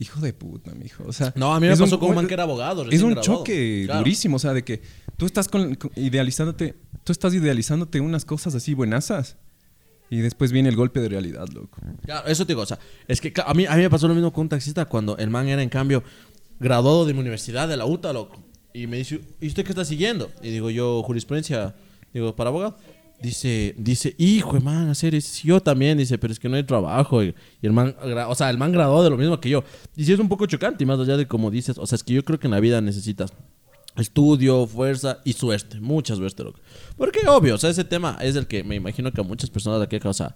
Hijo 0.00 0.20
de 0.20 0.32
puta, 0.32 0.72
mijo. 0.74 1.04
O 1.06 1.12
sea, 1.12 1.32
No, 1.36 1.52
a 1.54 1.58
mí 1.60 1.66
me 1.66 1.76
pasó 1.76 1.98
con 1.98 2.10
un 2.10 2.14
man 2.16 2.26
que 2.28 2.34
era 2.34 2.44
abogado, 2.44 2.82
Es 2.90 3.02
un 3.02 3.10
graduado. 3.14 3.38
choque 3.40 3.82
Claro. 3.86 3.98
durísimo, 4.00 4.36
o 4.36 4.38
sea, 4.38 4.52
de 4.54 4.62
que 4.64 4.80
tú 5.16 5.26
estás 5.26 5.48
con- 5.48 5.74
con- 5.74 5.90
idealizándote, 5.96 6.76
tú 7.04 7.12
estás 7.12 7.34
idealizándote 7.34 8.00
unas 8.00 8.24
cosas 8.24 8.54
así 8.54 8.74
buenazas 8.74 9.36
y 10.10 10.18
después 10.18 10.52
viene 10.52 10.68
el 10.68 10.76
golpe 10.76 11.00
de 11.00 11.08
realidad, 11.08 11.46
loco. 11.52 11.78
Claro, 12.04 12.28
eso 12.28 12.46
te 12.46 12.52
digo, 12.52 12.62
o 12.62 12.66
sea, 12.66 12.78
es 13.08 13.20
que 13.20 13.32
a 13.44 13.52
mí, 13.54 13.66
a 13.66 13.74
mí 13.74 13.82
me 13.82 13.90
pasó 13.90 14.06
lo 14.06 14.14
mismo 14.14 14.32
con 14.32 14.42
un 14.42 14.48
taxista 14.50 14.84
cuando 14.84 15.16
el 15.18 15.30
man 15.30 15.48
era, 15.48 15.62
en 15.62 15.68
cambio, 15.68 16.04
graduado 16.60 17.04
de 17.04 17.12
mi 17.14 17.20
universidad, 17.20 17.66
de 17.68 17.76
la 17.76 17.84
UTA, 17.84 18.12
loco. 18.12 18.36
Y 18.72 18.86
me 18.86 18.98
dice, 18.98 19.20
¿y 19.40 19.48
usted 19.48 19.64
qué 19.64 19.70
está 19.72 19.84
siguiendo? 19.84 20.30
Y 20.42 20.50
digo, 20.50 20.70
yo, 20.70 21.02
jurisprudencia, 21.02 21.74
digo, 22.14 22.36
para 22.36 22.50
abogado. 22.50 22.78
Dice, 23.20 23.74
dice, 23.76 24.14
hijo 24.16 24.52
de 24.54 24.60
man, 24.60 24.88
hacer 24.88 25.14
es 25.14 25.42
yo 25.42 25.60
también, 25.60 25.98
dice, 25.98 26.18
pero 26.18 26.32
es 26.32 26.38
que 26.38 26.48
no 26.48 26.56
hay 26.56 26.62
trabajo. 26.62 27.22
Y, 27.22 27.34
y 27.60 27.66
el 27.66 27.72
man, 27.72 27.96
o 28.28 28.34
sea, 28.34 28.48
el 28.50 28.58
man 28.58 28.70
graduado 28.70 29.02
de 29.02 29.10
lo 29.10 29.16
mismo 29.16 29.40
que 29.40 29.50
yo. 29.50 29.64
Y 29.96 30.04
sí 30.04 30.12
es 30.12 30.20
un 30.20 30.28
poco 30.28 30.46
chocante, 30.46 30.84
y 30.84 30.86
más 30.86 31.00
allá 31.00 31.16
de 31.16 31.26
como 31.26 31.50
dices, 31.50 31.78
o 31.78 31.86
sea, 31.86 31.96
es 31.96 32.04
que 32.04 32.14
yo 32.14 32.24
creo 32.24 32.38
que 32.38 32.46
en 32.46 32.52
la 32.52 32.60
vida 32.60 32.80
necesitas 32.80 33.32
estudio, 33.96 34.66
fuerza 34.66 35.18
y 35.24 35.32
suerte, 35.32 35.80
mucha 35.80 36.14
suerte, 36.14 36.44
loco. 36.44 36.60
Porque 36.96 37.26
obvio, 37.26 37.56
o 37.56 37.58
sea, 37.58 37.70
ese 37.70 37.84
tema 37.84 38.18
es 38.20 38.36
el 38.36 38.46
que 38.46 38.62
me 38.62 38.76
imagino 38.76 39.12
que 39.12 39.20
a 39.20 39.24
muchas 39.24 39.50
personas 39.50 39.80
de 39.80 39.86
aquí 39.86 39.98
causa 39.98 40.34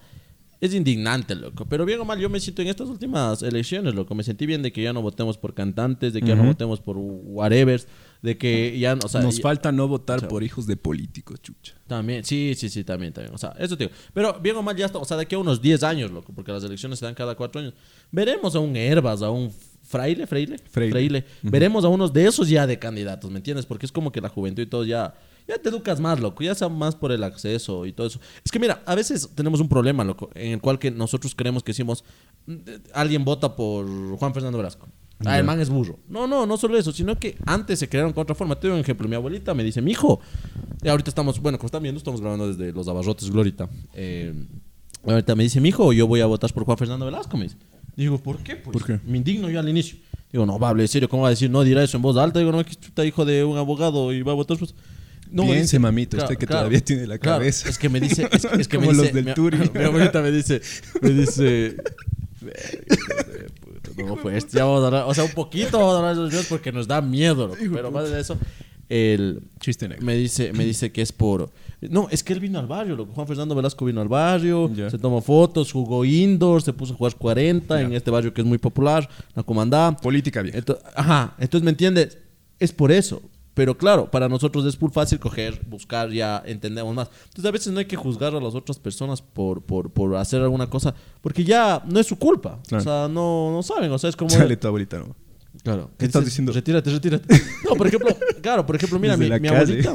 es 0.60 0.74
indignante, 0.74 1.34
loco. 1.34 1.66
Pero 1.66 1.84
bien 1.84 2.00
o 2.00 2.04
mal, 2.04 2.20
yo 2.20 2.30
me 2.30 2.38
siento 2.38 2.62
en 2.62 2.68
estas 2.68 2.88
últimas 2.88 3.42
elecciones, 3.42 3.94
loco. 3.94 4.14
Me 4.14 4.22
sentí 4.22 4.46
bien 4.46 4.62
de 4.62 4.72
que 4.72 4.82
ya 4.82 4.92
no 4.92 5.02
votemos 5.02 5.36
por 5.36 5.54
cantantes, 5.54 6.12
de 6.12 6.20
que 6.20 6.28
ya 6.28 6.36
no 6.36 6.44
votemos 6.44 6.80
por 6.80 6.96
whatever, 6.98 7.82
de 8.22 8.38
que 8.38 8.78
ya, 8.78 8.96
o 9.04 9.08
sea, 9.08 9.20
Nos 9.20 9.36
ya- 9.36 9.42
falta 9.42 9.72
no 9.72 9.88
votar 9.88 10.18
o 10.18 10.20
sea, 10.20 10.28
por 10.28 10.42
hijos 10.44 10.66
de 10.66 10.76
políticos, 10.76 11.42
chucha. 11.42 11.74
también, 11.88 12.24
sí, 12.24 12.54
sí, 12.56 12.68
sí, 12.68 12.84
también, 12.84 13.12
también. 13.12 13.34
O 13.34 13.38
sea, 13.38 13.54
eso 13.58 13.76
te 13.76 13.84
digo. 13.84 13.96
Pero 14.14 14.38
bien 14.40 14.56
o 14.56 14.62
mal, 14.62 14.76
ya 14.76 14.86
está, 14.86 14.98
o 14.98 15.04
sea, 15.04 15.16
de 15.16 15.24
aquí 15.24 15.34
a 15.34 15.38
unos 15.38 15.60
10 15.60 15.82
años, 15.82 16.10
loco, 16.10 16.32
porque 16.32 16.52
las 16.52 16.62
elecciones 16.64 16.98
se 17.00 17.04
dan 17.04 17.14
cada 17.14 17.34
4 17.34 17.60
años. 17.60 17.74
Veremos 18.12 18.54
a 18.54 18.60
un 18.60 18.76
Herbas, 18.76 19.22
a 19.22 19.30
un 19.30 19.52
Fraile, 19.82 20.26
Fraile, 20.28 20.56
Freile. 20.70 21.24
Veremos 21.42 21.84
a 21.84 21.88
unos 21.88 22.12
de 22.12 22.24
esos 22.26 22.48
ya 22.48 22.66
de 22.66 22.78
candidatos, 22.78 23.30
¿me 23.30 23.38
entiendes? 23.38 23.66
Porque 23.66 23.86
es 23.86 23.92
como 23.92 24.12
que 24.12 24.20
la 24.20 24.28
juventud 24.28 24.62
y 24.62 24.66
todo 24.66 24.84
ya, 24.84 25.14
ya 25.48 25.58
te 25.58 25.68
educas 25.70 25.98
más, 25.98 26.20
loco, 26.20 26.44
ya 26.44 26.54
sea 26.54 26.68
más 26.68 26.94
por 26.94 27.10
el 27.10 27.24
acceso 27.24 27.84
y 27.84 27.92
todo 27.92 28.06
eso. 28.06 28.20
Es 28.44 28.52
que 28.52 28.60
mira, 28.60 28.82
a 28.86 28.94
veces 28.94 29.28
tenemos 29.34 29.60
un 29.60 29.68
problema, 29.68 30.04
loco, 30.04 30.30
en 30.34 30.52
el 30.52 30.60
cual 30.60 30.78
que 30.78 30.92
nosotros 30.92 31.34
creemos 31.34 31.64
que 31.64 31.72
decimos, 31.72 32.04
mm, 32.46 32.54
alguien 32.94 33.24
vota 33.24 33.56
por 33.56 33.84
Juan 34.16 34.32
Fernando 34.32 34.58
Velasco. 34.58 34.88
Ah, 35.24 35.38
el 35.38 35.44
man 35.44 35.60
es 35.60 35.68
burro. 35.70 35.98
No, 36.08 36.26
no, 36.26 36.46
no 36.46 36.56
solo 36.56 36.76
eso, 36.78 36.92
sino 36.92 37.18
que 37.18 37.36
antes 37.46 37.78
se 37.78 37.88
crearon 37.88 38.12
con 38.12 38.22
otra 38.22 38.34
forma. 38.34 38.58
Te 38.58 38.68
doy 38.68 38.74
un 38.76 38.80
ejemplo. 38.80 39.08
Mi 39.08 39.14
abuelita 39.16 39.54
me 39.54 39.62
dice, 39.64 39.80
mi 39.82 39.92
hijo, 39.92 40.20
ahorita 40.86 41.10
estamos, 41.10 41.40
bueno, 41.40 41.58
como 41.58 41.66
están 41.66 41.82
viendo, 41.82 41.98
estamos 41.98 42.20
grabando 42.20 42.48
desde 42.52 42.72
Los 42.72 42.88
Abarrotes, 42.88 43.30
Glorita. 43.30 43.68
Eh, 43.94 44.34
ahorita 45.04 45.34
me 45.34 45.42
dice, 45.44 45.60
mi 45.60 45.68
hijo, 45.70 45.92
yo 45.92 46.06
voy 46.06 46.20
a 46.20 46.26
votar 46.26 46.52
por 46.52 46.64
Juan 46.64 46.78
Fernando 46.78 47.06
Velasco, 47.06 47.36
me 47.36 47.44
dice. 47.44 47.56
Digo, 47.96 48.18
¿por 48.18 48.38
qué? 48.38 48.56
Pues, 48.56 48.72
¿Por 48.72 48.84
qué? 48.86 49.00
Me 49.06 49.18
indigno 49.18 49.50
yo 49.50 49.60
al 49.60 49.68
inicio. 49.68 49.98
Digo, 50.32 50.46
no, 50.46 50.58
va 50.58 50.68
a 50.68 50.70
hablar 50.70 50.82
en 50.84 50.88
serio, 50.88 51.08
¿cómo 51.10 51.22
va 51.24 51.28
a 51.28 51.30
decir? 51.30 51.50
No 51.50 51.62
dirá 51.62 51.82
eso 51.84 51.96
en 51.98 52.02
voz 52.02 52.16
alta. 52.16 52.38
Digo, 52.38 52.50
no, 52.52 52.64
que 52.64 52.70
está 52.70 53.04
hijo 53.04 53.24
de 53.26 53.44
un 53.44 53.58
abogado 53.58 54.12
y 54.14 54.22
va 54.22 54.32
a 54.32 54.34
votar 54.34 54.56
pues. 54.56 54.74
No, 55.30 55.44
Piense, 55.44 55.60
dice- 55.62 55.78
mamito, 55.78 56.16
usted 56.18 56.36
que 56.36 56.46
todavía 56.46 56.80
tiene 56.84 57.06
la 57.06 57.16
claro, 57.18 57.38
cabeza. 57.38 57.68
es 57.68 57.78
que 57.78 57.88
me 57.88 58.00
dice, 58.00 58.28
es, 58.32 58.44
es 58.44 58.68
que 58.68 58.76
me 58.78 58.84
Como 58.86 58.96
los 58.96 59.02
dice, 59.02 59.14
del 59.14 59.24
mi- 59.26 59.34
Turi. 59.34 59.58
Mi 59.74 59.82
abuelita 59.84 60.20
me 60.20 60.30
dice, 60.30 60.60
me 61.00 61.10
dice, 61.10 61.76
no, 63.96 64.16
pues, 64.16 64.48
ya 64.50 64.64
vamos 64.64 64.82
a 64.82 64.86
hablar, 64.86 65.04
o 65.06 65.14
sea, 65.14 65.24
un 65.24 65.32
poquito 65.32 65.78
vamos 65.78 65.94
a 65.94 65.98
hablar 65.98 66.14
de 66.16 66.20
los 66.22 66.30
videos 66.30 66.46
porque 66.46 66.72
nos 66.72 66.86
da 66.86 67.00
miedo, 67.00 67.48
loco, 67.48 67.60
pero 67.72 67.90
más 67.90 68.10
de 68.10 68.20
eso, 68.20 68.36
el, 68.88 69.42
Chiste 69.60 69.88
negro. 69.88 70.04
me 70.04 70.14
dice, 70.16 70.52
me 70.52 70.64
dice 70.64 70.92
que 70.92 71.02
es 71.02 71.12
por, 71.12 71.50
no, 71.80 72.08
es 72.10 72.22
que 72.22 72.32
él 72.32 72.40
vino 72.40 72.58
al 72.58 72.66
barrio, 72.66 72.94
loco, 72.96 73.12
Juan 73.14 73.26
Fernando 73.26 73.54
Velasco 73.54 73.84
vino 73.84 74.00
al 74.00 74.08
barrio, 74.08 74.70
Ya. 74.74 74.90
se 74.90 74.98
tomó 74.98 75.20
fotos, 75.22 75.72
jugó 75.72 76.04
indoor, 76.04 76.62
se 76.62 76.72
puso 76.72 76.94
a 76.94 76.96
jugar 76.96 77.14
40 77.16 77.80
en 77.80 77.92
este 77.92 78.10
barrio 78.10 78.34
que 78.34 78.40
es 78.42 78.46
muy 78.46 78.58
popular, 78.58 79.08
la 79.34 79.42
comandada, 79.42 79.96
Política 79.96 80.42
bien. 80.42 80.56
Ento- 80.56 80.78
ajá, 80.94 81.34
entonces 81.38 81.64
me 81.64 81.70
entiendes, 81.70 82.18
es 82.58 82.72
por 82.72 82.92
eso. 82.92 83.22
Pero 83.54 83.76
claro, 83.76 84.10
para 84.10 84.28
nosotros 84.28 84.64
es 84.64 84.80
muy 84.80 84.90
fácil 84.90 85.18
coger, 85.18 85.60
buscar, 85.66 86.10
ya 86.10 86.42
entendemos 86.46 86.94
más. 86.94 87.10
Entonces 87.24 87.44
a 87.44 87.50
veces 87.50 87.72
no 87.72 87.80
hay 87.80 87.84
que 87.84 87.96
juzgar 87.96 88.34
a 88.34 88.40
las 88.40 88.54
otras 88.54 88.78
personas 88.78 89.20
por, 89.20 89.62
por, 89.62 89.90
por 89.90 90.16
hacer 90.16 90.40
alguna 90.40 90.68
cosa, 90.68 90.94
porque 91.20 91.44
ya 91.44 91.82
no 91.86 92.00
es 92.00 92.06
su 92.06 92.16
culpa. 92.16 92.60
Claro. 92.66 92.80
O 92.80 92.84
sea, 92.84 93.08
no, 93.08 93.52
no 93.52 93.62
saben, 93.62 93.90
o 93.92 93.98
sea, 93.98 94.08
es 94.08 94.16
como... 94.16 94.30
Sale 94.42 94.56
tu 94.56 94.68
abuelita, 94.68 94.98
¿no? 94.98 95.14
Claro. 95.62 95.90
¿Qué 95.98 96.06
estás 96.06 96.22
dices? 96.22 96.32
diciendo? 96.32 96.52
Retírate, 96.52 96.90
retírate. 96.90 97.42
No, 97.68 97.76
por 97.76 97.86
ejemplo, 97.86 98.14
claro, 98.42 98.66
por 98.66 98.76
ejemplo, 98.76 98.98
mira, 98.98 99.16
Desde 99.16 99.34
mi, 99.34 99.40
mi 99.40 99.48
abuelita. 99.48 99.94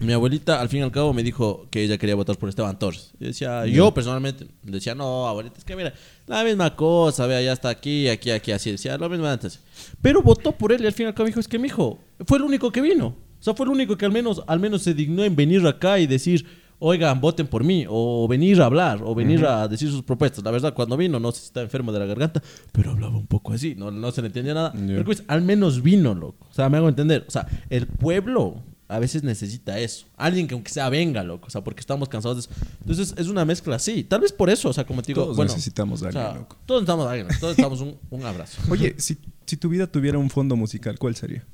Mi 0.00 0.14
abuelita, 0.14 0.60
al 0.60 0.70
fin 0.70 0.80
y 0.80 0.82
al 0.82 0.90
cabo, 0.90 1.12
me 1.12 1.22
dijo 1.22 1.66
que 1.70 1.82
ella 1.82 1.98
quería 1.98 2.14
votar 2.14 2.36
por 2.36 2.48
Esteban 2.48 2.78
Torres. 2.78 3.12
Y 3.20 3.26
decía, 3.26 3.66
yo 3.66 3.92
personalmente, 3.92 4.46
decía, 4.62 4.94
no, 4.94 5.28
abuelita, 5.28 5.58
es 5.58 5.64
que 5.64 5.76
mira, 5.76 5.92
la 6.26 6.42
misma 6.42 6.74
cosa, 6.74 7.26
vea, 7.26 7.42
ya 7.42 7.52
está 7.52 7.68
aquí, 7.68 8.08
aquí, 8.08 8.30
aquí, 8.30 8.50
así. 8.50 8.70
Decía, 8.70 8.96
lo 8.96 9.10
mismo 9.10 9.26
antes. 9.26 9.60
Pero 10.00 10.22
votó 10.22 10.52
por 10.52 10.72
él 10.72 10.82
y 10.82 10.86
al 10.86 10.94
fin 10.94 11.04
y 11.04 11.08
al 11.08 11.14
cabo 11.14 11.26
dijo, 11.26 11.40
es 11.40 11.48
que 11.48 11.58
mi 11.58 11.68
hijo 11.68 11.98
fue 12.26 12.38
el 12.38 12.44
único 12.44 12.72
que 12.72 12.80
vino. 12.80 13.08
O 13.08 13.42
sea, 13.42 13.54
fue 13.54 13.66
el 13.66 13.72
único 13.72 13.96
que 13.96 14.06
al 14.06 14.12
menos, 14.12 14.42
al 14.46 14.58
menos 14.58 14.82
se 14.82 14.94
dignó 14.94 15.22
en 15.22 15.36
venir 15.36 15.66
acá 15.66 15.98
y 15.98 16.06
decir, 16.06 16.46
oigan, 16.78 17.20
voten 17.20 17.46
por 17.46 17.62
mí, 17.62 17.84
o 17.86 18.26
venir 18.26 18.62
a 18.62 18.64
hablar, 18.64 19.00
o 19.04 19.14
venir 19.14 19.44
a 19.44 19.68
decir 19.68 19.90
sus 19.90 20.02
propuestas. 20.02 20.42
La 20.42 20.50
verdad, 20.50 20.72
cuando 20.72 20.96
vino, 20.96 21.20
no 21.20 21.30
sé 21.30 21.40
si 21.40 21.46
está 21.46 21.60
enfermo 21.60 21.92
de 21.92 21.98
la 21.98 22.06
garganta, 22.06 22.42
pero 22.72 22.92
hablaba 22.92 23.18
un 23.18 23.26
poco 23.26 23.52
así, 23.52 23.74
no, 23.74 23.90
no 23.90 24.10
se 24.12 24.22
le 24.22 24.28
entendía 24.28 24.54
nada. 24.54 24.72
Ya. 24.74 24.86
Pero 24.86 25.04
pues, 25.04 25.22
al 25.28 25.42
menos 25.42 25.82
vino, 25.82 26.14
loco. 26.14 26.46
O 26.50 26.54
sea, 26.54 26.70
me 26.70 26.78
hago 26.78 26.88
entender. 26.88 27.24
O 27.28 27.30
sea, 27.30 27.46
el 27.68 27.86
pueblo 27.86 28.62
a 28.90 28.98
veces 28.98 29.22
necesita 29.22 29.78
eso. 29.78 30.06
Alguien 30.16 30.46
que 30.48 30.54
aunque 30.54 30.70
sea 30.70 30.88
venga, 30.88 31.22
loco. 31.22 31.46
O 31.46 31.50
sea, 31.50 31.62
porque 31.62 31.80
estamos 31.80 32.08
cansados 32.08 32.36
de 32.48 32.52
eso. 32.52 32.62
Entonces, 32.80 33.14
es 33.16 33.28
una 33.28 33.44
mezcla 33.44 33.76
así. 33.76 34.04
Tal 34.04 34.20
vez 34.20 34.32
por 34.32 34.50
eso, 34.50 34.68
o 34.68 34.72
sea, 34.72 34.84
como 34.84 35.00
te 35.02 35.08
digo, 35.08 35.22
Todos 35.22 35.36
bueno. 35.36 35.52
necesitamos 35.52 36.02
a 36.02 36.08
o 36.08 36.12
sea, 36.12 36.26
alguien, 36.26 36.42
loco. 36.42 36.56
Todos 36.66 36.82
necesitamos 36.82 37.06
a 37.06 37.10
alguien, 37.12 37.28
todos 37.40 37.56
necesitamos 37.56 37.80
un, 37.80 37.98
un 38.10 38.26
abrazo. 38.26 38.60
Oye, 38.70 38.94
si, 38.98 39.16
si 39.46 39.56
tu 39.56 39.68
vida 39.68 39.86
tuviera 39.86 40.18
un 40.18 40.28
fondo 40.30 40.56
musical, 40.56 40.98
¿cuál 40.98 41.14
sería? 41.16 41.44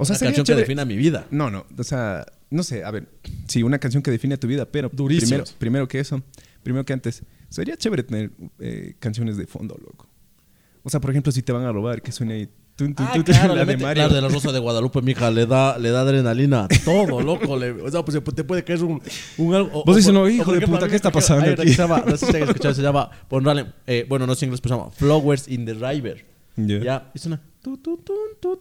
O 0.00 0.04
una 0.04 0.14
sería 0.14 0.28
canción 0.34 0.44
chévere- 0.44 0.54
que 0.56 0.60
defina 0.62 0.84
mi 0.84 0.96
vida. 0.96 1.26
No, 1.30 1.50
no, 1.50 1.66
o 1.76 1.84
sea, 1.84 2.24
no 2.50 2.62
sé, 2.62 2.84
a 2.84 2.90
ver, 2.90 3.08
sí, 3.48 3.62
una 3.62 3.78
canción 3.78 4.02
que 4.02 4.10
define 4.10 4.36
tu 4.38 4.46
vida, 4.46 4.64
pero 4.66 4.90
Durísimos. 4.92 5.28
primero, 5.52 5.58
primero 5.58 5.88
que 5.88 5.98
eso, 6.00 6.22
primero 6.62 6.84
que 6.84 6.92
antes, 6.92 7.22
sería 7.48 7.76
chévere 7.76 8.02
tener 8.04 8.30
eh, 8.60 8.94
canciones 9.00 9.36
de 9.36 9.46
fondo, 9.46 9.76
loco. 9.80 10.08
O 10.84 10.90
sea, 10.90 11.00
por 11.00 11.10
ejemplo, 11.10 11.32
si 11.32 11.42
te 11.42 11.52
van 11.52 11.64
a 11.64 11.72
robar, 11.72 12.00
que 12.00 12.12
suene 12.12 12.34
ahí, 12.34 12.48
tun, 12.78 12.94
tun, 12.94 13.06
Ah, 13.06 13.12
tun, 13.12 13.22
claro, 13.24 13.54
la 13.56 13.64
de 13.64 13.76
Mario. 13.76 13.94
claro, 13.94 14.14
de 14.14 14.20
la 14.22 14.28
Rosa 14.28 14.52
de 14.52 14.58
Guadalupe, 14.60 15.02
mija, 15.02 15.30
le 15.30 15.44
da, 15.46 15.76
le 15.78 15.90
da 15.90 16.00
adrenalina 16.02 16.68
todo, 16.84 17.20
loco. 17.20 17.56
le- 17.58 17.72
o 17.72 17.90
sea, 17.90 18.02
pues 18.04 18.22
te 18.34 18.44
puede 18.44 18.62
caer 18.64 18.82
un, 18.84 19.02
un 19.36 19.54
algo. 19.54 19.82
Vos 19.84 19.96
dices, 19.96 20.12
no, 20.12 20.28
hijo 20.28 20.52
de 20.52 20.60
puta, 20.66 20.88
¿qué 20.88 20.96
está 20.96 21.10
pasando 21.10 21.44
hay 21.44 21.52
aquí? 21.52 21.62
que 21.64 21.68
se 21.72 21.82
llama, 21.82 22.02
no 22.06 22.16
sé 22.16 22.26
si 22.26 22.36
han 22.36 22.42
escuchado, 22.44 22.72
se 22.74 22.82
llama, 22.82 23.10
eh, 23.86 24.06
bueno, 24.08 24.26
no 24.26 24.34
sé 24.34 24.44
en 24.44 24.48
inglés, 24.50 24.60
pero 24.60 24.74
se 24.76 24.80
llama 24.80 24.90
Flowers 24.92 25.48
in 25.48 25.66
the 25.66 25.74
River. 25.74 26.24
Ya. 26.56 26.78
Ya, 26.80 27.10
es 27.14 27.26
una. 27.26 27.40
tu, 27.62 27.76
tu, 27.78 27.98
tu, 27.98 28.12
tu, 28.40 28.56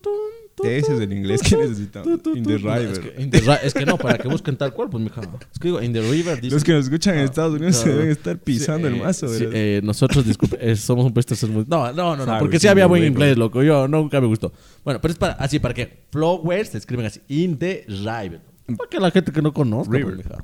Ese 0.63 0.95
es 0.95 0.99
el 1.01 1.13
inglés 1.13 1.41
que 1.41 1.55
necesitamos. 1.55 2.07
In 2.35 2.43
the. 2.43 2.59
No, 2.59 2.75
Es 2.75 2.81
river. 2.97 2.99
que, 3.15 3.21
in 3.21 3.29
the 3.29 3.41
ri- 3.43 3.59
es 3.63 3.73
que 3.73 3.85
no, 3.85 3.97
para 3.97 4.17
que 4.17 4.27
busquen 4.27 4.57
tal 4.57 4.73
cual, 4.73 4.89
pues, 4.89 5.03
mija. 5.03 5.21
Es 5.53 5.59
que 5.59 5.67
digo, 5.67 5.81
in 5.81 5.93
the 5.93 6.01
river. 6.01 6.41
dicen- 6.41 6.53
Los 6.55 6.63
que 6.63 6.73
nos 6.73 6.85
escuchan 6.85 7.13
en 7.15 7.19
Ah, 7.21 7.23
Estados 7.25 7.53
Unidos 7.55 7.75
se 7.75 7.89
deben 7.89 8.09
estar 8.09 8.37
pisando 8.39 8.87
Sí, 8.87 8.93
el 8.95 8.99
mazo, 9.01 9.27
sí, 9.27 9.39
¿verdad? 9.45 9.51
eh, 9.55 9.81
nosotros, 9.83 10.25
disculpe, 10.25 10.57
eh, 10.59 10.75
somos 10.75 11.05
un 11.05 11.13
país 11.13 11.25
tercermundista. 11.25 11.75
No, 11.75 11.85
no, 11.93 11.93
no, 11.93 12.15
no, 12.17 12.23
Claro, 12.25 12.39
porque 12.39 12.59
sí 12.59 12.67
había 12.67 12.87
buen 12.87 13.03
inglés, 13.03 13.37
loco. 13.37 13.61
Yo 13.61 13.87
nunca 13.87 14.19
me 14.19 14.27
gustó. 14.27 14.51
Bueno, 14.83 14.99
pero 15.01 15.11
es 15.11 15.17
para, 15.19 15.33
así, 15.33 15.59
para 15.59 15.73
que 15.73 16.03
Flowers 16.11 16.69
se 16.69 16.77
escriben 16.79 17.05
así, 17.05 17.21
in 17.27 17.57
the 17.57 17.85
river. 17.87 18.41
Para 18.77 18.89
que 18.89 18.99
la 18.99 19.11
gente 19.11 19.31
que 19.31 19.41
no 19.41 19.53
conozca, 19.53 19.93
River. 19.95 20.15
pues, 20.15 20.25
mija. 20.27 20.43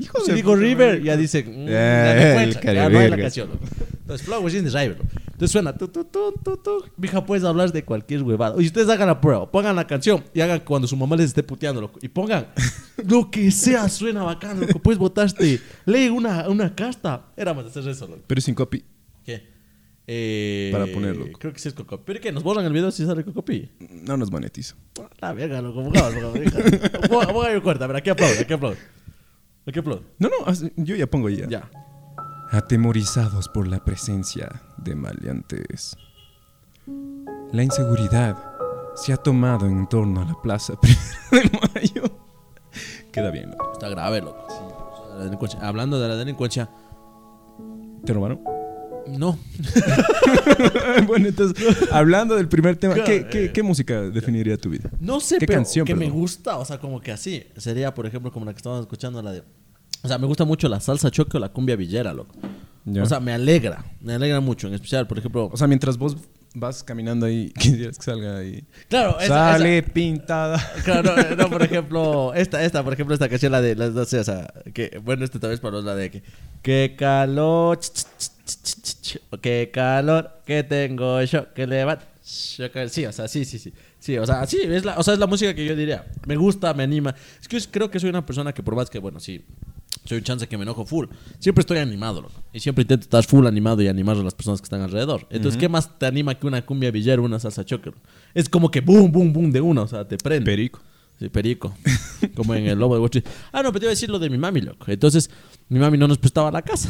Hijo 0.00 0.20
Si 0.20 0.30
de 0.30 0.36
digo 0.36 0.52
puta 0.52 0.62
River, 0.62 1.02
ya 1.02 1.16
dice, 1.16 1.44
mm, 1.44 1.48
Eh, 1.68 1.70
ya 1.70 2.12
el 2.42 2.48
encuentras, 2.50 2.74
ya 2.74 2.88
no 2.88 2.98
hay 2.98 3.10
la 3.10 3.16
canción. 3.16 3.48
loco. 3.50 3.64
Entonces, 4.00 4.26
Flowers 4.26 4.54
in 4.54 4.64
the 4.64 4.70
River. 4.70 4.96
loco. 4.98 5.08
Entonces 5.26 5.50
suena 5.52 5.72
tu, 5.76 5.88
tu, 5.88 6.04
tu, 6.04 6.32
tu, 6.44 6.56
tu. 6.58 6.84
Mija, 6.98 7.24
puedes 7.24 7.44
hablar 7.44 7.72
de 7.72 7.82
cualquier 7.84 8.22
huevada. 8.22 8.60
Y 8.62 8.66
ustedes 8.66 8.88
hagan 8.88 9.06
la 9.08 9.20
prueba, 9.20 9.50
pongan 9.50 9.74
la 9.76 9.86
canción 9.86 10.22
y 10.34 10.40
hagan 10.40 10.60
cuando 10.60 10.86
su 10.86 10.96
mamá 10.96 11.16
les 11.16 11.26
esté 11.26 11.42
puteando, 11.42 11.80
loco. 11.80 11.98
Y 12.02 12.08
pongan 12.08 12.48
lo 13.08 13.30
que 13.30 13.50
sea, 13.50 13.88
suena 13.88 14.22
bacán, 14.22 14.60
loco. 14.60 14.78
Puedes 14.80 14.98
botaste, 14.98 15.60
lee 15.86 16.08
una, 16.08 16.48
una 16.48 16.74
casta. 16.74 17.26
Éramos 17.36 17.64
de 17.64 17.70
hacer 17.70 17.88
eso, 17.90 18.06
loco. 18.06 18.20
Pero 18.26 18.40
sin 18.40 18.54
copy. 18.54 18.84
¿Qué? 19.24 19.48
Eh, 20.06 20.70
Para 20.72 20.86
ponerlo. 20.86 21.26
Creo 21.38 21.52
que 21.52 21.60
sí 21.60 21.68
es 21.68 21.74
Cocopi. 21.74 22.02
¿Pero 22.04 22.20
qué? 22.20 22.32
¿Nos 22.32 22.42
borran 22.42 22.64
el 22.66 22.72
video 22.72 22.90
si 22.90 23.06
sale 23.06 23.22
Cocopi? 23.22 23.70
No 23.78 24.16
nos 24.16 24.30
monetizo. 24.32 24.74
La 25.20 25.32
verga, 25.32 25.62
loco. 25.62 25.84
Pongamos, 25.84 26.14
pongamos. 26.14 27.08
Ponga 27.08 27.52
yo 27.52 27.62
corta, 27.62 27.86
pero 27.86 27.98
aquí 27.98 28.10
aplaudo, 28.10 28.40
aquí 28.40 28.52
aplaudo. 28.52 28.76
Aquí 29.66 29.78
aplaudo. 29.78 30.02
No, 30.18 30.28
no, 30.28 30.46
haz- 30.46 30.70
yo 30.76 30.96
ya 30.96 31.06
pongo 31.06 31.28
ya. 31.28 31.46
Ya. 31.48 31.70
Atemorizados 32.50 33.48
por 33.48 33.66
la 33.68 33.84
presencia 33.84 34.62
de 34.78 34.94
maleantes. 34.96 35.96
La 37.52 37.62
inseguridad 37.62 38.36
se 38.96 39.12
ha 39.12 39.16
tomado 39.16 39.66
en 39.66 39.86
torno 39.88 40.20
a 40.22 40.24
la 40.24 40.34
plaza 40.42 40.74
Primero 40.80 41.50
de 41.50 41.80
Mayo. 41.80 42.02
Queda 43.12 43.30
bien, 43.30 43.50
¿no? 43.56 43.72
Está 43.72 43.88
grave, 43.88 44.20
loco. 44.20 44.44
Sí, 44.48 45.14
la 45.18 45.24
delincuencia. 45.24 45.60
Hablando 45.60 46.00
de 46.00 46.08
la 46.08 46.16
delincuencia, 46.16 46.68
¿Te 48.04 48.12
robaron? 48.14 48.40
No. 49.18 49.38
bueno, 51.06 51.28
entonces, 51.28 51.66
hablando 51.92 52.36
del 52.36 52.48
primer 52.48 52.76
tema, 52.76 52.94
¿qué, 52.94 53.02
Claro, 53.02 53.28
qué- 53.30 53.44
eh. 53.46 53.52
qué 53.52 53.62
música 53.62 54.00
definiría 54.02 54.56
tu 54.56 54.70
vida? 54.70 54.90
No 55.00 55.20
sé, 55.20 55.38
¿Qué 55.38 55.46
pero 55.46 55.58
canción, 55.58 55.86
que 55.86 55.94
me 55.94 56.08
gusta, 56.08 56.58
o 56.58 56.64
sea, 56.64 56.78
como 56.78 57.00
que 57.00 57.12
así. 57.12 57.44
Sería, 57.56 57.94
por 57.94 58.06
ejemplo, 58.06 58.30
como 58.32 58.44
la 58.46 58.52
que 58.52 58.58
estábamos 58.58 58.82
escuchando, 58.84 59.22
la 59.22 59.32
de... 59.32 59.42
O 60.02 60.08
sea, 60.08 60.18
me 60.18 60.26
gusta 60.26 60.44
mucho 60.44 60.68
la 60.68 60.80
salsa 60.80 61.10
choque 61.10 61.36
o 61.36 61.40
la 61.40 61.50
cumbia 61.50 61.76
villera, 61.76 62.12
loco. 62.14 62.34
Ya. 62.86 63.02
O 63.02 63.06
sea, 63.06 63.20
me 63.20 63.32
alegra, 63.32 63.84
me 64.00 64.14
alegra 64.14 64.40
mucho. 64.40 64.66
En 64.68 64.74
especial, 64.74 65.06
por 65.06 65.18
ejemplo... 65.18 65.50
O 65.52 65.56
sea, 65.56 65.66
mientras 65.66 65.98
vos 65.98 66.16
vas 66.54 66.82
caminando 66.82 67.26
ahí, 67.26 67.52
quisieras 67.58 67.98
que 67.98 68.04
salga 68.04 68.38
ahí. 68.38 68.64
claro, 68.88 69.20
esa, 69.20 69.52
Sale 69.52 69.78
esa- 69.78 69.92
pintada. 69.92 70.72
Claro, 70.84 71.14
no, 71.14 71.36
no, 71.36 71.50
por 71.50 71.62
ejemplo, 71.70 72.32
esta, 72.34 72.64
esta, 72.64 72.82
por 72.82 72.94
ejemplo, 72.94 73.12
esta 73.14 73.28
canción, 73.28 73.52
la 73.52 73.60
de 73.60 73.76
las 73.76 73.92
dos, 73.94 74.12
o 74.14 74.24
sea, 74.24 74.52
que, 74.72 74.98
bueno, 75.04 75.24
esta 75.24 75.38
tal 75.38 75.50
vez 75.50 75.60
para 75.60 75.72
los, 75.76 75.84
la 75.84 75.94
de 75.94 76.10
que, 76.10 76.22
qué 76.62 76.94
calor, 76.98 77.78
ch, 77.78 77.90
ch, 77.92 78.06
ch, 78.18 78.30
qué 79.42 79.70
calor 79.72 80.42
que 80.46 80.62
tengo 80.62 81.22
yo, 81.22 81.52
que 81.54 81.66
yo 81.66 82.72
que- 82.72 82.88
sí, 82.88 83.04
o 83.06 83.12
sea, 83.12 83.28
sí, 83.28 83.44
sí, 83.44 83.58
sí, 83.58 83.72
sí, 83.98 84.18
o 84.18 84.26
sea, 84.26 84.46
sí, 84.46 84.58
es 84.62 84.84
la, 84.84 84.98
o 84.98 85.02
sea, 85.02 85.14
es 85.14 85.20
la 85.20 85.26
música 85.26 85.54
que 85.54 85.64
yo 85.64 85.74
diría, 85.74 86.06
me 86.26 86.36
gusta, 86.36 86.72
me 86.74 86.82
anima, 86.82 87.14
es 87.40 87.48
que 87.48 87.58
yo 87.58 87.66
creo 87.70 87.90
que 87.90 87.98
soy 87.98 88.10
una 88.10 88.24
persona 88.24 88.52
que 88.52 88.62
por 88.62 88.74
más 88.76 88.88
que, 88.90 88.98
bueno, 88.98 89.20
sí, 89.20 89.44
soy 90.04 90.18
un 90.18 90.24
chance 90.24 90.48
que 90.48 90.56
me 90.56 90.62
enojo 90.62 90.86
full. 90.86 91.06
Siempre 91.38 91.60
estoy 91.60 91.78
animado, 91.78 92.22
loco. 92.22 92.34
Y 92.52 92.60
siempre 92.60 92.82
intento 92.82 93.04
estar 93.04 93.22
full 93.24 93.46
animado 93.46 93.82
y 93.82 93.88
animar 93.88 94.16
a 94.16 94.22
las 94.22 94.34
personas 94.34 94.60
que 94.60 94.64
están 94.64 94.80
alrededor. 94.80 95.26
Entonces, 95.30 95.60
¿qué 95.60 95.68
más 95.68 95.98
te 95.98 96.06
anima 96.06 96.34
que 96.36 96.46
una 96.46 96.64
cumbia 96.64 96.90
villera 96.90 97.20
o 97.20 97.24
una 97.24 97.38
salsa 97.38 97.64
choque? 97.64 97.92
Es 98.32 98.48
como 98.48 98.70
que 98.70 98.80
boom, 98.80 99.12
boom, 99.12 99.32
boom 99.32 99.52
de 99.52 99.60
una, 99.60 99.82
o 99.82 99.86
sea, 99.88 100.08
te 100.08 100.16
prende. 100.16 100.46
Perico. 100.50 100.80
Sí, 101.18 101.28
perico. 101.28 101.74
Como 102.34 102.54
en 102.54 102.66
el 102.66 102.78
lobo 102.78 102.94
de 102.94 103.00
Wall 103.00 103.10
Street. 103.12 103.26
Ah, 103.52 103.62
no, 103.62 103.70
pero 103.70 103.80
te 103.80 103.84
iba 103.86 103.90
a 103.90 103.94
decir 103.94 104.08
lo 104.08 104.18
de 104.18 104.30
mi 104.30 104.38
mami, 104.38 104.62
loco. 104.62 104.86
Entonces, 104.90 105.28
mi 105.68 105.78
mami 105.78 105.98
no 105.98 106.08
nos 106.08 106.16
prestaba 106.18 106.50
la 106.50 106.62
casa. 106.62 106.88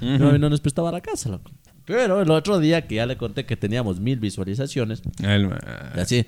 Mami 0.00 0.38
no 0.38 0.50
nos 0.50 0.60
prestaba 0.60 0.90
la 0.92 1.00
casa, 1.00 1.28
loco. 1.28 1.50
Pero 1.84 2.20
el 2.20 2.30
otro 2.30 2.58
día 2.58 2.86
que 2.86 2.96
ya 2.96 3.06
le 3.06 3.16
conté 3.16 3.46
que 3.46 3.56
teníamos 3.56 3.98
mil 3.98 4.18
visualizaciones, 4.20 5.02
Alma. 5.24 5.58
y 5.96 6.00
así, 6.00 6.26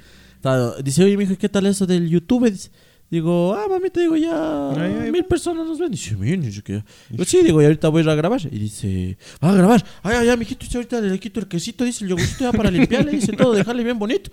dice, 0.83 1.05
oye, 1.05 1.17
mijo, 1.17 1.37
¿qué 1.37 1.49
tal 1.49 1.67
eso 1.67 1.87
del 1.87 2.09
YouTube? 2.09 2.51
Dice, 2.51 2.71
digo, 3.11 3.55
ah, 3.55 3.67
mami, 3.69 3.91
te 3.91 4.01
digo, 4.01 4.17
ya 4.17 4.71
Ay, 4.71 4.97
ay, 5.03 5.13
mil 5.13 5.25
personas 5.27 5.67
nos 5.67 5.79
ven. 5.79 5.91
Dice, 5.91 6.17
mil, 6.17 6.41
dice 6.41 6.63
que... 6.63 6.83
Yo, 7.11 7.25
sí, 7.25 7.43
digo, 7.43 7.61
y 7.61 7.67
ahorita 7.67 7.89
voy 7.89 8.01
a 8.01 8.05
ir 8.05 8.11
a 8.11 8.15
grabar. 8.15 8.41
Y 8.51 8.59
dice, 8.59 9.19
¿va 9.45 9.51
a 9.51 9.55
grabar? 9.55 9.85
Ay, 10.03 10.17
ay, 10.21 10.29
ay, 10.31 10.37
mijito, 10.39 10.65
dice, 10.65 10.79
ahorita 10.79 11.01
le 11.01 11.19
quito 11.19 11.41
el 11.41 11.49
quesito, 11.49 11.85
dice, 11.85 12.05
el 12.05 12.11
yogurcito 12.11 12.45
ya 12.45 12.53
para 12.53 12.71
limpiarle, 12.71 13.13
dice 13.13 13.33
todo, 13.33 13.53
dejarle 13.53 13.85
bien 13.85 13.99
bonito. 13.99 14.31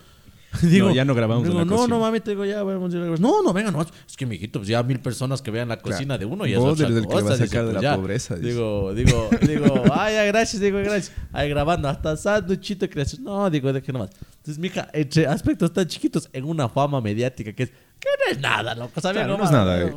No, 0.79 0.91
ya 0.93 1.05
no 1.05 1.15
grabamos 1.15 1.43
en 1.45 1.49
digo, 1.51 1.59
la 1.59 1.65
no, 1.65 1.75
cocina. 1.75 1.95
no, 1.95 2.01
mami, 2.01 2.19
te 2.19 2.31
digo, 2.31 2.45
ya 2.45 2.63
vamos 2.63 2.93
a 2.93 2.97
ir 2.97 3.01
a 3.01 3.05
grabar. 3.05 3.19
No, 3.19 3.41
no, 3.43 3.53
venga, 3.53 3.71
no. 3.71 3.81
Es 3.81 4.17
que, 4.17 4.25
mijito, 4.25 4.59
pues 4.59 4.67
ya 4.69 4.81
mil 4.83 4.99
personas 4.99 5.41
que 5.41 5.51
vean 5.51 5.67
la 5.69 5.77
cocina 5.79 6.17
de 6.17 6.25
uno 6.25 6.45
y 6.45 6.53
es 6.53 6.59
Vos 6.59 6.79
el 6.79 7.05
que 7.07 7.21
va 7.21 7.33
a 7.33 7.37
sacar 7.37 7.65
de 7.65 7.71
pues 7.71 7.73
la 7.75 7.81
ya. 7.81 7.95
pobreza, 7.95 8.35
dice. 8.35 8.49
Digo, 8.49 8.93
digo, 8.93 9.29
digo, 9.41 9.83
ay, 9.93 10.15
ay, 10.15 10.27
gracias, 10.27 10.61
digo, 10.61 10.77
gracias. 10.79 11.11
Ahí 11.31 11.49
grabando, 11.49 11.87
hasta 11.89 12.15
sándwichito 12.17 12.89
creación. 12.89 13.23
No, 13.23 13.49
digo, 13.49 13.71
de 13.73 13.81
que 13.81 13.91
nomás. 13.91 14.09
Entonces, 14.37 14.59
mija, 14.59 14.89
entre 14.93 15.27
aspectos 15.27 15.73
tan 15.73 15.85
chiquitos 15.87 16.29
en 16.33 16.45
una 16.45 16.69
fama 16.69 17.01
mediática 17.01 17.51
que 17.53 17.63
es, 17.63 17.69
que 17.69 18.09
no 18.25 18.31
es 18.31 18.39
nada, 18.39 18.75
loco. 18.75 19.01
¿sabes? 19.01 19.17
Claro, 19.23 19.37
no 19.37 19.43
es 19.43 19.51
nada. 19.51 19.81
eh, 19.81 19.93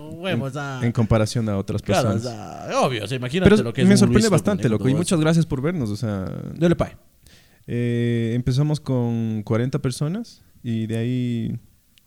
en, 0.83 0.93
comparación 0.93 1.49
a 1.49 1.57
otras 1.59 1.83
claro, 1.83 2.08
o 2.08 2.13
personas. 2.15 2.67
sea, 2.67 2.80
obvio, 2.80 3.04
o 3.04 3.06
sea, 3.06 3.17
imagínate 3.17 3.50
Pero 3.50 3.63
lo 3.63 3.73
que 3.73 3.82
es 3.82 3.89
me 3.89 3.97
sorprende 3.97 4.21
Luis 4.23 4.30
bastante, 4.30 4.69
loco. 4.69 4.89
Y 4.89 4.95
muchas 4.95 5.21
gracias 5.21 5.47
por 5.47 5.61
vernos. 5.61 5.91
O 5.91 5.97
sea. 5.97 6.25
Dale, 6.54 6.75
pay. 6.76 6.93
eh, 7.67 8.32
empezamos 8.34 8.80
con 8.80 9.43
40 9.45 9.78
personas 9.80 10.43
y 10.62 10.86
de 10.86 10.96
ahí. 10.96 11.58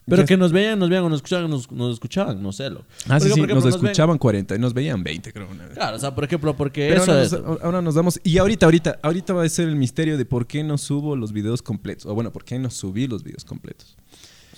Pero 0.06 0.26
que 0.26 0.36
nos 0.36 0.52
vean, 0.52 0.78
nos 0.80 0.90
vean 0.90 1.06
o 1.06 1.10
nos 1.10 1.20
escuchaban, 1.20 1.50
nos, 1.50 1.72
nos 1.72 1.94
escuchaban, 1.94 2.44
no 2.44 2.52
sé, 2.52 2.70
lo. 2.70 2.80
Ah, 2.80 2.84
sí, 2.84 3.08
Porque, 3.08 3.20
sí, 3.20 3.30
ejemplo, 3.36 3.56
nos 3.56 3.64
ven- 3.64 3.74
escuchaban 3.74 4.18
40 4.18 4.56
y 4.56 4.60
nos 4.60 4.74
veían 4.74 5.02
20, 5.02 5.32
creo. 5.32 5.48
una 5.50 5.64
vez. 5.66 5.76
Claro, 5.76 5.96
o 5.96 6.00
sea, 6.00 6.14
por 6.14 6.26
ejemplo, 6.26 6.54
porque 6.58 6.90
Pero 6.90 7.04
eso 7.04 7.12
ahora, 7.14 7.24
es. 7.24 7.32
nos, 7.32 7.62
ahora 7.62 7.82
nos 7.82 7.96
damos. 7.96 8.20
Y 8.22 8.38
ahorita, 8.38 8.66
ahorita, 8.66 9.00
ahorita 9.02 9.34
va 9.34 9.44
a 9.46 9.50
ser 9.50 9.70
el 9.70 9.78
misterio 9.78 10.18
de 10.18 10.26
por 10.26 10.46
qué 10.46 10.62
no 10.62 10.78
subo 10.78 11.16
los 11.16 11.32
videos 11.32 11.62
completos. 11.62 12.06
O 12.06 12.14
bueno, 12.14 12.34
por 12.34 12.44
qué 12.44 12.60
no 12.60 12.70
subí 12.70 13.08
los 13.08 13.24
videos 13.24 13.46
completos. 13.46 13.96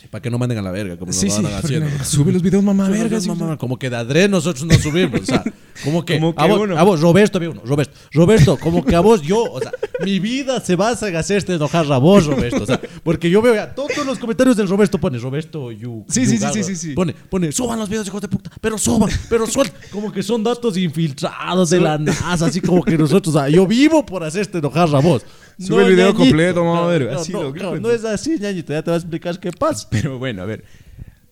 Para 0.10 0.22
que 0.22 0.30
no 0.30 0.38
manden 0.38 0.58
a 0.58 0.62
la 0.62 0.72
verga, 0.72 0.98
como 0.98 1.12
Sí, 1.12 1.28
nos 1.28 1.36
sí. 1.36 1.41
van 1.41 1.54
haciendo. 1.54 1.89
Sube 2.04 2.32
los 2.32 2.41
videos, 2.41 2.63
mamá, 2.63 2.86
Sube 2.86 2.98
verga. 2.98 3.20
videos, 3.20 3.28
mamá, 3.38 3.58
Como 3.58 3.78
que 3.78 3.89
de 3.89 3.96
adrede 3.96 4.30
nosotros 4.30 4.65
no 4.65 4.78
subimos. 4.80 5.22
O 5.22 5.26
sea, 5.26 5.44
como 5.84 6.06
que, 6.06 6.20
Como 6.20 6.36
que 6.36 6.41
a, 6.41 6.46
vos, 6.48 6.70
a 6.78 6.84
vos, 6.84 7.02
Roberto, 7.02 7.39
uno, 7.39 7.62
Roberto, 7.65 7.94
Roberto, 8.13 8.58
como 8.58 8.84
que 8.86 8.96
a 8.96 9.00
vos, 9.00 9.22
yo, 9.22 9.44
o 9.44 9.60
sea, 9.60 9.72
mi 10.04 10.20
vida 10.20 10.60
se 10.60 10.76
basa 10.76 11.08
en 11.10 11.15
hacerte 11.15 11.54
enojar 11.54 11.91
a 11.91 11.98
vos, 11.98 12.26
Roberto. 12.26 12.63
O 12.63 12.65
sea, 12.65 12.80
porque 13.04 13.30
yo 13.30 13.41
veo 13.41 13.56
ya 13.56 13.74
todos 13.74 14.06
los 14.06 14.20
comentarios 14.20 14.56
del 14.58 14.68
Roberto 14.68 14.98
pone 14.98 15.18
Roberto, 15.18 15.72
you. 15.72 16.06
Sí, 16.08 16.22
you 16.26 16.30
sí, 16.32 16.38
sí, 16.54 16.63
sí, 16.63 16.76
sí. 16.76 16.94
Pone, 16.94 17.13
pone, 17.13 17.52
suban 17.52 17.80
los 17.80 17.89
videos, 17.89 18.08
hijos 18.08 18.22
de 18.22 18.28
puta, 18.28 18.52
pero 18.62 18.78
suban, 18.78 19.10
pero 19.30 19.48
suelten. 19.48 19.80
Como 19.91 20.12
que 20.12 20.24
son 20.24 20.44
datos 20.44 20.78
infiltrados 20.78 21.70
de 21.70 21.80
la 21.80 21.98
NASA, 21.98 22.46
así 22.48 22.62
como 22.62 22.84
que 22.84 22.98
nosotros, 22.98 23.36
o 23.36 23.39
sea, 23.39 23.50
yo 23.50 23.65
vivo 23.68 24.06
por 24.06 24.24
hacerte 24.24 24.58
enojar 24.60 24.94
a 24.96 25.00
vos. 25.00 25.24
Sube 25.58 25.84
el 25.84 25.89
video 25.91 26.06
ñañito. 26.08 26.20
completo, 26.24 26.63
vamos 26.65 26.80
a 26.80 26.88
ver, 26.88 27.12
No, 27.12 27.20
así 27.20 27.32
lo- 27.32 27.54
no, 27.54 27.76
no 27.78 27.89
es 27.91 28.04
así, 28.06 28.38
ñañito, 28.39 28.74
ya 28.74 28.82
te 28.84 28.89
voy 28.91 28.96
a 28.96 28.98
explicar 29.00 29.39
qué 29.39 29.52
pasa. 29.52 29.88
Pero 29.89 30.18
bueno, 30.20 30.41
a 30.41 30.46
ver. 30.46 30.63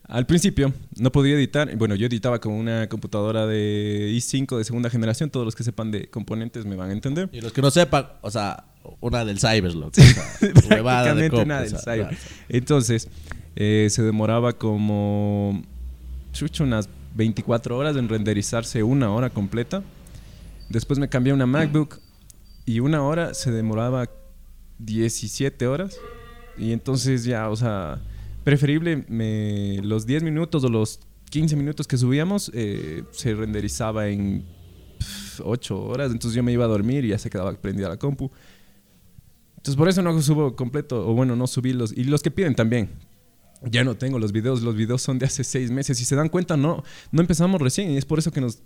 Al 0.06 0.26
principio 0.28 0.72
no 0.98 1.12
podía 1.12 1.34
editar. 1.36 1.76
Bueno, 1.78 1.96
yo 1.96 2.06
editaba 2.08 2.40
con 2.40 2.54
una 2.54 2.88
computadora 2.88 3.48
de 3.48 4.12
i5 4.14 4.58
de 4.58 4.64
segunda 4.64 4.90
generación. 4.90 5.30
Todos 5.30 5.46
los 5.46 5.56
que 5.56 5.64
sepan 5.64 5.92
de 5.92 6.08
componentes 6.10 6.66
me 6.66 6.76
van 6.76 6.90
a 6.90 6.94
entender. 6.94 7.30
Y 7.32 7.42
los 7.42 7.52
que 7.52 7.62
no 7.62 7.72
sepan, 7.72 8.08
o 8.22 8.30
sea, 8.30 8.66
una 9.00 9.26
del 9.26 9.40
cyber, 9.40 9.74
loco. 9.74 9.92
o 9.98 10.02
sea, 10.02 10.14
huevada 10.70 11.16
de 11.16 11.30
Prácticamente 11.30 11.46
nada 11.46 11.62
o 11.62 11.64
del 11.64 11.70
sea, 11.72 11.80
cyber. 11.80 12.08
claro. 12.10 12.18
Entonces, 12.50 13.08
eh, 13.56 13.88
se 13.90 14.04
demoraba 14.04 14.54
como 14.54 15.64
chucho, 16.34 16.64
unas 16.66 16.90
24 17.16 17.76
horas 17.78 17.96
en 17.96 18.08
renderizarse 18.10 18.84
una 18.84 19.10
hora 19.12 19.30
completa. 19.32 19.84
Después 20.70 21.00
me 21.00 21.08
cambié 21.10 21.32
a 21.32 21.36
una 21.36 21.46
MacBook 21.46 22.00
y 22.66 22.80
una 22.80 23.04
hora 23.04 23.34
se 23.34 23.52
demoraba 23.52 24.10
17 24.80 25.68
horas. 25.68 25.98
Y 26.58 26.72
entonces 26.72 27.24
ya, 27.24 27.50
o 27.50 27.56
sea, 27.56 28.02
preferible 28.44 29.06
me, 29.08 29.80
los 29.84 30.06
10 30.06 30.24
minutos 30.24 30.64
o 30.64 30.70
los 30.70 31.00
15 31.30 31.56
minutos 31.56 31.88
que 31.88 31.98
subíamos 31.98 32.52
eh, 32.54 33.04
se 33.12 33.34
renderizaba 33.34 34.08
en 34.10 34.46
8 35.44 35.84
horas. 35.84 36.12
Entonces 36.12 36.36
yo 36.36 36.44
me 36.44 36.52
iba 36.52 36.66
a 36.66 36.68
dormir 36.68 37.06
y 37.06 37.10
ya 37.10 37.18
se 37.18 37.30
quedaba 37.30 37.54
prendida 37.54 37.90
la 37.90 37.98
compu. 37.98 38.32
Entonces 39.58 39.78
por 39.78 39.88
eso 39.88 40.02
no 40.02 40.22
subo 40.22 40.56
completo, 40.56 41.08
o 41.08 41.14
bueno, 41.14 41.36
no 41.36 41.48
subí 41.48 41.74
los. 41.74 41.92
Y 41.92 42.04
los 42.04 42.22
que 42.22 42.32
piden 42.32 42.54
también. 42.56 42.90
Ya 43.66 43.86
no 43.86 43.96
tengo 43.96 44.20
los 44.20 44.34
videos, 44.34 44.62
los 44.62 44.76
videos 44.76 45.02
son 45.02 45.20
de 45.20 45.26
hace 45.26 45.44
seis 45.46 45.72
meses. 45.72 45.98
Si 45.98 46.04
se 46.04 46.18
dan 46.18 46.28
cuenta, 46.28 46.58
no, 46.58 46.84
no 47.12 47.22
empezamos 47.22 47.62
recién 47.62 47.92
y 47.92 47.98
es 47.98 48.04
por 48.04 48.20
eso 48.20 48.30
que 48.32 48.42
nos- 48.42 48.62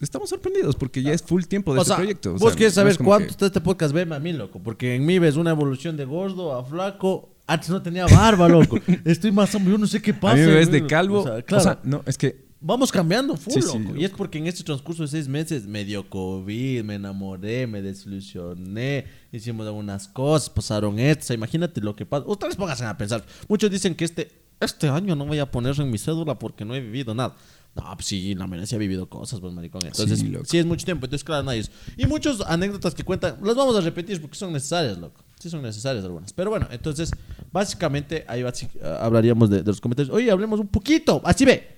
estamos 0.00 0.28
sorprendidos, 0.30 0.76
porque 0.76 1.02
ya 1.02 1.12
es 1.12 1.22
full 1.22 1.42
tiempo 1.44 1.72
de 1.72 1.78
O 1.78 1.82
este 1.82 1.88
sea, 1.90 1.96
proyecto. 1.96 2.30
O 2.30 2.32
vos 2.34 2.50
sea, 2.52 2.56
quieres 2.56 2.74
saber 2.74 2.96
cuánto 2.98 3.26
que- 3.26 3.30
está 3.32 3.46
este 3.46 3.60
podcast, 3.60 3.92
veme 3.94 4.14
a 4.16 4.18
mí, 4.20 4.32
loco. 4.32 4.60
Porque 4.62 4.94
en 4.96 5.04
mí 5.06 5.18
ves 5.18 5.36
una 5.36 5.50
evolución 5.50 5.96
de 5.96 6.04
gordo 6.04 6.54
a 6.54 6.64
flaco. 6.64 7.30
Antes 7.46 7.70
no 7.70 7.82
tenía 7.82 8.06
barba, 8.06 8.48
loco. 8.48 8.78
Estoy 9.04 9.32
más 9.32 9.54
hombre, 9.54 9.72
yo 9.72 9.78
no 9.78 9.86
sé 9.86 10.00
qué 10.00 10.14
pasa. 10.14 10.34
A 10.34 10.36
mí 10.36 10.42
me 10.42 10.54
ves 10.54 10.70
de 10.70 10.86
calvo. 10.86 11.20
O 11.20 11.24
sea, 11.24 11.36
O 11.36 11.44
claro, 11.44 11.62
sea, 11.64 11.78
no, 11.82 12.02
es 12.06 12.16
que 12.16 12.48
vamos 12.60 12.92
cambiando 12.92 13.36
full, 13.36 13.54
Sí, 13.54 13.62
sí, 13.62 13.78
loco. 13.78 13.96
Y 13.96 14.04
es 14.04 14.10
porque 14.10 14.38
en 14.38 14.46
este 14.46 14.62
transcurso 14.62 15.02
de 15.02 15.08
seis 15.08 15.26
meses 15.26 15.66
me 15.66 15.84
dio 15.84 16.08
COVID, 16.08 16.84
me 16.84 16.94
enamoré, 16.94 17.66
me 17.66 17.82
desilusioné, 17.82 19.06
hicimos 19.32 19.66
algunas 19.66 20.08
cosas, 20.08 20.50
pasaron 20.50 20.98
esto. 20.98 21.24
O 21.24 21.26
sea, 21.26 21.34
imagínate 21.34 21.80
lo 21.80 21.96
que 21.96 22.06
pasa. 22.06 22.24
Ustedes 22.26 22.56
pónganse 22.56 22.84
a 22.84 22.96
pensar. 22.96 23.24
Muchos 23.48 23.70
dicen 23.70 23.94
que 23.94 24.04
este, 24.04 24.30
este 24.60 24.88
año 24.88 25.16
no 25.16 25.26
voy 25.26 25.38
a 25.38 25.50
poner 25.50 25.78
en 25.80 25.90
mi 25.90 25.98
cédula 25.98 26.38
porque 26.38 26.64
no 26.64 26.74
he 26.74 26.80
vivido 26.80 27.14
nada. 27.14 27.34
No, 27.82 27.94
pues 27.96 28.06
sí, 28.06 28.34
la 28.34 28.46
verdad 28.46 28.66
sí 28.66 28.74
ha 28.74 28.78
vivido 28.78 29.08
cosas, 29.08 29.40
pues 29.40 29.52
maricón. 29.54 29.80
Entonces, 29.86 30.22
Sí, 30.44 30.58
es 30.58 30.66
mucho 30.66 30.84
tiempo. 30.84 31.06
Entonces, 31.06 31.24
claro, 31.24 31.42
nadie 31.44 31.60
es. 31.60 31.70
Y 31.96 32.06
muchas 32.06 32.40
anécdotas 32.42 32.94
que 32.94 33.04
cuentan, 33.04 33.36
las 33.42 33.56
vamos 33.56 33.74
a 33.76 33.80
repetir 33.80 34.20
porque 34.20 34.36
son 34.36 34.52
necesarias, 34.52 34.98
loco. 34.98 35.22
Sí, 35.38 35.48
son 35.48 35.62
necesarias 35.62 36.04
algunas. 36.04 36.32
Pero 36.34 36.50
bueno, 36.50 36.66
entonces, 36.70 37.10
básicamente, 37.52 38.24
ahí 38.28 38.42
basi- 38.42 38.68
ah, 38.84 38.98
hablaríamos 39.02 39.48
de, 39.48 39.58
de 39.62 39.66
los 39.66 39.80
comentarios. 39.80 40.14
Oye, 40.14 40.30
hablemos 40.30 40.60
un 40.60 40.68
poquito, 40.68 41.20
así 41.24 41.44
ve, 41.44 41.76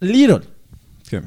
Little, 0.00 0.40
¿qué? 1.08 1.20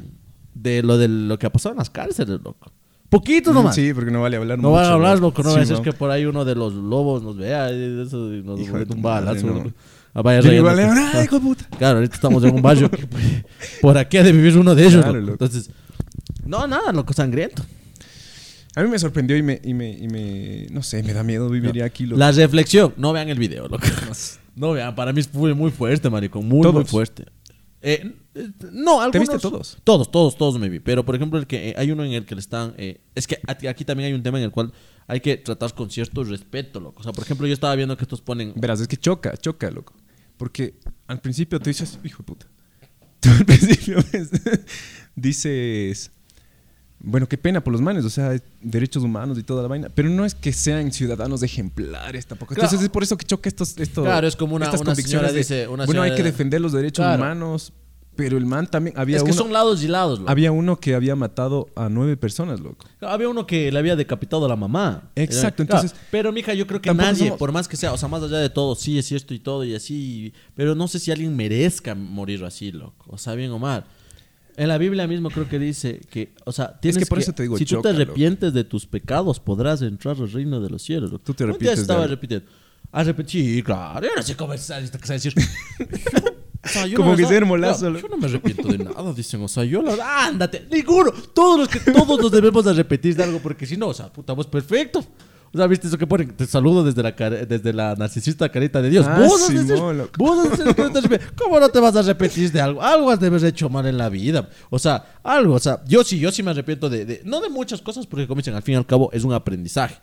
de 0.54 0.82
lo 0.84 0.98
de 0.98 1.08
lo 1.08 1.38
que 1.38 1.46
ha 1.46 1.52
pasado 1.52 1.74
en 1.74 1.80
las 1.80 1.90
cárceles, 1.90 2.40
loco. 2.44 2.72
Poquito 3.10 3.54
nomás. 3.54 3.76
Sí, 3.76 3.94
porque 3.94 4.10
no 4.12 4.22
vale 4.22 4.36
hablar 4.38 4.58
No 4.58 4.70
mucho. 4.70 4.82
van 4.82 4.86
a 4.86 4.94
hablar, 4.94 5.20
loco. 5.20 5.44
No 5.44 5.52
Sí, 5.52 5.72
va 5.74 5.78
a 5.80 5.82
que 5.82 5.94
por 5.94 6.10
ahí 6.12 6.26
uno 6.26 6.44
de 6.44 6.56
los 6.56 6.74
lobos 6.74 7.22
nos 7.22 7.38
vea 7.38 7.72
y 7.72 8.02
eso, 8.02 8.34
y 8.34 8.42
nos 8.42 8.60
Hijo 8.60 8.78
de 8.78 8.94
un 8.94 9.02
balazo. 9.02 9.46
no. 9.48 9.72
Ah, 10.18 10.22
vaya 10.22 10.54
igual, 10.54 10.80
¡ay, 10.80 11.26
hijo 11.26 11.36
de 11.36 11.42
puta! 11.42 11.68
Claro, 11.78 11.98
ahorita 11.98 12.16
estamos 12.16 12.42
en 12.46 12.56
un 12.56 12.62
barrio 12.62 12.90
que 12.90 13.06
pues, 13.06 13.24
por 13.82 13.98
aquí 13.98 14.16
ha 14.16 14.24
de 14.24 14.32
vivir 14.32 14.58
uno 14.58 14.74
de 14.74 14.88
ellos. 14.88 15.04
Claro, 15.04 15.20
loco. 15.20 15.34
Entonces, 15.34 15.70
no, 16.46 16.66
nada, 16.68 16.94
loco, 16.94 17.12
sangriento. 17.12 17.66
A 18.76 18.84
mí 18.84 18.90
me 18.90 18.98
sorprendió 18.98 19.36
y 19.36 19.44
me, 19.44 19.60
y 19.62 19.74
me, 19.74 19.92
y 19.92 20.08
me 20.08 20.68
no 20.72 20.84
sé, 20.84 21.04
me 21.04 21.12
da 21.12 21.22
miedo 21.22 21.50
vivir 21.50 21.84
aquí. 21.84 22.06
loco. 22.06 22.18
La 22.18 22.32
reflexión, 22.32 22.94
no 22.96 23.12
vean 23.12 23.28
el 23.28 23.38
video, 23.38 23.68
loco. 23.68 23.86
No 24.56 24.72
vean, 24.74 24.96
para 24.96 25.12
mí 25.12 25.20
es 25.20 25.34
muy, 25.34 25.72
fuerte, 25.72 26.10
marico. 26.10 26.42
Muy, 26.42 26.72
muy 26.72 26.86
fuerte. 26.86 27.26
Eh, 27.82 28.16
eh, 28.36 28.52
no, 28.72 29.02
algunos. 29.02 29.12
¿Te 29.12 29.20
viste 29.20 29.40
todos? 29.40 29.78
Todos, 29.84 30.10
todos, 30.10 30.38
todos 30.38 30.58
me 30.60 30.70
vi. 30.70 30.80
Pero, 30.80 31.04
por 31.04 31.16
ejemplo, 31.16 31.38
el 31.38 31.46
que 31.46 31.70
eh, 31.70 31.76
hay 31.78 31.92
uno 31.92 32.06
en 32.06 32.14
el 32.14 32.26
que 32.26 32.36
le 32.36 32.42
están. 32.42 32.74
eh, 32.78 33.02
es 33.16 33.28
que 33.28 33.38
aquí 33.48 33.84
también 33.84 34.08
hay 34.08 34.14
un 34.14 34.24
tema 34.24 34.38
en 34.38 34.46
el 34.46 34.52
cual 34.52 34.72
hay 35.08 35.20
que 35.20 35.36
tratar 35.36 35.74
con 35.74 35.92
cierto 35.92 36.24
respeto, 36.24 36.80
loco. 36.80 37.02
O 37.02 37.04
sea, 37.04 37.12
por 37.12 37.26
ejemplo, 37.26 37.46
yo 37.48 37.54
estaba 37.54 37.76
viendo 37.76 37.98
que 37.98 38.04
estos 38.04 38.22
ponen. 38.22 38.54
Verás, 38.56 38.80
es 38.80 38.88
que 38.88 38.96
choca, 38.96 39.36
choca, 39.36 39.70
loco. 39.70 39.94
Porque 40.38 40.76
al 41.08 41.22
principio 41.22 41.60
tú 41.60 41.70
dices, 41.70 42.00
hijo 42.04 42.20
de 42.20 42.24
puta. 42.26 42.46
Tú 43.20 43.30
al 43.32 43.46
principio 43.46 43.98
ves- 44.12 44.30
dices, 45.16 46.12
bueno, 47.00 47.28
qué 47.28 47.38
pena 47.38 47.64
por 47.64 47.72
los 47.72 47.82
manes, 47.82 48.06
o 48.06 48.10
sea, 48.10 48.36
derechos 48.62 49.04
humanos 49.04 49.38
y 49.40 49.44
toda 49.44 49.62
la 49.64 49.68
vaina. 49.68 49.90
Pero 49.90 50.10
no 50.10 50.26
es 50.26 50.36
que 50.36 50.52
sean 50.54 50.92
ciudadanos 50.92 51.42
ejemplares 51.44 52.26
tampoco. 52.28 52.54
Claro. 52.54 52.66
Entonces 52.68 52.84
es 52.86 52.90
por 52.92 53.04
eso 53.04 53.18
que 53.18 53.26
choca 53.26 53.50
estos, 53.50 53.78
esto, 53.78 54.04
Claro, 54.04 54.28
es 54.28 54.36
como 54.36 54.56
una- 54.56 54.66
estas 54.66 54.82
una 54.82 54.90
convicciones 54.92 55.32
señora 55.32 55.34
de, 55.34 55.38
dice- 55.40 55.68
una 55.68 55.86
bueno, 55.86 56.02
hay 56.02 56.14
que 56.16 56.24
defender 56.24 56.62
los 56.62 56.72
derechos 56.74 57.04
Claro. 57.04 57.22
humanos. 57.24 57.74
Pero 58.16 58.38
el 58.38 58.46
man 58.46 58.68
también, 58.68 58.98
había 58.98 59.18
Es 59.18 59.24
que 59.24 59.32
uno, 59.32 59.38
son 59.44 59.52
lados 59.52 59.84
y 59.84 59.88
lados, 59.88 60.20
loco. 60.20 60.32
había 60.32 60.52
uno 60.52 60.80
que 60.80 60.96
había 60.96 61.16
matado 61.16 61.68
a 61.76 61.90
nueve 61.90 62.16
personas, 62.16 62.60
loco. 62.62 62.86
Había 63.02 63.28
uno 63.28 63.46
que 63.46 63.72
le 63.72 63.78
había 63.80 63.96
decapitado 63.96 64.46
a 64.46 64.48
la 64.50 64.56
mamá. 64.56 65.12
Exacto, 65.16 65.66
Claro, 65.66 65.82
entonces- 65.86 66.00
pero, 66.12 66.32
mija, 66.32 66.54
yo 66.54 66.66
creo 66.66 66.82
que 66.82 66.94
nadie, 66.94 67.26
somos- 67.28 67.38
por 67.40 67.52
más 67.52 67.68
que 67.68 67.76
sea, 67.76 67.92
o 67.92 67.98
sea, 67.98 68.08
más 68.08 68.24
allá 68.24 68.38
de 68.38 68.50
todo, 68.50 68.76
sí 68.76 68.98
es 68.98 69.06
cierto 69.06 69.34
y 69.34 69.40
todo 69.40 69.64
y 69.66 69.76
así. 69.76 70.34
Pero 70.56 70.76
no 70.76 70.88
sé 70.88 71.00
si 71.00 71.12
alguien 71.12 71.36
merezca 71.36 71.94
morir 71.96 72.44
así, 72.46 72.72
loco. 72.72 73.06
O 73.10 73.18
sea, 73.18 73.36
bien 73.36 73.52
o 73.52 73.60
mal. 73.60 73.86
En 74.58 74.70
la 74.70 74.78
Biblia 74.78 75.06
mismo 75.06 75.30
creo 75.30 75.50
que 75.50 75.60
dice 75.60 76.00
que, 76.10 76.32
o 76.46 76.54
sea, 76.54 76.80
tienes 76.80 76.98
que 76.98 77.06
por 77.06 77.20
eso 77.20 77.34
te 77.34 77.44
digo, 77.44 77.58
si 77.58 77.66
tú 77.66 77.76
choca, 77.76 77.90
te 77.90 77.94
loco. 77.98 78.04
arrepientes 78.04 78.54
de 78.54 78.64
tus 78.64 78.86
pecados, 78.86 79.38
podrás 79.42 79.82
entrar 79.82 80.16
al 80.18 80.32
reino 80.32 80.62
de 80.62 80.70
los 80.70 80.82
cielos. 80.82 81.12
loco. 81.12 81.24
Tú 81.26 81.34
te 81.34 81.44
arrepientes 81.44 81.76
de 81.80 81.82
estaba 81.82 82.04
algo. 82.04 82.16
repitiendo. 82.16 82.46
Arrepentí, 82.94 83.62
claro. 83.62 84.08
Yo 84.08 84.16
no 84.16 84.22
sé 84.22 84.38
cómo 84.38 84.54
es 84.54 84.72
que 84.72 85.14
decir. 85.14 85.34
O 86.66 86.68
sea, 86.68 86.88
yo 86.88 86.98
Como 86.98 87.12
la 87.12 87.16
verdad- 87.16 87.30
Guillermo 87.30 87.58
Lazo. 87.58 87.98
Yo 87.98 88.08
no 88.10 88.18
me 88.18 88.26
arrepiento 88.26 88.68
de 88.68 88.78
nada, 88.80 89.14
dicen. 89.14 89.42
O 89.44 89.48
sea, 89.48 89.64
yo 89.64 89.82
la 89.84 90.26
ándate, 90.26 90.66
ninguno. 90.72 91.12
Todos 91.34 91.60
los 91.60 91.68
que 91.70 91.80
todos 91.92 92.20
nos 92.20 92.32
debemos 92.32 92.66
arrepentir 92.68 93.16
de 93.16 93.24
algo, 93.24 93.40
porque 93.40 93.66
si 93.66 93.78
no, 93.78 93.88
o 93.90 93.94
sea, 93.94 94.12
puta, 94.12 94.34
vos 94.34 94.48
perfecto. 94.48 95.06
O 95.54 95.58
sea, 95.58 95.68
¿viste 95.68 95.88
eso 95.88 95.98
que 95.98 96.06
ponen? 96.06 96.36
Te 96.36 96.46
saludo 96.46 96.84
desde 96.84 97.02
la, 97.02 97.16
care- 97.16 97.46
desde 97.46 97.72
la 97.72 97.96
narcisista 97.96 98.50
carita 98.50 98.82
de 98.82 98.90
Dios. 98.90 99.06
Ah, 99.08 99.20
vos 99.26 99.42
has 99.44 99.54
de 99.54 99.66
ser- 99.66 99.78
Simón, 99.78 99.98
loco. 100.00 100.12
vos 100.18 100.38
has 100.40 100.52
de 100.52 100.58
ser 100.58 100.68
el 100.68 100.76
que 100.76 100.82
no 100.82 100.92
te 100.92 100.98
arrepientes. 100.98 101.32
¿Cómo 101.42 101.60
no 101.62 101.70
te 101.70 101.80
vas 101.80 101.96
a 101.96 102.00
arrepentir 102.00 102.52
de 102.52 102.60
algo? 102.60 102.82
Algo 102.82 103.10
has 103.10 103.20
de 103.22 103.28
haber 103.28 103.46
hecho 103.46 103.70
mal 103.70 103.86
en 103.86 103.98
la 103.98 104.10
vida. 104.10 104.50
O 104.70 104.78
sea, 104.80 105.20
algo. 105.24 105.54
O 105.54 105.60
sea, 105.60 105.82
yo 105.88 106.04
sí, 106.04 106.20
yo 106.20 106.30
sí 106.34 106.44
me 106.44 106.52
arrepiento 106.52 106.90
de, 106.90 107.06
de- 107.06 107.22
no 107.24 107.40
de 107.40 107.48
muchas 107.50 107.82
cosas, 107.82 108.06
porque 108.06 108.28
como 108.28 108.42
dicen, 108.42 108.54
al 108.54 108.64
fin 108.64 108.74
y 108.74 108.78
al 108.78 108.86
cabo 108.86 109.10
es 109.14 109.24
un 109.24 109.32
aprendizaje. 109.32 109.96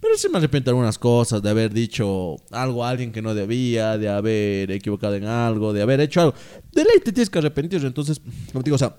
Pero 0.00 0.16
sí 0.16 0.28
me 0.28 0.38
arrepiento 0.38 0.70
de 0.70 0.72
algunas 0.72 0.98
cosas, 0.98 1.42
de 1.42 1.50
haber 1.50 1.72
dicho 1.72 2.36
algo 2.50 2.84
a 2.84 2.90
alguien 2.90 3.10
que 3.10 3.20
no 3.20 3.34
debía, 3.34 3.98
de 3.98 4.08
haber 4.08 4.70
equivocado 4.70 5.14
en 5.16 5.24
algo, 5.24 5.72
de 5.72 5.82
haber 5.82 6.00
hecho 6.00 6.20
algo. 6.20 6.34
De 6.72 6.84
ley 6.84 7.00
te 7.04 7.12
tienes 7.12 7.28
que 7.30 7.38
arrepentir. 7.38 7.84
Entonces, 7.84 8.20
como 8.52 8.62
te 8.62 8.68
digo, 8.68 8.76
o 8.76 8.78
sea, 8.78 8.96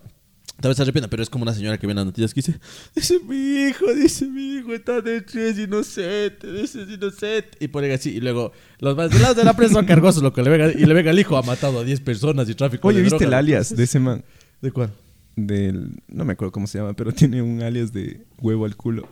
tal 0.60 0.70
vez 0.70 0.76
se 0.76 0.84
arrepienta, 0.84 1.10
pero 1.10 1.24
es 1.24 1.30
como 1.30 1.44
una 1.44 1.54
señora 1.54 1.78
que 1.78 1.88
ve 1.88 1.94
las 1.94 2.06
noticias 2.06 2.34
que 2.34 2.42
dice, 2.42 2.60
dice 2.96 3.20
mi 3.26 3.68
hijo, 3.70 3.94
dice 3.94 4.26
mi 4.28 4.56
hijo 4.58 4.74
está 4.74 5.00
dentro, 5.02 5.40
es 5.42 5.58
inocente, 5.58 6.52
dice 6.52 6.84
es 6.84 6.90
inocente. 6.90 7.58
Y 7.62 7.70
ponen 7.70 7.92
así, 7.92 8.10
y 8.10 8.20
luego 8.20 8.52
los 8.80 8.96
más 8.98 9.10
de 9.10 9.20
de 9.36 9.44
la 9.44 9.56
prensa 9.56 9.76
son 9.76 9.86
cargosos, 9.86 10.22
lo 10.22 10.34
que 10.34 10.44
le 10.44 10.50
venga, 10.50 10.72
y 10.72 10.86
le 10.86 10.94
venga 10.94 11.12
el 11.12 11.20
hijo, 11.20 11.38
ha 11.38 11.44
matado 11.44 11.80
a 11.80 11.84
10 11.84 12.02
personas 12.02 12.50
y 12.50 12.56
tráfico 12.56 12.88
Oye, 12.88 12.98
de 12.98 13.04
¿viste 13.04 13.20
droga. 13.20 13.28
el 13.28 13.34
alias 13.46 13.76
de 13.76 13.84
ese 13.84 14.00
man? 14.00 14.24
¿De 14.62 14.72
cuál? 14.72 14.92
Del, 15.48 16.02
no 16.08 16.26
me 16.26 16.34
acuerdo 16.34 16.52
cómo 16.52 16.68
se 16.68 16.78
llama, 16.78 16.94
pero 16.94 17.12
tiene 17.14 17.42
un 17.42 17.62
alias 17.62 17.94
de 17.94 18.26
huevo 18.40 18.66
al 18.66 18.76
culo. 18.76 19.08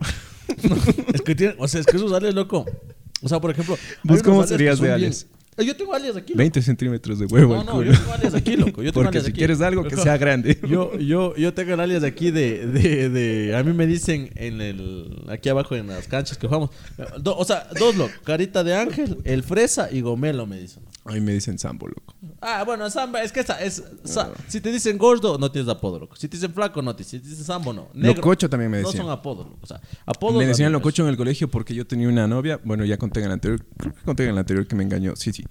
es 1.12 1.22
que 1.22 1.34
tiene, 1.34 1.54
o 1.58 1.68
sea, 1.68 1.80
es 1.80 1.86
que 1.86 1.96
esos 1.96 2.12
alias, 2.12 2.34
loco. 2.34 2.64
O 3.22 3.28
sea, 3.28 3.40
por 3.40 3.50
ejemplo, 3.50 3.74
hay 3.74 4.00
¿Vos 4.04 4.22
cómo 4.22 4.46
serías 4.46 4.80
de 4.80 4.92
alias? 4.92 5.26
Yo 5.64 5.76
tengo 5.76 5.94
alias 5.94 6.16
aquí. 6.16 6.32
loco. 6.32 6.38
20 6.38 6.62
centímetros 6.62 7.18
de 7.18 7.26
huevo 7.26 7.54
No, 7.54 7.60
al 7.60 7.66
no, 7.66 7.72
culo. 7.72 7.92
yo 7.92 7.98
tengo 7.98 8.12
alias 8.12 8.34
aquí, 8.34 8.56
loco. 8.56 8.82
Yo 8.82 8.92
tengo 8.92 9.04
Porque 9.04 9.08
alias 9.18 9.24
si 9.24 9.30
aquí. 9.30 9.38
quieres 9.38 9.60
algo 9.60 9.82
que 9.84 9.90
Loco, 9.90 10.02
sea 10.02 10.16
grande. 10.18 10.58
Yo, 10.68 10.96
yo, 10.98 11.34
yo 11.36 11.54
tengo 11.54 11.74
el 11.74 11.80
alias 11.80 12.04
aquí 12.04 12.30
de, 12.30 12.66
de, 12.66 13.08
de- 13.08 13.56
A 13.56 13.62
mí 13.62 13.72
me 13.72 13.86
dicen 13.86 14.30
en 14.36 14.60
el. 14.60 15.24
Aquí 15.28 15.48
abajo 15.48 15.74
en 15.74 15.88
las 15.88 16.06
canchas 16.08 16.38
que 16.38 16.46
jugamos. 16.46 16.70
do- 17.20 17.36
o 17.36 17.44
sea, 17.44 17.68
dos 17.78 17.96
locos. 17.96 18.14
Carita 18.24 18.62
de 18.64 18.74
ángel, 18.76 19.18
el 19.24 19.42
fresa 19.42 19.88
y 19.90 20.00
gomelo 20.00 20.46
me 20.46 20.58
dicen. 20.60 20.82
A 21.04 21.12
mí 21.12 21.20
me 21.22 21.32
dicen 21.32 21.58
Sambo, 21.58 21.88
loco. 21.88 22.14
Ah, 22.40 22.62
bueno, 22.64 22.88
samba, 22.90 23.22
es 23.22 23.32
que 23.32 23.40
esa 23.40 23.60
es. 23.62 23.82
sa- 24.04 24.30
Si 24.46 24.60
te 24.60 24.70
dicen 24.70 24.98
gordo, 24.98 25.38
no 25.38 25.50
tienes 25.50 25.68
apodo, 25.70 25.98
loco. 25.98 26.14
Si 26.16 26.28
te 26.28 26.36
dicen 26.36 26.52
flaco, 26.52 26.82
no 26.82 26.94
tienes. 26.94 27.08
Si 27.10 27.18
te 27.18 27.28
dicen 27.28 27.44
sambo, 27.44 27.72
no. 27.72 27.88
Lococho 27.94 28.48
también 28.50 28.70
me 28.70 28.80
No 28.82 28.88
decían. 28.88 29.04
son 29.04 29.12
apodos, 29.12 29.46
loco. 29.46 29.58
O 29.62 29.66
sea, 29.66 29.80
apodos. 30.06 30.36
me 30.36 30.46
decían 30.46 30.70
lococho 30.70 31.02
en 31.04 31.08
el 31.08 31.16
colegio 31.16 31.48
porque 31.48 31.74
yo 31.74 31.86
tenía 31.86 32.08
una 32.08 32.28
novia. 32.28 32.60
Bueno, 32.62 32.84
ya 32.84 32.96
conté 32.98 33.20
en 33.20 33.26
el 33.26 33.32
anterior. 33.32 33.64
Creo 33.78 33.92
que 33.94 34.02
conté 34.02 34.24
en 34.24 34.30
el 34.30 34.38
anterior 34.38 34.66
que 34.66 34.76
me 34.76 34.84
engañó. 34.84 35.16
Sí, 35.16 35.32
sí. 35.32 35.44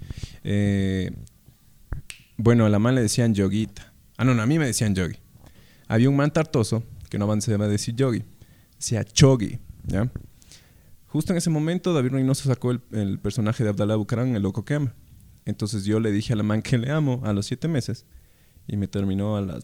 Eh, 0.43 1.11
bueno, 2.37 2.65
a 2.65 2.69
la 2.69 2.79
man 2.79 2.95
le 2.95 3.01
decían 3.01 3.33
yoguita. 3.33 3.93
Ah, 4.17 4.25
no, 4.25 4.33
no, 4.33 4.41
a 4.41 4.45
mí 4.45 4.57
me 4.57 4.65
decían 4.65 4.95
yogi. 4.95 5.17
Había 5.87 6.09
un 6.09 6.15
man 6.15 6.31
tartoso, 6.31 6.83
que 7.09 7.17
no 7.17 7.27
va 7.27 7.35
a 7.35 7.67
decir 7.67 7.95
yogi. 7.95 8.23
Decía 8.75 9.03
chogi, 9.03 9.59
¿ya? 9.85 10.11
Justo 11.07 11.33
en 11.33 11.37
ese 11.37 11.49
momento, 11.49 11.93
David 11.93 12.11
Reynoso 12.11 12.49
sacó 12.49 12.71
el, 12.71 12.81
el 12.91 13.19
personaje 13.19 13.63
de 13.63 13.69
Abdalá 13.69 13.95
Bucaram, 13.95 14.35
el 14.35 14.43
loco 14.43 14.65
que 14.65 14.75
ama. 14.75 14.93
Entonces 15.45 15.85
yo 15.85 15.99
le 15.99 16.11
dije 16.11 16.33
a 16.33 16.35
la 16.35 16.43
man 16.43 16.61
que 16.61 16.77
le 16.77 16.91
amo 16.91 17.21
a 17.23 17.31
los 17.31 17.45
siete 17.45 17.67
meses 17.67 18.05
y 18.67 18.75
me 18.75 18.87
terminó 18.87 19.37
a 19.37 19.41
la 19.41 19.59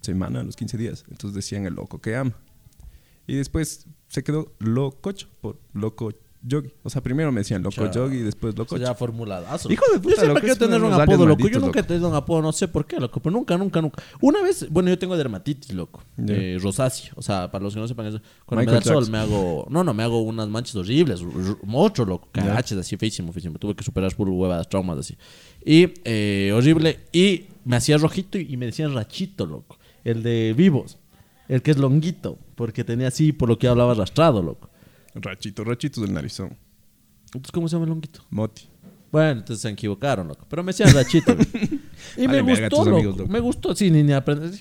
semana, 0.00 0.40
a 0.40 0.42
los 0.42 0.56
15 0.56 0.76
días. 0.76 1.04
Entonces 1.08 1.34
decían 1.36 1.66
el 1.66 1.74
loco 1.74 2.00
que 2.00 2.16
ama. 2.16 2.34
Y 3.26 3.36
después 3.36 3.86
se 4.08 4.24
quedó 4.24 4.52
lococho 4.58 5.28
por 5.40 5.60
loco 5.72 6.10
yogi. 6.42 6.72
O 6.82 6.90
sea, 6.90 7.02
primero 7.02 7.30
me 7.32 7.40
decían 7.40 7.62
loco 7.62 7.90
yogi 7.90 8.18
y 8.18 8.22
después 8.22 8.54
Eso 8.54 8.62
lococho. 8.62 8.82
ya 8.82 8.94
formuladazo. 8.94 9.70
Hijo 9.70 9.84
de 9.92 9.96
Yo 9.96 10.02
puta, 10.02 10.14
siempre 10.16 10.28
loco, 10.34 10.40
quiero 10.40 10.56
tener 10.56 10.82
un 10.82 10.92
apodo, 10.92 11.26
loco. 11.26 11.48
Yo 11.48 11.60
nunca 11.60 11.80
he 11.80 11.82
loco. 11.82 11.88
tenido 11.88 12.08
un 12.08 12.14
apodo, 12.14 12.42
no 12.42 12.52
sé 12.52 12.68
por 12.68 12.86
qué, 12.86 12.98
loco. 12.98 13.20
Pero 13.20 13.32
nunca, 13.32 13.56
nunca, 13.58 13.80
nunca. 13.82 14.02
Una 14.20 14.42
vez, 14.42 14.68
bueno, 14.70 14.88
yo 14.88 14.98
tengo 14.98 15.16
dermatitis, 15.16 15.72
loco. 15.72 16.02
Eh, 16.26 16.58
rosácea. 16.60 17.12
O 17.16 17.22
sea, 17.22 17.50
para 17.50 17.64
los 17.64 17.74
que 17.74 17.80
no 17.80 17.88
sepan 17.88 18.06
eso. 18.06 18.20
Cuando 18.46 18.60
Michael 18.62 18.66
me 18.66 18.72
da 18.72 18.78
el 18.78 18.84
sol 18.84 18.94
Jackson. 19.04 19.12
me 19.12 19.18
hago... 19.18 19.66
No, 19.70 19.84
no, 19.84 19.92
me 19.94 20.02
hago 20.02 20.22
unas 20.22 20.48
manchas 20.48 20.76
horribles. 20.76 21.20
Monstruo, 21.64 22.06
loco. 22.06 22.28
Cagaches 22.32 22.78
así, 22.78 22.96
feísimo, 22.96 23.32
feísimo. 23.32 23.58
Tuve 23.58 23.74
que 23.74 23.84
superar 23.84 24.14
por 24.14 24.28
huevadas, 24.28 24.68
traumas 24.68 24.98
así. 24.98 25.16
Y 25.64 25.92
eh, 26.04 26.52
horrible. 26.54 27.00
Y 27.12 27.46
me 27.64 27.76
hacía 27.76 27.98
rojito 27.98 28.38
y, 28.38 28.46
y 28.52 28.56
me 28.56 28.66
decían 28.66 28.94
rachito, 28.94 29.44
loco. 29.46 29.78
El 30.04 30.22
de 30.22 30.54
vivos. 30.56 30.96
El 31.48 31.60
que 31.62 31.72
es 31.72 31.76
longuito. 31.76 32.38
Porque 32.54 32.84
tenía 32.84 33.08
así, 33.08 33.32
por 33.32 33.48
lo 33.48 33.58
que 33.58 33.68
hablaba 33.68 33.92
arrastrado, 33.92 34.42
loco. 34.42 34.69
Rachito, 35.14 35.64
rachito 35.64 36.00
del 36.00 36.12
narizón. 36.12 36.56
Entonces, 37.26 37.52
¿cómo 37.52 37.68
se 37.68 37.76
llama 37.76 37.84
el 37.84 37.90
longuito? 37.90 38.24
Moti. 38.30 38.68
Bueno, 39.12 39.40
entonces 39.40 39.60
se 39.60 39.68
equivocaron, 39.68 40.28
loco. 40.28 40.46
Pero 40.48 40.62
me 40.62 40.68
decían 40.68 40.92
rachito. 40.94 41.32
y 42.16 42.28
me 42.28 42.42
verga, 42.42 42.68
gustó, 42.68 42.68
tus 42.68 42.86
loco. 42.86 42.96
amigos, 42.96 43.18
loco. 43.18 43.32
Me 43.32 43.40
gustó, 43.40 43.74
sí, 43.74 43.90
ni, 43.90 44.04
ni 44.04 44.12
aprender. 44.12 44.52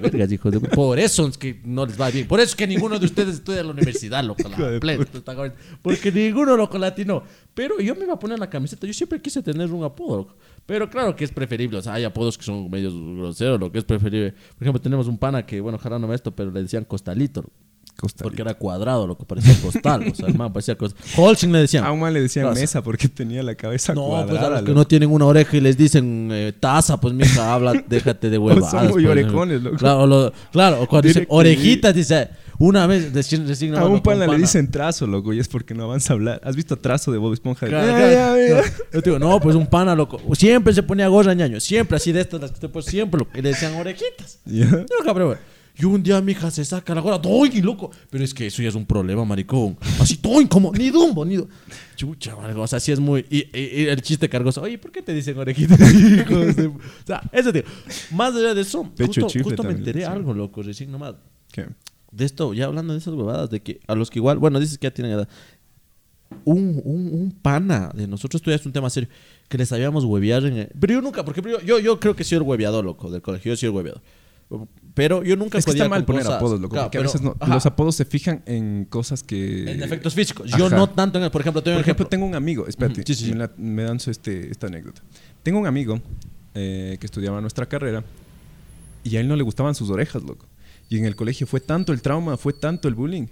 Vergas, 0.00 0.30
hijo 0.30 0.50
de... 0.50 0.60
Por 0.60 0.98
eso 0.98 1.26
es 1.26 1.38
que 1.38 1.58
no 1.64 1.86
les 1.86 1.98
va 1.98 2.10
bien. 2.10 2.28
Por 2.28 2.38
eso 2.40 2.50
es 2.50 2.56
que 2.56 2.66
ninguno 2.66 2.98
de 2.98 3.06
ustedes 3.06 3.36
estudia 3.36 3.60
en 3.60 3.66
la 3.68 3.72
universidad, 3.72 4.22
loco. 4.24 4.46
De 4.46 4.72
La 4.74 4.80
plena, 4.80 5.04
esta 5.04 5.34
cabrón. 5.34 5.54
Porque 5.80 6.12
ninguno, 6.12 6.54
loco, 6.54 6.76
latino. 6.76 7.22
Pero 7.54 7.80
yo 7.80 7.94
me 7.94 8.04
iba 8.04 8.12
a 8.12 8.18
poner 8.18 8.38
la 8.38 8.50
camiseta. 8.50 8.86
Yo 8.86 8.92
siempre 8.92 9.22
quise 9.22 9.42
tener 9.42 9.72
un 9.72 9.84
apodo, 9.84 10.18
loco. 10.18 10.36
Pero 10.66 10.90
claro 10.90 11.16
que 11.16 11.24
es 11.24 11.32
preferible. 11.32 11.78
O 11.78 11.82
sea, 11.82 11.94
hay 11.94 12.04
apodos 12.04 12.36
que 12.36 12.44
son 12.44 12.70
medios 12.70 12.92
groseros, 12.94 13.58
lo 13.58 13.72
que 13.72 13.78
es 13.78 13.84
preferible. 13.84 14.32
Por 14.32 14.62
ejemplo, 14.64 14.82
tenemos 14.82 15.06
un 15.06 15.16
pana 15.16 15.46
que, 15.46 15.62
bueno, 15.62 15.76
ojalá 15.76 15.98
no 15.98 16.12
esto, 16.12 16.30
pero 16.36 16.50
le 16.50 16.60
decían 16.60 16.84
costalito. 16.84 17.40
loco. 17.40 17.54
Costa 17.96 18.24
Porque 18.24 18.42
era 18.42 18.54
cuadrado, 18.54 19.06
loco. 19.06 19.24
Parecía 19.24 19.54
costal. 19.62 20.08
o 20.10 20.14
sea, 20.14 20.26
el 20.26 20.34
man 20.36 20.52
parecía 20.52 20.76
costal. 20.76 21.00
Holcing 21.16 21.52
le 21.52 21.60
decían. 21.60 21.84
A 21.84 21.92
un 21.92 22.00
man 22.00 22.12
le 22.12 22.20
decían 22.22 22.46
Taza. 22.48 22.60
mesa 22.60 22.82
porque 22.82 23.06
tenía 23.08 23.42
la 23.42 23.54
cabeza 23.54 23.94
No, 23.94 24.06
cuadrada. 24.06 24.28
pues 24.30 24.42
a 24.42 24.50
los 24.50 24.60
que 24.62 24.68
loco. 24.68 24.78
no 24.78 24.86
tienen 24.86 25.10
una 25.10 25.26
oreja 25.26 25.56
y 25.56 25.60
les 25.60 25.76
dicen 25.76 26.28
eh, 26.32 26.52
taza, 26.58 27.00
pues 27.00 27.14
mija, 27.14 27.54
habla, 27.54 27.72
déjate 27.88 28.28
de 28.30 28.38
huevadas. 28.38 28.70
son 28.70 28.84
muy 28.90 29.04
pues. 29.04 29.06
orejones, 29.06 29.62
loco. 29.62 29.76
Claro, 29.76 30.06
lo- 30.06 30.32
cuando 30.88 31.06
dicen 31.06 31.26
orejitas, 31.28 31.94
dice, 31.94 32.30
una 32.58 32.86
vez 32.86 33.12
A 33.76 33.84
un 33.86 34.00
pana 34.02 34.26
le 34.26 34.38
dicen 34.38 34.70
trazo, 34.70 35.06
loco, 35.06 35.32
y 35.32 35.38
es 35.38 35.48
porque 35.48 35.74
no 35.74 35.84
avanza 35.84 36.12
a 36.12 36.14
hablar. 36.14 36.40
¿Has 36.44 36.56
visto 36.56 36.76
trazo 36.76 37.12
de 37.12 37.18
Bob 37.18 37.32
Esponja? 37.34 37.66
Claro, 37.66 37.86
claro, 37.94 38.36
claro. 38.46 38.66
Yo 38.92 39.02
te 39.02 39.10
digo, 39.10 39.18
no, 39.18 39.38
pues 39.40 39.54
un 39.54 39.66
pana, 39.66 39.94
loco. 39.94 40.20
Siempre 40.34 40.72
se 40.72 40.82
ponía 40.82 41.08
gorra 41.08 41.34
ñaño, 41.34 41.60
siempre 41.60 41.96
así 41.98 42.10
de 42.12 42.20
estas, 42.22 42.40
las 42.40 42.50
que 42.52 42.60
te 42.60 42.68
pones 42.68 42.86
siempre, 42.86 43.18
loco. 43.18 43.30
Y 43.36 43.42
le 43.42 43.50
decían 43.50 43.74
orejitas. 43.74 44.38
Ya. 44.44 44.66
Yo, 44.70 45.04
cabrón. 45.04 45.36
Y 45.78 45.84
un 45.86 46.02
día 46.02 46.20
mi 46.20 46.32
hija 46.32 46.50
se 46.50 46.64
saca 46.64 46.94
la 46.94 47.00
gorra, 47.00 47.18
¡doy, 47.18 47.62
loco! 47.62 47.90
Pero 48.10 48.22
es 48.22 48.34
que 48.34 48.46
eso 48.46 48.62
ya 48.62 48.68
es 48.68 48.74
un 48.74 48.84
problema, 48.84 49.24
maricón. 49.24 49.76
Así, 49.98 50.18
¡doy, 50.22 50.46
como! 50.46 50.70
Ni 50.72 50.90
dumbo, 50.90 51.24
ni 51.24 51.36
dumbo. 51.36 51.50
Chucha, 51.96 52.36
marico, 52.36 52.60
o 52.60 52.66
sea, 52.66 52.78
sí 52.78 52.92
es 52.92 53.00
muy... 53.00 53.24
Y, 53.30 53.38
y- 53.58 53.82
y 53.82 53.86
el 53.86 54.02
chiste 54.02 54.28
cargoso, 54.28 54.60
oye, 54.62 54.76
¿por 54.78 54.92
qué 54.92 55.00
te 55.02 55.14
dicen 55.14 55.38
orejitas? 55.38 55.78
De- 55.78 56.66
O 56.66 56.78
sea, 57.06 57.22
eso, 57.32 57.52
tío. 57.52 57.62
Más 58.12 58.34
allá 58.34 58.54
de 58.54 58.60
eso, 58.60 58.82
Pecho 58.94 59.22
justo, 59.22 59.42
justo 59.42 59.62
me 59.62 59.70
enteré 59.70 60.00
decían. 60.00 60.12
algo, 60.12 60.34
loco, 60.34 60.62
recién 60.62 60.90
nomás. 60.92 61.14
¿Qué? 61.50 61.66
de 62.10 62.26
esto, 62.26 62.52
ya 62.52 62.66
hablando 62.66 62.92
de 62.92 62.98
esas 62.98 63.14
huevadas, 63.14 63.48
de 63.48 63.62
que 63.62 63.80
a 63.86 63.94
los 63.94 64.10
que 64.10 64.18
igual, 64.18 64.36
bueno, 64.36 64.60
dices 64.60 64.76
que 64.76 64.86
ya 64.86 64.90
tienen 64.90 65.14
edad. 65.14 65.28
Un, 66.44 66.80
un, 66.84 67.08
un 67.14 67.30
pana 67.40 67.90
de 67.94 68.06
nosotros, 68.06 68.40
esto 68.40 68.50
ya 68.50 68.56
es 68.56 68.66
un 68.66 68.72
tema 68.72 68.90
serio, 68.90 69.08
que 69.48 69.56
les 69.58 69.68
sabíamos 69.70 70.04
huevear 70.04 70.44
en 70.44 70.56
el- 70.58 70.68
Pero 70.78 70.94
yo 70.94 71.00
nunca, 71.00 71.24
porque 71.24 71.40
yo, 71.42 71.60
yo, 71.60 71.78
yo 71.78 71.98
creo 71.98 72.14
que 72.14 72.24
soy 72.24 72.36
el 72.36 72.42
hueveador, 72.42 72.84
loco, 72.84 73.10
del 73.10 73.22
colegio, 73.22 73.52
yo 73.52 73.56
soy 73.56 73.68
el 73.70 73.74
hueveador. 73.74 74.02
Pero 74.94 75.22
yo 75.24 75.36
nunca 75.36 75.56
Es 75.58 75.64
que 75.64 75.70
está 75.70 75.88
mal 75.88 76.04
poner 76.04 76.22
cosas- 76.22 76.36
apodos, 76.36 76.60
loco. 76.60 76.72
Claro, 76.74 76.86
porque 76.88 76.98
a 76.98 77.02
veces 77.02 77.22
no- 77.22 77.34
los 77.46 77.64
apodos 77.66 77.96
se 77.96 78.04
fijan 78.04 78.42
en 78.46 78.84
cosas 78.84 79.22
que. 79.22 79.70
En 79.72 79.82
efectos 79.82 80.14
físicos. 80.14 80.50
Yo 80.50 80.66
Ajá. 80.66 80.76
no 80.76 80.88
tanto 80.90 81.18
en 81.18 81.24
el, 81.24 81.30
por 81.30 81.40
ejemplo, 81.40 81.62
tengo 81.62 81.76
Por 81.76 81.78
un 81.78 81.82
ejemplo, 81.84 82.02
ejemplo. 82.04 82.08
tengo 82.10 82.26
un 82.26 82.34
amigo, 82.34 82.66
espérate, 82.66 83.00
Ujú, 83.00 83.06
sí, 83.06 83.14
sí, 83.14 83.24
sí. 83.26 83.30
Me, 83.32 83.38
la- 83.38 83.52
me 83.56 83.82
danzo 83.84 84.10
este, 84.10 84.50
esta 84.50 84.66
anécdota. 84.66 85.00
Tengo 85.42 85.58
un 85.58 85.66
amigo 85.66 86.00
eh, 86.54 86.98
que 87.00 87.06
estudiaba 87.06 87.40
nuestra 87.40 87.64
carrera 87.66 88.04
y 89.02 89.16
a 89.16 89.20
él 89.20 89.28
no 89.28 89.36
le 89.36 89.42
gustaban 89.42 89.74
sus 89.74 89.88
orejas, 89.88 90.22
loco. 90.22 90.46
Y 90.90 90.98
en 90.98 91.06
el 91.06 91.16
colegio 91.16 91.46
fue 91.46 91.60
tanto 91.60 91.92
el 91.94 92.02
trauma, 92.02 92.36
fue 92.36 92.52
tanto 92.52 92.86
el 92.88 92.94
bullying, 92.94 93.28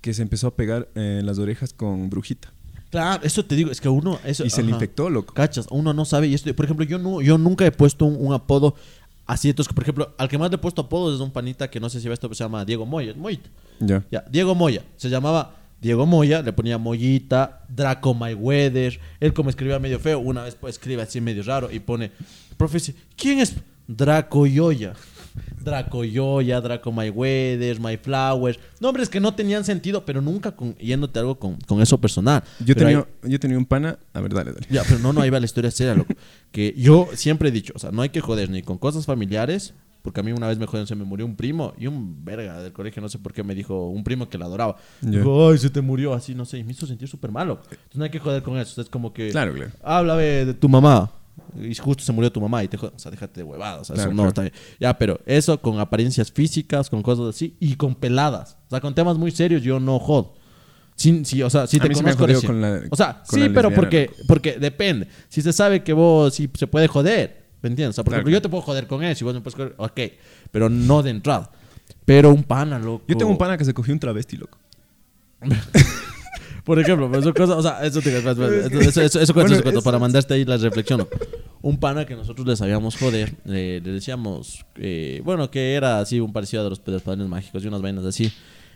que 0.00 0.14
se 0.14 0.22
empezó 0.22 0.46
a 0.46 0.54
pegar 0.54 0.88
eh, 0.94 1.16
en 1.20 1.26
las 1.26 1.38
orejas 1.40 1.72
con 1.72 2.08
brujita. 2.08 2.52
Claro, 2.90 3.24
eso 3.24 3.44
te 3.44 3.56
digo, 3.56 3.72
es 3.72 3.80
que 3.80 3.88
uno. 3.88 4.20
Eso, 4.24 4.44
Y 4.44 4.50
se 4.50 4.62
le 4.62 4.70
infectó, 4.70 5.10
loco. 5.10 5.34
Cachas, 5.34 5.66
uno 5.72 5.92
no 5.92 6.04
sabe. 6.04 6.28
Y 6.28 6.34
esto, 6.34 6.54
por 6.54 6.64
ejemplo, 6.66 6.86
yo, 6.86 7.00
no, 7.00 7.20
yo 7.20 7.36
nunca 7.38 7.66
he 7.66 7.72
puesto 7.72 8.04
un, 8.04 8.24
un 8.24 8.32
apodo 8.32 8.76
así. 9.26 9.50
Entonces, 9.50 9.72
por 9.72 9.82
ejemplo, 9.82 10.14
al 10.18 10.28
que 10.28 10.38
más 10.38 10.50
le 10.50 10.56
he 10.56 10.58
puesto 10.58 10.82
apodos 10.82 11.14
es 11.14 11.20
un 11.20 11.30
panita 11.30 11.70
que 11.70 11.80
no 11.80 11.88
sé 11.88 12.00
si 12.00 12.08
ve 12.08 12.14
esto, 12.14 12.28
pero 12.28 12.36
se 12.36 12.44
llama 12.44 12.64
Diego 12.64 12.86
Moya. 12.86 13.14
Moyita. 13.16 13.50
Ya. 13.80 14.04
Ya, 14.10 14.24
Diego 14.30 14.54
Moya. 14.54 14.82
Se 14.96 15.08
llamaba 15.08 15.56
Diego 15.80 16.06
Moya, 16.06 16.42
le 16.42 16.52
ponía 16.52 16.78
Mollita, 16.78 17.64
Draco 17.68 18.14
Mayweather. 18.14 18.98
Él, 19.20 19.32
como 19.32 19.50
escribía 19.50 19.78
medio 19.78 19.98
feo, 19.98 20.18
una 20.18 20.44
vez 20.44 20.54
pues, 20.54 20.76
escribe 20.76 21.02
así 21.02 21.20
medio 21.20 21.42
raro 21.42 21.70
y 21.70 21.80
pone: 21.80 22.10
Profe, 22.56 22.78
¿quién 23.16 23.40
es 23.40 23.54
Draco 23.86 24.46
Yoya? 24.46 24.94
Draco 25.62 26.04
Yoya, 26.04 26.60
Draco 26.60 26.92
Mayweather, 26.92 27.80
My 27.80 27.96
Flowers. 27.96 28.58
Nombres 28.80 29.08
que 29.08 29.20
no 29.20 29.34
tenían 29.34 29.64
sentido, 29.64 30.04
pero 30.04 30.20
nunca 30.20 30.52
con, 30.52 30.74
yéndote 30.76 31.18
algo 31.18 31.38
con, 31.38 31.56
con 31.66 31.80
eso 31.80 31.98
personal. 32.00 32.42
Yo 32.60 32.74
Pero 32.74 32.86
tenía, 32.86 32.98
ahí- 33.22 33.30
yo 33.32 33.40
tenía 33.40 33.58
un 33.58 33.66
pana. 33.66 33.98
A 34.12 34.20
ver, 34.20 34.32
dale, 34.34 34.52
dale. 34.52 34.66
ya, 34.70 34.82
pero 34.86 34.98
no, 34.98 35.12
no, 35.12 35.20
ahí 35.22 35.30
va 35.30 35.40
la 35.40 35.46
historia 35.46 35.70
seria, 35.70 35.94
loco. 35.94 36.14
Que 36.52 36.74
yo 36.76 37.08
siempre 37.14 37.48
he 37.48 37.52
dicho, 37.52 37.72
o 37.74 37.78
sea, 37.78 37.90
no 37.90 38.02
hay 38.02 38.10
que 38.10 38.20
joder 38.20 38.50
ni 38.50 38.62
con 38.62 38.78
cosas 38.78 39.06
familiares, 39.06 39.74
porque 40.02 40.20
a 40.20 40.22
mí 40.22 40.32
una 40.32 40.48
vez 40.48 40.58
me 40.58 40.66
jodieron, 40.66 40.86
se 40.86 40.94
me 40.94 41.04
murió 41.04 41.24
un 41.24 41.34
primo 41.34 41.72
y 41.78 41.86
un 41.86 42.24
verga 42.24 42.62
del 42.62 42.72
colegio, 42.74 43.00
no 43.00 43.08
sé 43.08 43.18
por 43.18 43.32
qué 43.32 43.42
me 43.42 43.54
dijo, 43.54 43.88
un 43.88 44.04
primo 44.04 44.28
que 44.28 44.36
la 44.36 44.44
adoraba. 44.44 44.76
Ya. 45.00 45.10
Dijo, 45.18 45.48
ay, 45.50 45.56
se 45.58 45.70
te 45.70 45.80
murió 45.80 46.12
así, 46.12 46.34
no 46.34 46.44
sé, 46.44 46.58
y 46.58 46.64
me 46.64 46.72
hizo 46.72 46.86
sentir 46.86 47.08
súper 47.08 47.32
malo. 47.32 47.60
Entonces 47.70 47.96
no 47.96 48.04
hay 48.04 48.10
que 48.10 48.18
joder 48.18 48.42
con 48.42 48.58
eso, 48.58 48.80
es 48.82 48.88
como 48.90 49.12
que, 49.14 49.30
Claro, 49.30 49.54
claro. 49.54 49.70
háblame 49.82 50.22
de 50.44 50.54
tu 50.54 50.68
mamá. 50.68 51.10
Y 51.60 51.74
justo 51.74 52.02
se 52.04 52.12
murió 52.12 52.30
tu 52.32 52.40
mamá 52.40 52.62
y 52.64 52.68
te 52.68 52.76
o 52.76 52.92
sea, 52.96 53.10
déjate 53.10 53.40
de 53.40 53.44
huevadas, 53.44 53.82
o 53.82 53.84
sea, 53.84 53.94
Claro, 53.94 54.10
eso 54.10 54.14
no 54.16 54.22
claro. 54.22 54.28
está 54.28 54.42
bien. 54.42 54.52
Ya, 54.80 54.96
pero 54.98 55.20
eso 55.26 55.60
con 55.60 55.78
apariencias 55.78 56.30
físicas, 56.32 56.90
con 56.90 57.02
cosas 57.02 57.26
así 57.34 57.56
y 57.60 57.76
con 57.76 57.94
peladas. 57.94 58.56
O 58.66 58.70
sea, 58.70 58.80
con 58.80 58.94
temas 58.94 59.16
muy 59.18 59.30
serios 59.30 59.62
yo 59.62 59.78
no 59.80 59.98
jodo. 59.98 60.34
Sí, 60.96 61.24
sí, 61.24 61.42
o 61.42 61.50
sea, 61.50 61.66
si 61.66 61.78
te 61.80 61.90
conozco 61.90 62.26
recién. 62.26 62.52
con 62.52 62.60
la- 62.60 62.82
O 62.90 62.96
sea, 62.96 63.22
sí, 63.24 63.36
pero 63.52 63.68
lesbiana, 63.68 63.74
porque, 63.76 64.10
porque 64.28 64.58
depende. 64.58 65.08
Si 65.28 65.42
se 65.42 65.52
sabe 65.52 65.82
que 65.82 65.92
vos 65.92 66.32
sí 66.34 66.48
se 66.54 66.66
puede 66.68 66.86
joder, 66.86 67.44
¿me 67.62 67.68
entiendes? 67.68 67.94
O 67.94 67.96
sea, 67.96 68.04
por 68.04 68.12
Claro, 68.12 68.20
ejemplo, 68.20 68.32
yo 68.32 68.42
te 68.42 68.48
puedo 68.48 68.62
joder 68.62 68.86
con 68.86 69.02
eso 69.02 69.24
y 69.24 69.26
vos 69.26 69.34
me 69.34 69.40
puedes 69.40 69.56
joder, 69.56 69.74
ok, 69.76 70.00
pero 70.52 70.68
no 70.70 71.02
de 71.02 71.10
entrada. 71.10 71.50
Pero 72.04 72.30
un 72.32 72.44
pana, 72.44 72.78
loco. 72.78 73.04
Yo 73.08 73.16
tengo 73.16 73.30
un 73.30 73.38
pana 73.38 73.56
que 73.58 73.64
se 73.64 73.74
cogió 73.74 73.92
un 73.92 73.98
travesti, 74.00 74.36
loco. 74.36 74.58
Por 76.64 76.78
ejemplo, 76.78 77.10
pero 77.10 77.22
son 77.22 77.32
cosas, 77.34 77.56
o 77.56 77.62
sea, 77.62 77.84
eso 77.84 77.98
eso, 77.98 78.80
eso, 78.80 79.02
eso, 79.02 79.20
eso 79.20 79.34
cuento, 79.34 79.34
Bueno, 79.34 79.54
eso 79.54 79.62
cuento, 79.62 79.82
para 79.82 79.98
mandarte 79.98 80.32
ahí 80.32 80.44
la 80.46 80.56
reflexión. 80.56 81.00
¿no? 81.00 81.08
Un 81.60 81.78
pana 81.78 82.06
que 82.06 82.14
nosotros 82.16 82.46
le 82.46 82.56
sabíamos 82.56 82.96
joder, 82.96 83.34
eh, 83.46 83.80
le 83.84 83.92
decíamos, 83.92 84.64
eh, 84.76 85.20
bueno, 85.24 85.50
que 85.50 85.74
era 85.74 86.00
así 86.00 86.20
un 86.20 86.32
parecido 86.32 86.66
a 86.66 86.70
los, 86.70 86.82
de 86.82 86.92
los 86.92 87.02
padrinos 87.02 87.28
mágicos 87.28 87.62
y 87.64 87.68
unas 87.68 87.82
vainas 87.82 88.04
así. 88.06 88.32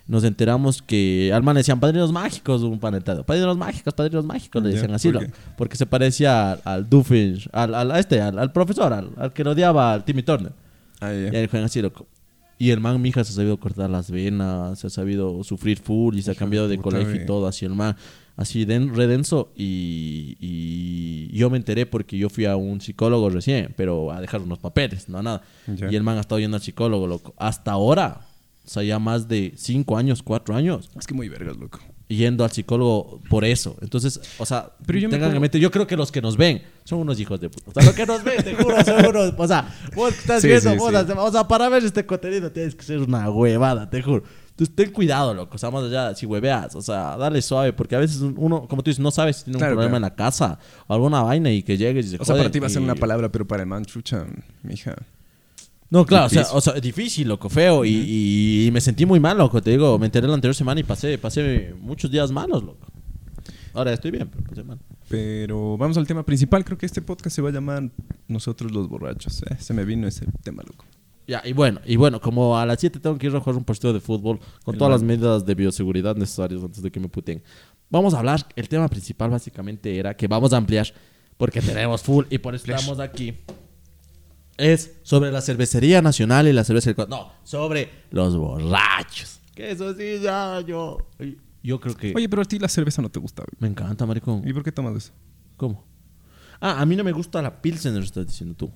Nos 0.07 0.25
enteramos 0.25 0.81
que 0.81 1.31
al 1.35 1.43
man 1.43 1.57
decían 1.57 1.81
padrinos 1.81 2.13
mágicos, 2.13 2.63
un 2.63 2.79
panetado. 2.79 3.25
Padrinos 3.25 3.59
mágicos, 3.59 3.93
padrinos 3.93 4.25
mágicos, 4.25 4.63
le 4.63 4.71
decían 4.71 4.93
así, 4.95 5.11
¿por 5.11 5.27
porque 5.57 5.77
se 5.77 5.85
parecía 5.85 6.53
al, 6.53 6.61
al 6.65 6.87
al, 7.53 7.75
al, 7.75 7.91
a 7.91 7.99
este, 7.99 8.21
al, 8.21 8.39
al 8.39 8.53
profesor, 8.53 8.93
al, 8.93 9.33
que 9.33 9.43
odiaba 9.43 9.93
al 9.93 10.05
Timmy 10.05 10.23
Turner. 10.23 10.53
Ah, 11.01 11.13
Y 11.13 11.31
ya. 11.31 11.39
ahí 11.39 11.47
juegan 11.47 11.67
así, 11.67 11.83
loco. 11.83 12.07
Y 12.59 12.71
el 12.71 12.81
man, 12.81 13.01
mija, 13.01 13.23
se 13.23 13.33
ha 13.33 13.37
sabido 13.37 13.59
cortar 13.59 13.89
las 13.89 14.11
venas, 14.11 14.81
se 14.81 14.89
ha 14.89 14.91
sabido 14.91 15.45
sufrir 15.45 15.79
full 15.79 16.17
y 16.17 16.23
se 16.23 16.33
ha 16.33 16.35
cambiado 16.35 16.67
de 16.67 16.79
colegio 16.79 17.11
y 17.11 17.19
güey. 17.19 17.27
todo. 17.27 17.47
Así 17.47 17.65
el 17.65 17.75
man, 17.75 17.97
así 18.37 18.65
den, 18.65 18.95
redenso. 18.97 19.53
Y, 19.55 20.37
y 20.41 21.37
yo 21.37 21.51
me 21.51 21.57
enteré 21.57 21.87
porque 21.87 22.19
yo 22.19 22.29
fui 22.29 22.47
a 22.47 22.57
un 22.57 22.81
psicólogo 22.81 23.31
recién, 23.31 23.73
pero 23.77 24.11
a 24.11 24.21
dejar 24.21 24.41
unos 24.41 24.59
papeles, 24.59 25.09
no 25.09 25.23
nada. 25.23 25.43
Ya. 25.69 25.91
Y 25.91 25.95
el 25.95 26.03
man 26.03 26.19
ha 26.19 26.21
estado 26.21 26.41
yendo 26.41 26.57
al 26.57 26.63
psicólogo, 26.63 27.07
loco. 27.07 27.33
Hasta 27.37 27.71
ahora, 27.71 28.23
o 28.65 28.69
sea, 28.69 28.83
ya 28.83 28.99
más 28.99 29.29
de 29.29 29.53
cinco 29.57 29.97
años, 29.97 30.23
cuatro 30.25 30.57
años, 30.57 30.91
Es 30.99 31.07
que 31.07 31.15
muy 31.15 31.29
vergas, 31.29 31.57
loco. 31.57 31.79
Yendo 32.09 32.43
al 32.45 32.51
psicólogo 32.51 33.21
por 33.29 33.45
eso. 33.45 33.77
Entonces, 33.83 34.21
o 34.39 34.47
sea, 34.47 34.73
Pero 34.87 34.99
yo 34.99 35.09
me 35.09 35.13
tengan 35.13 35.29
en 35.31 35.35
pongo- 35.37 35.41
mente, 35.43 35.61
yo 35.61 35.71
creo 35.71 35.87
que 35.87 35.97
los 35.97 36.11
que 36.11 36.23
nos 36.23 36.37
ven 36.37 36.63
son 36.85 37.01
unos 37.01 37.21
hijos 37.21 37.39
de 37.41 37.51
puta. 37.51 37.71
O 37.71 37.73
sea, 37.75 37.83
los 37.85 37.95
que 37.95 38.07
nos 38.07 38.25
ven, 38.25 38.43
te 38.43 38.55
juro, 38.55 38.83
son 38.85 39.07
unos, 39.07 39.35
o 39.37 39.47
sea, 39.47 39.75
vos 39.95 40.13
que 40.15 40.21
estás 40.21 40.41
Sí, 40.43 40.49
viendo, 40.49 40.71
sí, 40.73 40.77
vos, 40.79 40.91
sí. 40.91 41.13
o 41.17 41.33
sea, 41.33 41.47
para 41.47 41.69
ver 41.69 41.85
este 41.85 42.05
contenido 42.07 42.51
tienes 42.51 42.75
que 42.75 42.83
ser 42.83 42.99
una 43.01 43.29
huevada, 43.31 43.89
te 43.91 44.03
juro. 44.03 44.23
Entonces, 44.51 44.75
ten 44.75 44.91
cuidado, 44.91 45.35
loco. 45.35 45.55
O 45.55 45.59
sea, 45.59 45.71
más 45.71 45.85
allá, 45.85 46.15
si 46.17 46.27
hueveas, 46.27 46.75
o 46.75 46.83
sea, 46.83 47.17
dale 47.17 47.41
suave, 47.43 47.73
porque 47.73 47.95
a 47.95 47.99
veces 48.01 48.21
uno, 48.23 48.67
como 48.67 48.83
tú 48.83 48.91
dices, 48.91 48.99
no 49.01 49.11
sabes 49.13 49.37
si 49.37 49.45
tiene 49.45 49.57
un 49.57 49.61
Claro, 49.61 49.75
problema 49.75 49.99
claro. 49.99 50.07
en 50.07 50.11
la 50.11 50.17
casa 50.17 50.59
o 50.89 50.95
alguna 50.95 51.23
vaina 51.23 51.53
y 51.53 51.63
que 51.63 51.77
llegues 51.77 52.07
y 52.07 52.09
se 52.09 52.17
O 52.21 52.25
sea, 52.25 52.35
para 52.37 52.51
ti 52.51 52.59
va 52.59 52.67
a 52.67 52.71
ser 52.71 52.81
y- 52.83 52.85
una 52.85 52.97
palabra, 52.97 53.31
pero 53.31 53.47
para 53.47 53.63
el 53.63 53.69
man, 53.69 53.85
chucha, 53.85 54.25
mija. 54.65 54.97
No, 55.91 56.05
claro, 56.05 56.27
o 56.27 56.29
sea, 56.29 56.41
Difícil. 56.43 56.57
o 56.57 56.61
sea, 56.61 56.73
difícil, 56.75 57.29
loco, 57.29 57.49
feo. 57.49 57.85
y, 57.85 57.91
y- 57.91 58.67
y 58.67 58.71
me 58.71 58.81
sentí 58.81 59.07
muy 59.07 59.21
mal, 59.21 59.39
loco. 59.39 59.63
Te 59.63 59.71
digo, 59.71 59.99
me 59.99 60.07
enteré 60.07 60.27
la 60.29 60.35
anterior 60.35 60.55
semana 60.55 60.81
y 60.81 60.85
pasé, 60.85 61.17
pasé 61.19 61.75
muchos 61.81 62.11
días 62.11 62.31
malos, 62.31 62.63
loco. 62.63 62.87
Ahora 63.73 63.93
estoy 63.93 64.11
bien, 64.11 64.29
pero 64.29 64.45
pasé 64.45 64.65
mal. 64.65 64.79
Pero 65.09 65.79
vamos 65.79 65.97
al 65.97 66.07
tema 66.07 66.25
principal. 66.27 66.65
Creo 66.65 66.77
que 66.77 66.85
este 66.87 67.01
podcast 67.01 67.35
se 67.35 67.41
va 67.43 67.49
a 67.49 67.53
llamar 67.53 67.91
Nosotros 68.27 68.71
los 68.73 68.89
borrachos. 68.89 69.43
Eh, 69.45 69.57
se 69.59 69.73
me 69.73 69.85
vino 69.85 70.07
ese 70.07 70.27
tema, 70.43 70.63
loco. 70.63 70.85
Ya, 71.27 71.43
y 71.45 71.53
bueno, 71.53 71.81
y 71.87 71.97
bueno, 71.97 72.21
como 72.21 72.59
a 72.59 72.65
las 72.67 72.81
7 72.81 73.01
tengo 73.01 73.17
que 73.19 73.27
ir 73.27 73.37
a 73.37 73.41
jugar 73.41 73.57
un 73.57 73.65
partido 73.65 73.93
de 73.93 74.01
fútbol 74.01 74.39
con 74.65 74.75
El 74.75 74.79
todas 74.79 74.93
las 74.93 75.03
medidas 75.03 75.45
de 75.45 75.55
bioseguridad 75.55 76.17
necesarias 76.17 76.63
antes 76.63 76.83
de 76.83 76.91
que 76.91 76.99
me 77.01 77.09
puten. 77.09 77.43
Vamos 77.91 78.15
a 78.15 78.19
hablar, 78.19 78.47
el 78.57 78.69
tema 78.69 78.89
principal 78.89 79.31
básicamente 79.31 79.99
era 79.99 80.15
que 80.17 80.27
vamos 80.27 80.53
a 80.55 80.57
ampliar, 80.57 80.87
porque 81.37 81.61
tenemos 81.61 82.03
full 82.03 82.25
y 82.31 82.39
por 82.39 82.55
eso 82.55 82.65
estamos 82.71 82.99
aquí. 82.99 83.35
Es 84.59 84.93
sobre 85.05 85.31
la 85.33 85.41
cervecería 85.41 86.03
nacional 86.03 86.47
y 86.49 86.53
la 86.53 86.65
cerveza 86.65 86.93
del 86.93 87.09
No, 87.09 87.33
sobre 87.45 87.89
los 88.11 88.37
borrachos. 88.37 89.41
Que 89.55 89.71
eso 89.71 89.95
sí, 89.95 90.19
ya, 90.23 90.61
yo. 90.67 90.99
Yo 91.63 91.81
creo 91.81 91.97
que. 91.97 92.13
Oye, 92.15 92.29
pero 92.29 92.43
a 92.43 92.45
ti 92.45 92.59
la 92.59 92.69
cerveza 92.69 93.01
no 93.03 93.09
te 93.11 93.19
gusta. 93.21 93.43
güey. 93.43 93.57
Me 93.61 93.69
encanta, 93.69 94.05
maricón. 94.05 94.43
¿Y 94.47 94.53
por 94.53 94.63
qué 94.63 94.73
tomas 94.73 94.97
eso? 94.97 95.13
¿Cómo? 95.57 95.85
Ah, 96.61 96.81
a 96.81 96.87
mí 96.87 96.97
no 96.97 97.05
me 97.05 97.13
gusta 97.13 97.41
la 97.41 97.63
Pilsener, 97.63 98.03
estás 98.03 98.27
diciendo 98.27 98.55
tú. 98.57 98.71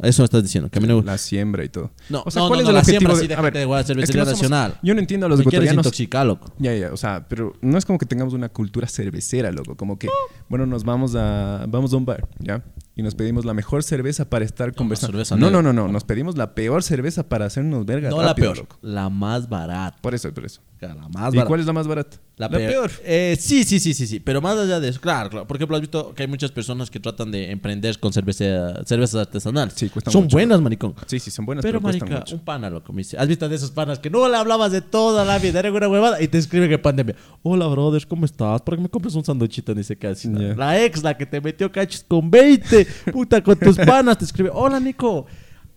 Eso 0.00 0.22
me 0.22 0.24
estás 0.24 0.42
diciendo, 0.42 0.68
que 0.68 0.78
a 0.78 0.82
mí 0.82 0.88
no 0.88 0.94
me 0.94 1.00
gusta. 1.00 1.12
La 1.12 1.18
siembra 1.18 1.64
y 1.64 1.68
todo. 1.68 1.92
No, 2.08 2.22
o 2.26 2.30
sea, 2.32 2.42
no, 2.42 2.48
¿cuál 2.48 2.58
no, 2.58 2.62
es 2.62 2.64
no, 2.64 2.70
el 2.70 2.74
la 2.74 2.80
objetivo 2.80 2.98
siembra 3.14 3.14
de- 3.20 3.26
sí, 3.28 3.32
a 3.32 3.40
ver, 3.40 3.52
de 3.52 3.64
jugar 3.64 3.80
es 3.82 3.86
que 3.86 3.92
cervecería 3.94 4.22
no 4.24 4.30
somos- 4.30 4.42
nacional. 4.50 4.80
Yo 4.82 4.94
no 4.94 5.00
entiendo 5.00 5.26
a 5.26 5.28
los 5.28 5.38
Me 5.38 5.44
quieres 5.44 5.54
ecuatorianos. 5.68 5.86
intoxicar, 5.86 6.26
loco. 6.26 6.52
Ya, 6.58 6.74
ya, 6.74 6.92
o 6.92 6.96
sea, 6.96 7.28
pero 7.28 7.52
no 7.60 7.78
es 7.78 7.84
como 7.84 7.98
que 8.00 8.06
tengamos 8.06 8.34
una 8.34 8.48
cultura 8.48 8.88
cervecera, 8.88 9.52
loco. 9.52 9.76
Como 9.76 9.96
que, 10.00 10.08
bueno, 10.48 10.66
nos 10.66 10.82
vamos 10.82 11.14
a 11.14 11.66
vamos 11.68 11.92
a 11.92 11.96
un 11.96 12.04
bar, 12.04 12.28
¿ya? 12.40 12.64
Y 12.94 13.02
nos 13.02 13.14
pedimos 13.14 13.44
la 13.46 13.54
mejor 13.54 13.82
cerveza 13.82 14.28
para 14.28 14.44
estar 14.44 14.74
conversando. 14.74 15.12
cerveza 15.12 15.34
No, 15.36 15.46
negra. 15.46 15.62
no, 15.62 15.72
no, 15.72 15.86
no. 15.86 15.92
Nos 15.92 16.04
pedimos 16.04 16.36
la 16.36 16.54
peor 16.54 16.82
cerveza 16.82 17.28
para 17.28 17.46
hacernos 17.46 17.86
verga 17.86 18.10
No 18.10 18.18
la 18.20 18.28
rápido, 18.28 18.52
peor, 18.52 18.58
loco. 18.64 18.78
la 18.82 19.08
más 19.08 19.48
barata. 19.48 19.96
Por 20.02 20.14
eso, 20.14 20.32
por 20.34 20.44
eso. 20.44 20.60
La 20.88 21.08
más 21.08 21.32
¿Y 21.32 21.36
barata. 21.36 21.46
cuál 21.46 21.60
es 21.60 21.66
la 21.66 21.72
más 21.72 21.86
barata? 21.86 22.16
La, 22.36 22.48
peor. 22.48 22.90
Eh, 23.04 23.36
sí, 23.38 23.62
sí, 23.62 23.78
sí, 23.78 23.94
sí, 23.94 24.06
sí. 24.06 24.18
Pero 24.18 24.40
más 24.40 24.56
allá 24.58 24.80
de 24.80 24.88
eso, 24.88 25.00
claro, 25.00 25.30
claro. 25.30 25.46
Por 25.46 25.56
ejemplo, 25.56 25.76
has 25.76 25.80
visto 25.80 26.12
que 26.14 26.22
hay 26.24 26.28
muchas 26.28 26.50
personas 26.50 26.90
que 26.90 26.98
tratan 26.98 27.30
de 27.30 27.50
emprender 27.52 27.98
con 28.00 28.12
cerveza, 28.12 28.84
cervezas 28.84 29.20
artesanales. 29.20 29.74
Sí, 29.76 29.88
cuesta 29.90 30.10
Son 30.10 30.24
mucho. 30.24 30.36
buenas, 30.36 30.60
maricón. 30.60 30.94
Sí, 31.06 31.20
sí, 31.20 31.30
son 31.30 31.46
buenas, 31.46 31.62
pero, 31.62 31.78
Pero, 31.78 31.82
cuestan 31.82 32.08
marica, 32.08 32.20
mucho. 32.20 32.34
un 32.34 32.40
pana, 32.40 32.68
loco, 32.70 32.92
me 32.92 32.98
dice. 32.98 33.16
¿Has 33.16 33.28
visto 33.28 33.48
de 33.48 33.54
esos 33.54 33.70
panas 33.70 33.98
que 34.00 34.10
no 34.10 34.28
le 34.28 34.36
hablabas 34.36 34.72
de 34.72 34.80
toda 34.80 35.24
la 35.24 35.38
vida? 35.38 35.60
Era 35.60 35.70
una 35.72 35.88
huevada 35.88 36.20
y 36.20 36.28
te 36.28 36.38
escribe 36.38 36.68
que 36.68 36.78
pandemia. 36.78 37.14
Hola, 37.42 37.66
brothers, 37.68 38.06
¿cómo 38.06 38.24
estás? 38.24 38.62
¿Por 38.62 38.76
qué 38.76 38.82
me 38.82 38.88
compras 38.88 39.14
un 39.14 39.24
sanduchito? 39.24 39.74
Qué 39.74 40.06
así. 40.08 40.28
Ya. 40.32 40.54
La 40.56 40.82
ex, 40.82 41.02
la 41.02 41.16
que 41.16 41.26
te 41.26 41.40
metió 41.40 41.70
cachos 41.70 42.04
con 42.08 42.30
20. 42.30 42.86
Puta, 43.12 43.42
con 43.42 43.56
tus 43.58 43.76
panas 43.86 44.18
te 44.18 44.24
escribe. 44.24 44.50
Hola, 44.52 44.80
Nico. 44.80 45.26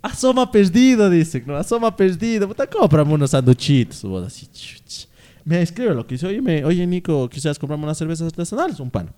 Asoma 0.05 0.51
perdido, 0.51 1.09
dice. 1.09 1.43
No, 1.45 1.55
asoma 1.55 1.95
perdido. 1.95 2.47
Puta, 2.47 2.67
cómprame 2.67 3.13
unos 3.13 3.31
sanduchitos. 3.31 4.03
Vos 4.03 4.25
así, 4.27 4.45
chuch. 4.47 5.07
Me 5.43 5.61
escribe 5.61 5.93
lo 5.93 6.05
que 6.07 6.15
dice. 6.15 6.27
Oye, 6.27 6.41
me- 6.41 6.63
oye, 6.65 6.85
Nico, 6.87 7.27
quisieras 7.29 7.57
comprarme 7.59 7.85
unas 7.85 7.97
cervezas 7.97 8.27
artesanales. 8.27 8.79
Un 8.79 8.89
pan. 8.91 9.13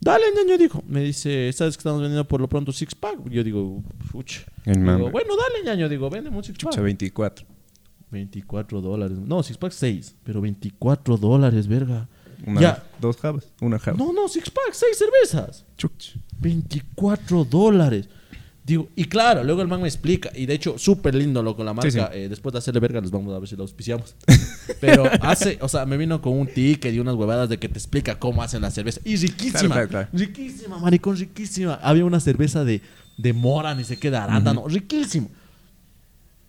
Dale, 0.00 0.24
ñaño, 0.36 0.56
dijo. 0.58 0.82
Me 0.86 1.00
dice, 1.02 1.52
¿sabes 1.52 1.76
que 1.76 1.80
estamos 1.80 2.00
vendiendo 2.00 2.26
por 2.26 2.40
lo 2.40 2.48
pronto 2.48 2.72
six 2.72 2.94
pack? 2.94 3.28
Yo 3.28 3.42
digo, 3.44 3.82
fuch. 4.10 4.40
Digo, 4.64 5.10
bueno, 5.10 5.34
dale, 5.36 5.64
ñaño. 5.64 5.88
Digo, 5.88 6.08
vende 6.10 6.30
un 6.30 6.42
six 6.44 6.58
pack. 6.58 6.72
Chucha, 6.72 6.80
24. 6.82 7.46
24 8.10 8.80
dólares. 8.80 9.18
No, 9.18 9.42
six 9.42 9.58
pack 9.58 9.72
6. 9.72 10.14
Pero 10.24 10.40
24 10.40 11.16
dólares, 11.16 11.66
verga. 11.66 12.08
Una, 12.46 12.60
Ya. 12.60 12.84
Dos 13.00 13.16
jabas. 13.16 13.46
Una 13.60 13.78
jaba. 13.78 13.96
No, 13.96 14.12
no, 14.12 14.28
six 14.28 14.48
pack, 14.50 14.72
6 14.72 14.96
cervezas. 14.98 15.64
Chuch. 15.76 16.16
24 16.40 17.44
dólares. 17.44 18.08
Digo, 18.66 18.88
y 18.96 19.04
claro, 19.04 19.44
luego 19.44 19.62
el 19.62 19.68
man 19.68 19.80
me 19.80 19.86
explica, 19.86 20.28
y 20.34 20.44
de 20.44 20.54
hecho, 20.54 20.76
súper 20.76 21.14
lindo, 21.14 21.40
loco, 21.40 21.62
la 21.62 21.72
marca. 21.72 21.88
Sí, 21.88 22.00
sí. 22.00 22.04
eh, 22.12 22.28
después 22.28 22.52
de 22.52 22.58
hacerle 22.58 22.80
verga, 22.80 23.00
les 23.00 23.12
vamos 23.12 23.32
a 23.32 23.38
ver 23.38 23.48
si 23.48 23.54
lo 23.54 23.62
auspiciamos. 23.62 24.16
Pero 24.80 25.04
hace, 25.20 25.56
o 25.60 25.68
sea, 25.68 25.86
me 25.86 25.96
vino 25.96 26.20
con 26.20 26.32
un 26.32 26.48
ticket 26.48 26.92
y 26.92 26.98
unas 26.98 27.14
huevadas 27.14 27.48
de 27.48 27.58
que 27.58 27.68
te 27.68 27.78
explica 27.78 28.18
cómo 28.18 28.42
hacen 28.42 28.62
la 28.62 28.72
cerveza. 28.72 29.00
Y 29.04 29.14
riquísima, 29.16 29.52
Claro, 29.60 29.68
claro, 29.72 29.88
claro. 29.88 30.08
riquísima, 30.12 30.78
maricón, 30.78 31.16
riquísima. 31.16 31.74
Había 31.80 32.04
una 32.04 32.18
cerveza 32.18 32.64
de, 32.64 32.82
de 33.16 33.32
mora, 33.32 33.72
ni 33.76 33.84
sé 33.84 33.98
qué, 33.98 34.10
de 34.10 34.16
arándano, 34.16 34.66
riquísimo. 34.66 35.30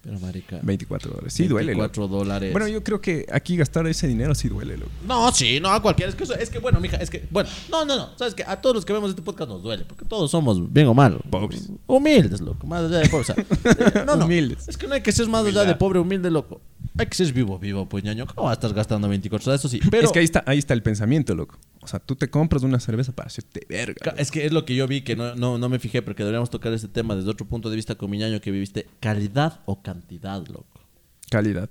Pero, 0.01 0.19
marica, 0.19 0.59
24 0.61 1.11
dólares. 1.11 1.33
Sí, 1.33 1.47
duele, 1.47 1.73
loco. 1.73 1.81
24 1.81 2.07
dólares. 2.07 2.51
Bueno, 2.53 2.67
yo 2.67 2.83
creo 2.83 3.01
que 3.01 3.25
aquí 3.31 3.57
gastar 3.57 3.85
ese 3.87 4.07
dinero 4.07 4.33
sí 4.35 4.47
duele, 4.47 4.77
loco. 4.77 4.91
No, 5.05 5.31
sí, 5.33 5.59
no, 5.59 5.69
a 5.69 5.81
cualquiera. 5.81 6.09
Es 6.09 6.15
que, 6.15 6.23
es 6.23 6.49
que, 6.49 6.59
bueno, 6.59 6.79
mija, 6.79 6.97
es 6.97 7.09
que, 7.09 7.27
bueno, 7.29 7.49
no, 7.69 7.83
no, 7.83 7.95
no. 7.95 8.17
Sabes 8.17 8.33
que 8.33 8.43
a 8.43 8.61
todos 8.61 8.75
los 8.75 8.85
que 8.85 8.93
vemos 8.93 9.09
este 9.09 9.21
podcast 9.21 9.49
nos 9.49 9.63
duele, 9.63 9.83
porque 9.85 10.05
todos 10.05 10.31
somos, 10.31 10.71
bien 10.71 10.87
o 10.87 10.93
mal, 10.93 11.19
Pobres. 11.29 11.69
Humildes, 11.87 12.41
loco, 12.41 12.65
más 12.67 12.83
allá 12.83 12.99
de 12.99 13.09
pobres. 13.09 13.31
O 13.31 13.33
sea, 13.33 14.05
no, 14.05 14.15
no. 14.15 14.25
Humildes. 14.25 14.67
Es 14.67 14.77
que 14.77 14.87
no 14.87 14.93
hay 14.93 15.01
que 15.01 15.11
ser 15.11 15.27
más 15.27 15.45
allá 15.45 15.65
de 15.65 15.75
pobre, 15.75 15.99
humilde, 15.99 16.29
loco. 16.31 16.61
Hay 16.97 17.05
que 17.05 17.15
ser 17.15 17.31
vivo, 17.33 17.59
vivo, 17.59 17.87
pues 17.87 18.03
ñaño. 18.03 18.25
¿Cómo 18.27 18.43
vas 18.45 18.51
a 18.51 18.53
estar 18.55 18.73
gastando 18.73 19.07
24 19.09 19.51
horas? 19.51 19.61
Eso 19.61 19.69
sí. 19.69 19.79
Pero 19.91 20.05
es 20.07 20.11
que 20.11 20.19
ahí 20.19 20.25
está, 20.25 20.43
ahí 20.47 20.57
está 20.57 20.73
el 20.73 20.81
pensamiento, 20.83 21.35
loco. 21.35 21.57
O 21.81 21.87
sea, 21.87 21.99
tú 21.99 22.15
te 22.15 22.29
compras 22.29 22.63
una 22.63 22.79
cerveza 22.79 23.13
para 23.13 23.27
hacerte 23.27 23.65
verga. 23.69 23.95
Loco. 24.05 24.17
Es 24.17 24.31
que 24.31 24.45
es 24.45 24.51
lo 24.51 24.65
que 24.65 24.75
yo 24.75 24.87
vi, 24.87 25.01
que 25.01 25.15
no, 25.15 25.35
no, 25.35 25.57
no 25.57 25.69
me 25.69 25.79
fijé, 25.79 26.01
porque 26.01 26.23
deberíamos 26.23 26.49
tocar 26.49 26.73
este 26.73 26.87
tema 26.87 27.15
desde 27.15 27.29
otro 27.29 27.45
punto 27.47 27.69
de 27.69 27.75
vista 27.75 27.95
con 27.95 28.09
mi 28.09 28.17
ñaño 28.17 28.41
que 28.41 28.51
viviste. 28.51 28.87
¿Calidad 28.99 29.61
o 29.65 29.81
cantidad, 29.81 30.45
loco? 30.47 30.81
Calidad. 31.29 31.69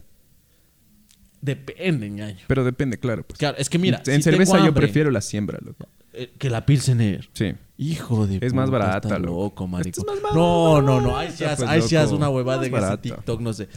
Depende, 1.41 2.09
ñaño. 2.11 2.39
Pero 2.47 2.65
depende, 2.65 2.99
claro. 2.99 3.25
Pues. 3.27 3.39
Claro, 3.39 3.57
es 3.59 3.69
que 3.69 3.79
mira, 3.79 4.03
en 4.07 4.17
si 4.17 4.31
cerveza 4.31 4.65
yo 4.65 4.73
prefiero 4.75 5.11
la 5.11 5.21
siembra, 5.21 5.59
loco. 5.63 5.87
eh, 6.13 6.33
que 6.39 6.51
la 6.51 6.65
Pilsener. 6.67 7.29
Sí. 7.35 7.55
Hijo 7.79 8.27
de 8.27 8.39
Es 8.41 8.55
más 8.55 8.71
barata, 8.71 9.19
loco. 9.19 9.43
loco, 9.45 9.67
marico. 9.67 10.01
Es 10.01 10.07
más 10.23 10.35
no, 10.35 10.73
barata. 10.73 10.87
no, 10.87 11.01
no. 11.03 11.17
Ahí 11.19 11.31
sí 11.31 11.45
Pues, 11.45 11.93
haz 11.95 12.11
una 12.11 12.31
huevada 12.31 12.65
en 12.67 12.75
ese. 12.75 12.99
TikTok, 12.99 13.41
no 13.43 13.53
sé. 13.53 13.69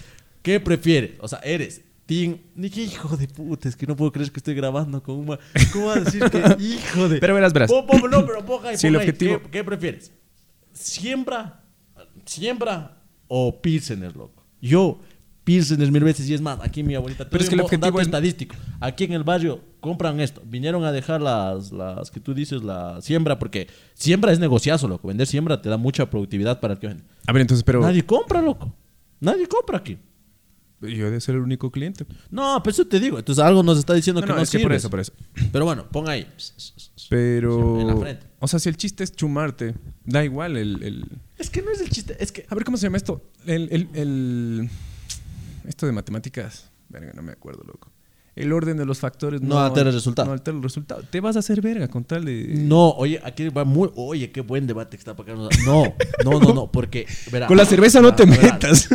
¿Qué 0.41 0.59
prefieres? 0.59 1.11
O 1.19 1.27
sea, 1.27 1.39
eres 1.39 1.81
Team... 2.05 2.37
Ni 2.55 2.69
que 2.69 2.83
hijo 2.83 3.15
de 3.17 3.27
puta, 3.27 3.69
es 3.69 3.75
que 3.75 3.85
no 3.85 3.95
puedo 3.95 4.11
creer 4.11 4.31
que 4.31 4.39
estoy 4.39 4.55
grabando 4.55 5.01
con 5.03 5.15
una... 5.15 5.37
¿Cómo 5.73 5.87
vas 5.87 5.97
a 5.97 6.01
decir 6.01 6.23
que 6.29 6.37
hijo 6.63 7.07
de... 7.09 7.19
Pero 7.19 7.33
verás, 7.35 7.53
verás. 7.53 7.71
Pon- 7.71 7.85
pon- 7.85 8.09
no, 8.09 8.25
pero 8.25 8.43
ponga 8.45 8.69
ahí, 8.69 8.77
Si 8.77 8.87
el 8.87 8.95
objetivo- 8.95 9.41
¿Qué, 9.43 9.49
qué 9.51 9.63
prefieres? 9.63 10.11
¿Siembra? 10.73 11.61
¿Siembra 12.25 12.97
o 13.27 13.61
Pilsener, 13.61 14.15
loco? 14.15 14.43
Yo... 14.61 14.99
Pilsener 15.43 15.91
mil 15.91 16.03
veces 16.03 16.29
y 16.29 16.35
es 16.35 16.41
más, 16.41 16.59
aquí 16.61 16.83
mi 16.83 16.93
abuelita... 16.93 17.27
Pero 17.27 17.43
es 17.43 17.49
que 17.49 17.55
el 17.55 17.61
un 17.61 17.65
objetivo 17.65 17.99
es- 17.99 18.05
estadístico. 18.07 18.55
Aquí 18.79 19.05
en 19.05 19.13
el 19.13 19.23
barrio 19.23 19.59
compran 19.79 20.19
esto. 20.19 20.43
Vinieron 20.45 20.83
a 20.83 20.91
dejar 20.91 21.21
las, 21.23 21.71
las 21.71 22.11
que 22.11 22.19
tú 22.19 22.35
dices, 22.35 22.61
la 22.61 23.01
siembra, 23.01 23.39
porque 23.39 23.67
siembra 23.95 24.31
es 24.31 24.37
negociazo, 24.37 24.87
loco. 24.87 25.07
Vender 25.07 25.25
siembra 25.25 25.59
te 25.59 25.69
da 25.69 25.77
mucha 25.77 26.07
productividad 26.07 26.59
para 26.59 26.75
el 26.75 26.79
que 26.79 26.87
vende. 26.87 27.03
A 27.25 27.31
ver, 27.33 27.41
entonces, 27.41 27.63
pero 27.63 27.81
Nadie 27.81 28.05
compra, 28.05 28.43
loco. 28.43 28.71
Nadie 29.21 29.47
compra 29.47 29.79
aquí. 29.79 29.97
Yo 30.81 31.07
he 31.07 31.11
de 31.11 31.21
ser 31.21 31.35
el 31.35 31.41
único 31.41 31.71
cliente. 31.71 32.05
No, 32.31 32.61
pero 32.63 32.71
eso 32.71 32.85
te 32.87 32.99
digo. 32.99 33.19
Entonces 33.19 33.43
algo 33.43 33.63
nos 33.63 33.77
está 33.79 33.93
diciendo 33.93 34.21
No, 34.21 34.27
que 34.27 34.31
no, 34.33 34.37
no 34.37 34.43
es 34.43 34.49
que 34.49 34.59
por 34.59 34.73
eso, 34.73 34.89
por 34.89 34.99
eso. 34.99 35.13
Pero 35.51 35.65
bueno, 35.65 35.87
pon 35.89 36.07
ahí. 36.09 36.27
Pero. 37.09 37.79
En 37.81 37.87
la 37.87 37.97
frente. 37.97 38.25
O 38.39 38.47
sea, 38.47 38.59
si 38.59 38.69
el 38.69 38.77
chiste 38.77 39.03
es 39.03 39.11
chumarte, 39.15 39.75
da 40.05 40.23
igual 40.23 40.57
el. 40.57 40.81
el- 40.83 41.05
Es 41.37 41.49
que 41.49 41.61
no 41.61 41.71
es 41.71 41.81
el 41.81 41.89
chiste. 41.89 42.15
Es 42.19 42.31
que... 42.31 42.45
A 42.49 42.55
ver, 42.55 42.63
¿cómo 42.63 42.77
se 42.77 42.83
llama 42.83 42.97
esto? 42.97 43.29
El, 43.45 43.67
el, 43.71 43.89
el- 43.93 44.69
Esto 45.67 45.85
de 45.85 45.91
matemáticas. 45.91 46.69
Verga, 46.89 47.11
no 47.13 47.21
me 47.21 47.31
acuerdo, 47.33 47.63
loco. 47.63 47.91
El 48.35 48.53
orden 48.53 48.77
de 48.77 48.85
los 48.85 48.99
factores 48.99 49.41
No 49.41 49.59
altera 49.59 49.89
el 49.89 49.95
resultado. 49.95 50.27
No 50.27 50.33
altera 50.33 50.55
el 50.55 50.63
resultado. 50.63 51.03
Te 51.09 51.19
vas 51.19 51.35
a 51.35 51.39
hacer 51.39 51.61
verga 51.61 51.87
con 51.87 52.03
tal 52.03 52.25
de. 52.25 52.53
No, 52.55 52.89
oye, 52.91 53.19
aquí 53.23 53.49
va 53.49 53.65
muy... 53.65 53.89
Oye, 53.95 54.31
qué 54.31 54.41
buen 54.41 54.67
debate 54.67 54.97
que 54.97 55.01
está 55.01 55.15
para 55.15 55.33
acá. 55.33 55.41
No, 55.65 55.93
no, 56.23 56.39
no, 56.39 56.53
no, 56.53 56.71
porque... 56.71 57.05
verá, 57.31 57.47
Con 57.47 57.57
la 57.57 57.65
cerveza 57.65 58.01
no 58.01 58.15
te 58.15 58.25
verá, 58.25 58.53
metas. 58.53 58.89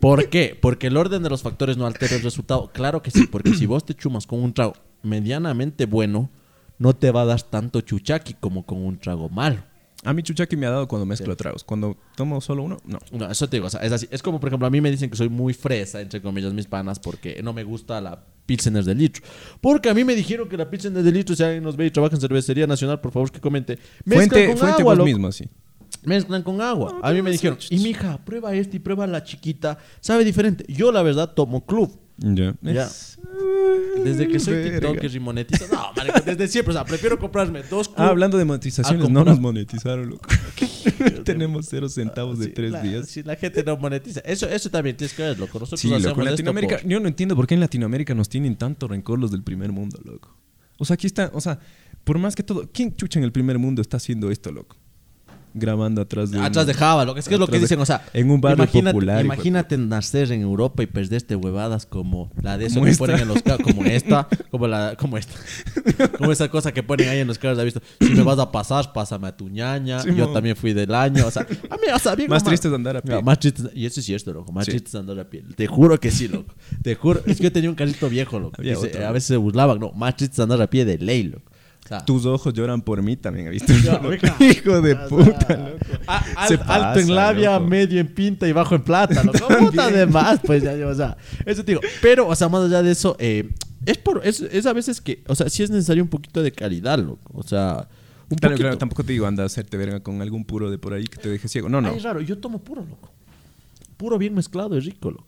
¿Por 0.00 0.28
qué? 0.28 0.58
Porque 0.60 0.86
el 0.86 0.96
orden 0.96 1.22
de 1.22 1.30
los 1.30 1.42
factores 1.42 1.76
no 1.76 1.86
altera 1.86 2.16
el 2.16 2.22
resultado. 2.22 2.70
Claro 2.72 3.02
que 3.02 3.10
sí, 3.10 3.26
porque 3.26 3.54
si 3.54 3.66
vos 3.66 3.84
te 3.84 3.94
chumas 3.94 4.26
con 4.26 4.42
un 4.42 4.52
trago 4.54 4.74
medianamente 5.02 5.86
bueno, 5.86 6.30
no 6.78 6.94
te 6.94 7.10
va 7.10 7.22
a 7.22 7.26
dar 7.26 7.42
tanto 7.42 7.80
chuchaqui 7.80 8.34
como 8.34 8.64
con 8.64 8.84
un 8.84 8.98
trago 8.98 9.28
malo. 9.28 9.62
A 10.02 10.14
mí 10.14 10.22
Chuchaki 10.22 10.56
me 10.56 10.66
ha 10.66 10.70
dado 10.70 10.88
cuando 10.88 11.04
mezclo 11.04 11.36
tragos. 11.36 11.62
Cuando 11.62 11.96
tomo 12.16 12.40
solo 12.40 12.62
uno, 12.62 12.78
no. 12.86 12.98
No, 13.12 13.30
eso 13.30 13.48
te 13.48 13.56
digo, 13.56 13.66
o 13.66 13.70
sea, 13.70 13.80
es 13.80 13.92
así. 13.92 14.08
Es 14.10 14.22
como, 14.22 14.40
por 14.40 14.48
ejemplo, 14.48 14.66
a 14.66 14.70
mí 14.70 14.80
me 14.80 14.90
dicen 14.90 15.10
que 15.10 15.16
soy 15.16 15.28
muy 15.28 15.52
fresa, 15.52 16.00
entre 16.00 16.22
comillas, 16.22 16.54
mis 16.54 16.66
panas, 16.66 16.98
porque 16.98 17.42
no 17.42 17.52
me 17.52 17.64
gusta 17.64 18.00
la 18.00 18.24
Pilsener 18.46 18.82
de 18.84 18.94
litro. 18.94 19.22
Porque 19.60 19.90
a 19.90 19.94
mí 19.94 20.02
me 20.02 20.14
dijeron 20.14 20.48
que 20.48 20.56
la 20.56 20.70
Pilsener 20.70 21.02
de 21.02 21.12
litro, 21.12 21.36
si 21.36 21.42
alguien 21.42 21.62
nos 21.62 21.76
ve 21.76 21.86
y 21.86 21.90
trabaja 21.90 22.14
en 22.14 22.20
Cervecería 22.20 22.66
Nacional, 22.66 23.00
por 23.00 23.12
favor 23.12 23.30
que 23.30 23.40
comente. 23.40 23.78
Mezclan 24.04 24.30
Fuente, 24.30 24.46
con 24.48 24.56
fuente 24.56 24.82
agua, 24.82 24.94
vos 24.94 25.04
mismo, 25.04 25.32
sí. 25.32 25.48
Mezclan 26.04 26.42
con 26.42 26.60
agua. 26.62 26.94
No, 26.94 27.06
a 27.06 27.12
mí 27.12 27.20
me 27.20 27.30
dijeron, 27.30 27.58
sí, 27.60 27.74
y 27.74 27.78
mija, 27.80 28.24
prueba 28.24 28.54
este 28.54 28.78
y 28.78 28.80
prueba 28.80 29.06
la 29.06 29.22
chiquita. 29.22 29.78
Sabe 30.00 30.24
diferente. 30.24 30.64
Yo, 30.66 30.92
la 30.92 31.02
verdad, 31.02 31.34
tomo 31.34 31.66
club. 31.66 32.00
Ya. 32.20 32.54
Ya. 32.62 32.84
Es- 32.84 33.18
Desde 34.04 34.28
que 34.28 34.38
soy. 34.38 34.62
TikToker 34.70 35.14
y 35.14 35.20
monetizo. 35.20 35.66
No, 35.72 35.92
marico, 35.96 36.20
desde 36.20 36.48
siempre. 36.48 36.70
O 36.70 36.74
sea, 36.74 36.84
prefiero 36.84 37.18
comprarme 37.18 37.62
dos. 37.62 37.90
Ah, 37.96 38.08
hablando 38.08 38.38
de 38.38 38.44
monetizaciones, 38.44 39.08
no 39.10 39.24
nos 39.24 39.40
monetizaron, 39.40 40.10
loco. 40.10 40.28
Tenemos 41.24 41.66
cero 41.68 41.88
centavos 41.88 42.38
de 42.38 42.46
Sí, 42.46 42.52
tres 42.52 42.72
la- 42.72 42.82
días. 42.82 43.08
Si 43.08 43.22
la 43.22 43.36
gente 43.36 43.62
no 43.64 43.76
monetiza. 43.76 44.20
Eso, 44.20 44.46
eso 44.48 44.70
también 44.70 44.96
tienes 44.96 45.14
que 45.14 45.22
ver, 45.22 45.38
loco. 45.38 45.58
Nosotros 45.58 45.80
Sí, 45.80 45.88
hacemos 45.88 46.04
loco. 46.08 46.20
En 46.22 46.30
Latinoamérica, 46.30 46.78
por- 46.78 46.86
yo 46.88 47.00
no 47.00 47.08
entiendo 47.08 47.36
por 47.36 47.46
qué 47.46 47.54
en 47.54 47.60
Latinoamérica 47.60 48.14
nos 48.14 48.28
tienen 48.28 48.56
tanto 48.56 48.86
rencor 48.88 49.18
los 49.18 49.30
del 49.30 49.42
primer 49.42 49.72
mundo, 49.72 49.98
loco. 50.04 50.36
O 50.78 50.84
sea, 50.84 50.94
aquí 50.94 51.06
está, 51.06 51.30
o 51.34 51.40
sea, 51.40 51.58
por 52.04 52.18
más 52.18 52.34
que 52.34 52.42
todo, 52.42 52.68
¿quién 52.72 52.94
chucha 52.96 53.18
en 53.18 53.24
el 53.24 53.32
primer 53.32 53.58
mundo 53.58 53.82
está 53.82 53.96
haciendo 53.98 54.30
esto, 54.30 54.50
loco? 54.52 54.76
Grabando 55.52 56.00
atrás 56.02 56.30
de. 56.30 56.38
Atrás 56.40 56.66
de 56.66 56.74
Java, 56.74 57.04
lo 57.04 57.14
que 57.14 57.20
es 57.20 57.28
que 57.28 57.34
es 57.34 57.40
lo 57.40 57.46
que 57.46 57.54
de- 57.54 57.60
dicen, 57.60 57.80
o 57.80 57.86
sea, 57.86 58.04
en 58.12 58.30
un 58.30 58.40
barrio 58.40 58.62
imagínate, 58.64 58.92
popular, 58.92 59.16
hijo 59.16 59.28
de 59.30 59.34
Imagínate 59.34 59.78
nacer 59.78 60.30
en 60.32 60.42
Europa 60.42 60.82
y 60.82 60.86
perderte 60.86 61.34
huevadas 61.34 61.86
como 61.86 62.30
la 62.40 62.56
de 62.56 62.66
eso 62.66 62.74
Como 62.76 62.84
que 62.86 62.90
esta. 62.92 63.04
ponen 63.04 63.20
en 63.20 63.28
los 63.28 63.42
carros, 63.42 63.62
como 63.66 63.84
esta, 63.84 64.28
como 64.50 64.68
la, 64.68 64.94
como 64.96 65.16
esta, 65.18 65.34
como 66.18 66.30
esa 66.32 66.48
cosa 66.48 66.72
que 66.72 66.82
ponen 66.82 67.08
ahí 67.08 67.18
en 67.18 67.26
los 67.26 67.38
carros, 67.38 67.58
¿has 67.58 67.64
visto? 67.64 67.80
Si 68.00 68.10
me 68.14 68.22
vas 68.22 68.38
a 68.38 68.50
pasar, 68.52 68.92
pásame 68.92 69.26
a 69.28 69.36
tu 69.36 69.48
ñaña. 69.48 70.04
Yo 70.04 70.28
también 70.28 70.54
fui 70.56 70.72
del 70.72 70.94
año, 70.94 71.26
o 71.26 71.30
sea, 71.30 71.42
a 71.68 71.74
mí, 71.76 71.82
o 71.94 71.98
sea, 71.98 72.14
bien 72.14 72.30
Más 72.30 72.44
triste 72.44 72.68
es 72.68 72.74
andar 72.74 72.96
a 72.96 73.02
pie. 73.02 73.14
No, 73.14 73.22
más 73.22 73.38
triste, 73.38 73.62
y 73.74 73.86
eso 73.86 74.00
es 74.00 74.06
cierto, 74.06 74.32
loco, 74.32 74.52
más 74.52 74.64
Sí. 74.66 74.70
triste 74.72 74.88
es 74.90 74.94
andar 74.94 75.18
a 75.18 75.28
pie. 75.28 75.42
Te 75.56 75.66
juro 75.66 75.98
que 75.98 76.10
sí, 76.10 76.28
loco. 76.28 76.54
Te 76.82 76.94
juro, 76.94 77.20
es 77.26 77.38
que 77.38 77.44
yo 77.44 77.52
tenía 77.52 77.70
un 77.70 77.76
carrito 77.76 78.08
viejo, 78.08 78.38
loco. 78.38 78.62
Se- 78.62 79.04
a 79.04 79.10
veces 79.10 79.26
se 79.28 79.36
burlaban, 79.36 79.78
no, 79.80 79.90
más 79.92 80.16
triste 80.16 80.34
es 80.34 80.40
andar 80.40 80.60
a 80.62 80.68
pie 80.68 80.84
de 80.84 80.98
ley, 80.98 81.24
loco. 81.24 81.49
Sea, 81.90 82.04
Tus 82.04 82.24
ojos 82.24 82.54
lloran 82.54 82.82
por 82.82 83.02
mí 83.02 83.16
también, 83.16 83.48
¿has 83.48 83.52
visto? 83.52 83.72
Ya, 83.84 83.94
Loco? 83.94 84.08
oiga. 84.08 84.36
Hijo 84.38 84.80
de 84.80 84.94
puta, 84.94 85.56
loco. 85.56 85.78
a- 86.06 86.24
al- 86.36 86.48
Se 86.48 86.54
alto 86.54 86.66
pasa, 86.66 87.00
en 87.00 87.14
labia, 87.14 87.54
loco. 87.58 87.66
medio 87.68 88.00
en 88.00 88.14
pinta 88.14 88.46
y 88.46 88.52
bajo 88.52 88.74
en 88.76 88.82
plata, 88.82 89.24
loco. 89.24 89.38
Puta 89.58 89.90
de 89.90 90.06
más, 90.06 90.38
pues 90.44 90.62
ya, 90.62 90.72
o 90.86 90.94
sea, 90.94 91.16
eso 91.44 91.64
te 91.64 91.72
digo. 91.72 91.80
Pero, 92.00 92.28
o 92.28 92.34
sea, 92.36 92.48
más 92.48 92.64
allá 92.64 92.82
de 92.82 92.92
eso, 92.92 93.16
eh, 93.18 93.50
es 93.86 93.98
por, 93.98 94.20
es, 94.24 94.40
es 94.40 94.66
a 94.66 94.72
veces 94.72 95.00
que, 95.00 95.24
o 95.26 95.34
sea, 95.34 95.48
sí 95.50 95.62
es 95.64 95.70
necesario 95.70 96.02
un 96.04 96.08
poquito 96.08 96.42
de 96.44 96.52
calidad, 96.52 96.98
loco. 97.00 97.32
O 97.34 97.42
sea, 97.42 97.88
un 98.28 98.36
Claro, 98.38 98.52
poquito. 98.52 98.56
claro, 98.68 98.78
tampoco 98.78 99.02
te 99.02 99.12
digo 99.12 99.26
anda 99.26 99.42
a 99.42 99.46
hacerte 99.46 99.76
verga 99.76 99.98
con 100.00 100.22
algún 100.22 100.44
puro 100.44 100.70
de 100.70 100.78
por 100.78 100.92
ahí 100.94 101.02
que 101.04 101.16
te 101.20 101.28
deje 101.28 101.48
ciego. 101.48 101.68
No, 101.68 101.80
no. 101.80 101.88
Ay, 101.88 101.96
es 101.96 102.04
raro, 102.04 102.20
yo 102.20 102.38
tomo 102.38 102.60
puro, 102.62 102.84
loco. 102.88 103.10
Puro 103.96 104.16
bien 104.16 104.32
mezclado 104.34 104.76
es 104.78 104.84
rico, 104.84 105.10
loco. 105.10 105.26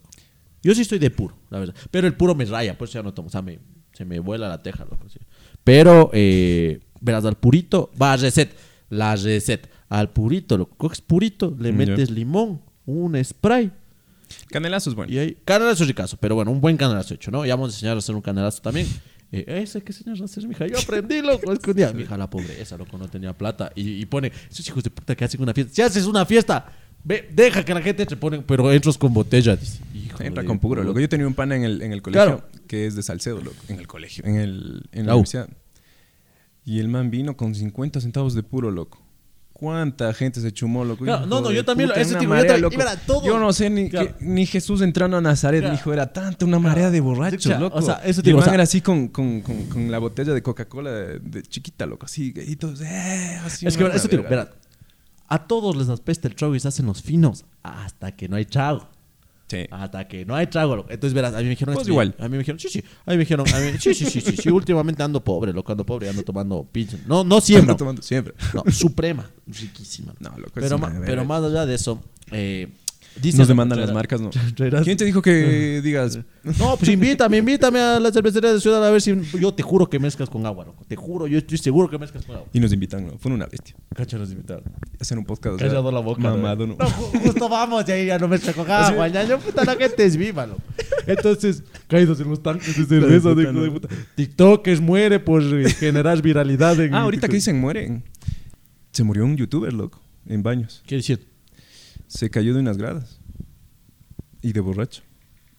Yo 0.63 0.73
sí 0.73 0.81
estoy 0.83 0.99
de 0.99 1.09
puro, 1.11 1.35
la 1.49 1.59
verdad. 1.59 1.75
Pero 1.91 2.07
el 2.07 2.13
puro 2.15 2.35
me 2.35 2.45
raya, 2.45 2.77
pues 2.77 2.93
ya 2.93 3.03
no 3.03 3.13
tomo. 3.13 3.27
O 3.27 3.31
sea, 3.31 3.41
me, 3.41 3.59
se 3.91 4.05
me 4.05 4.19
vuela 4.19 4.47
la 4.47 4.63
teja, 4.63 4.85
loco. 4.85 5.09
sí. 5.09 5.19
Pero, 5.63 6.09
eh, 6.13 6.79
verás, 6.99 7.25
al 7.25 7.35
purito, 7.35 7.91
va 8.01 8.13
a 8.13 8.17
reset. 8.17 8.53
La 8.89 9.15
reset. 9.15 9.69
Al 9.89 10.11
purito, 10.11 10.57
lo 10.57 10.67
coges 10.67 11.01
purito, 11.01 11.55
le 11.59 11.71
metes 11.71 12.09
limón, 12.09 12.61
un 12.85 13.23
spray. 13.23 13.71
Canelazo 14.49 14.89
es 14.89 14.95
bueno. 14.95 15.13
Y 15.13 15.19
ahí, 15.19 15.37
canelazo 15.45 15.83
es 15.83 15.87
ricazo, 15.87 16.17
pero 16.17 16.35
bueno, 16.35 16.51
un 16.51 16.59
buen 16.59 16.77
canelazo 16.77 17.13
hecho, 17.13 17.29
¿no? 17.29 17.45
Ya 17.45 17.55
vamos 17.55 17.71
a 17.71 17.75
enseñar 17.75 17.95
a 17.95 17.99
hacer 17.99 18.15
un 18.15 18.21
canelazo 18.21 18.61
también. 18.61 18.87
Eh, 19.35 19.63
ese 19.63 19.81
que 19.81 19.91
enseñar 19.91 20.15
a 20.21 20.25
hacer, 20.25 20.47
mija. 20.47 20.67
Yo 20.67 20.77
aprendí, 20.77 21.19
loco. 21.19 21.51
Es 21.51 21.57
que 21.57 21.71
un 21.71 21.75
día, 21.75 21.91
mija, 21.91 22.15
la 22.15 22.29
pobreza, 22.29 22.77
loco, 22.77 22.99
no 22.99 23.07
tenía 23.07 23.35
plata. 23.35 23.71
Y, 23.73 23.99
y 23.99 24.05
pone, 24.05 24.31
esos 24.47 24.67
hijos 24.67 24.83
de 24.83 24.91
puta 24.91 25.15
que 25.15 25.25
hacen 25.25 25.41
una 25.41 25.55
fiesta. 25.55 25.73
Si 25.73 25.81
haces 25.81 26.05
una 26.05 26.23
fiesta, 26.23 26.71
ve, 27.03 27.29
deja 27.33 27.65
que 27.65 27.73
la 27.73 27.81
gente 27.81 28.05
te 28.05 28.15
pone, 28.15 28.43
pero 28.43 28.71
entras 28.71 28.95
con 28.95 29.11
botella. 29.11 29.55
Dice, 29.55 29.79
hijo 29.95 30.21
Entra 30.21 30.43
con 30.43 30.59
puro, 30.59 30.83
loco. 30.83 30.99
Yo 30.99 31.09
tenía 31.09 31.25
un 31.25 31.33
pana 31.33 31.55
en 31.55 31.63
el, 31.63 31.81
en 31.81 31.93
el 31.93 32.03
colegio 32.03 32.23
Claro. 32.23 32.43
Que 32.73 32.87
es 32.87 32.95
de 32.95 33.03
Salcedo, 33.03 33.39
loco. 33.39 33.55
En 33.67 33.77
el 33.77 33.85
colegio, 33.85 34.23
en, 34.25 34.37
el, 34.37 34.89
en 34.93 35.05
la 35.05 35.13
universidad. 35.13 35.47
Y 36.65 36.79
el 36.79 36.87
man 36.87 37.11
vino 37.11 37.37
con 37.37 37.53
50 37.53 38.01
centavos 38.01 38.33
de 38.33 38.41
puro, 38.41 38.71
loco. 38.71 38.99
¿Cuánta 39.51 40.11
gente 40.15 40.41
se 40.41 40.51
chumó, 40.51 40.83
loco? 40.83 41.05
Claro, 41.05 41.27
no, 41.27 41.39
no, 41.39 41.51
yo 41.51 41.63
también 41.63 41.89
lo- 41.89 41.93
puta, 41.93 42.01
ese 42.01 42.13
tipo, 42.15 42.23
yo 42.23 42.29
marea, 42.29 42.45
también- 42.47 42.61
loco. 42.63 42.73
y 42.73 42.77
verá, 42.77 42.95
todo- 42.97 43.23
Yo 43.25 43.39
no 43.39 43.53
sé 43.53 43.69
ni, 43.69 43.91
Claro. 43.91 44.17
que- 44.17 44.25
ni 44.25 44.47
Jesús 44.47 44.81
entrando 44.81 45.17
a 45.17 45.21
Nazaret, 45.21 45.61
Claro. 45.61 45.75
hijo, 45.75 45.93
era 45.93 46.11
tanta 46.11 46.45
una 46.45 46.57
marea 46.57 46.89
de 46.89 46.99
borrachos, 46.99 47.59
loco. 47.59 47.77
o 47.77 47.81
sea, 47.83 48.01
eso 48.03 48.21
Y 48.21 48.23
te 48.23 48.29
el 48.31 48.33
digo, 48.33 48.37
man 48.39 48.41
o 48.41 48.45
sea- 48.45 48.53
era 48.55 48.63
así 48.63 48.81
con, 48.81 49.07
con, 49.09 49.41
con, 49.41 49.65
con 49.67 49.91
la 49.91 49.99
botella 49.99 50.33
de 50.33 50.41
Coca-Cola 50.41 50.89
de, 50.91 51.19
de 51.19 51.43
chiquita, 51.43 51.85
loco. 51.85 52.07
Así, 52.07 52.33
y 52.35 52.55
todos, 52.55 52.81
eh, 52.81 53.39
así. 53.45 53.67
Es 53.67 53.77
que, 53.77 53.83
una 53.83 53.93
eso 53.93 54.07
te 54.09 54.17
digo, 54.17 54.27
verga. 54.27 54.45
verá, 54.45 54.55
a 55.27 55.47
todos 55.47 55.75
les 55.75 55.89
apesta 55.89 56.27
el 56.27 56.33
trago 56.33 56.55
y 56.55 56.59
se 56.59 56.67
hacen 56.69 56.87
los 56.87 57.03
finos 57.03 57.45
hasta 57.61 58.15
que 58.15 58.27
no 58.27 58.35
hay 58.35 58.45
trago. 58.45 58.89
Sí. 59.47 59.65
Hasta 59.69 60.07
que 60.07 60.25
no 60.25 60.35
hay 60.35 60.47
trago, 60.47 60.75
loco. 60.75 60.89
Entonces 60.89 61.13
verás, 61.13 61.33
a 61.33 61.37
mí 61.37 61.43
me 61.43 61.49
dijeron... 61.51 61.75
Pues 61.75 61.87
igual. 61.87 62.15
A 62.17 62.23
mí 62.23 62.29
me 62.29 62.37
dijeron, 62.39 62.59
sí, 62.59 62.69
sí. 62.69 62.83
A 63.05 63.11
mí 63.11 63.17
me 63.17 63.23
dijeron, 63.23 63.45
a 63.53 63.59
mí- 63.59 63.77
sí, 63.79 63.93
sí, 63.93 64.05
sí, 64.05 64.21
sí, 64.21 64.35
sí. 64.37 64.49
Últimamente 64.51 65.03
ando 65.03 65.23
pobre, 65.23 65.53
loco, 65.53 65.71
ando 65.71 65.85
pobre, 65.85 66.09
ando 66.09 66.23
tomando 66.23 66.67
pinche. 66.71 66.97
No, 67.05 67.23
no 67.23 67.39
siempre. 67.41 67.71
Anda 67.71 67.77
tomando 67.77 68.01
siempre. 68.01 68.33
No, 68.53 68.63
suprema. 68.71 69.29
Riquísima. 69.45 70.13
No, 70.19 70.29
loco, 70.37 70.59
es 70.59 70.63
pero, 70.63 70.77
ma- 70.79 70.93
pero 71.05 71.25
más 71.25 71.43
allá 71.43 71.65
de 71.65 71.75
eso, 71.75 72.01
eh, 72.31 72.69
dice 73.21 73.37
Nos 73.37 73.47
demandan 73.47 73.79
las 73.79 73.93
marcas, 73.93 74.19
¿no? 74.21 74.29
traerás- 74.55 74.83
¿Quién 74.83 74.97
te 74.97 75.05
dijo 75.05 75.21
que 75.21 75.81
digas? 75.83 76.19
No, 76.59 76.75
pues 76.77 76.89
invítame, 76.91 77.37
invítame 77.37 77.79
a 77.79 77.99
la 78.01 78.11
cervecería 78.11 78.51
de 78.51 78.59
Ciudad 78.59 78.85
a 78.85 78.91
ver 78.91 79.01
si 79.01 79.15
yo 79.39 79.53
te 79.53 79.63
juro 79.63 79.89
que 79.89 79.97
mezclas 79.97 80.29
con 80.29 80.45
agua, 80.45 80.65
loco. 80.65 80.83
Te 80.87 80.95
juro, 80.97 81.25
yo 81.25 81.37
estoy 81.37 81.57
seguro 81.57 81.89
que 81.89 81.97
mezclas 81.97 82.25
con 82.25 82.35
agua. 82.35 82.47
Y 82.51 82.59
nos 82.59 82.73
invitan, 82.73 83.07
¿no? 83.07 83.17
Fue 83.17 83.31
una 83.31 83.45
bestia. 83.45 83.75
Cacha 83.95 84.17
nos 84.17 84.29
invitaron. 84.31 84.63
Hacer 84.99 85.17
un 85.17 85.23
podcast. 85.23 85.55
o 85.55 85.57
sea, 85.59 85.67
Callado 85.69 85.89
la 85.91 85.99
boca. 86.01 86.21
Mamado, 86.21 86.67
¿no? 86.67 86.75
No, 86.77 86.85
ju- 86.85 87.21
justo 87.21 87.47
vamos 87.47 87.85
y 87.87 87.91
ahí 87.93 88.05
ya 88.07 88.19
no 88.19 88.27
mezcla 88.27 88.51
con 88.51 88.69
agua, 88.71 89.07
ñaño, 89.07 89.39
puta, 89.39 89.63
la 89.63 89.75
gente 89.77 90.03
es 90.03 90.17
viva, 90.17 90.45
loco. 90.45 90.61
Entonces, 91.07 91.63
caídos 91.87 92.19
en 92.19 92.29
los 92.29 92.43
tanques 92.43 92.75
de 92.77 92.85
cerveza, 92.85 93.29
puta, 93.29 93.35
de, 93.35 93.41
hijo 93.43 93.61
de 93.61 93.67
no. 93.67 93.73
puta. 93.73 93.87
TikTokers 94.15 94.81
muere 94.81 95.19
por 95.21 95.41
eh, 95.41 95.69
generar 95.71 96.21
viralidad 96.21 96.79
en 96.81 96.93
Ah, 96.93 97.01
ahorita 97.03 97.27
que 97.29 97.35
dicen 97.35 97.59
mueren. 97.59 98.03
Se 98.91 99.03
murió 99.03 99.23
un 99.25 99.37
youtuber, 99.37 99.71
loco, 99.73 100.01
en 100.27 100.43
baños. 100.43 100.83
¿Qué 100.85 100.95
decir? 100.97 101.25
Se 102.13 102.29
cayó 102.29 102.53
de 102.53 102.59
unas 102.59 102.77
gradas. 102.77 103.19
Y 104.41 104.53
de 104.53 104.59
borracho. 104.59 105.01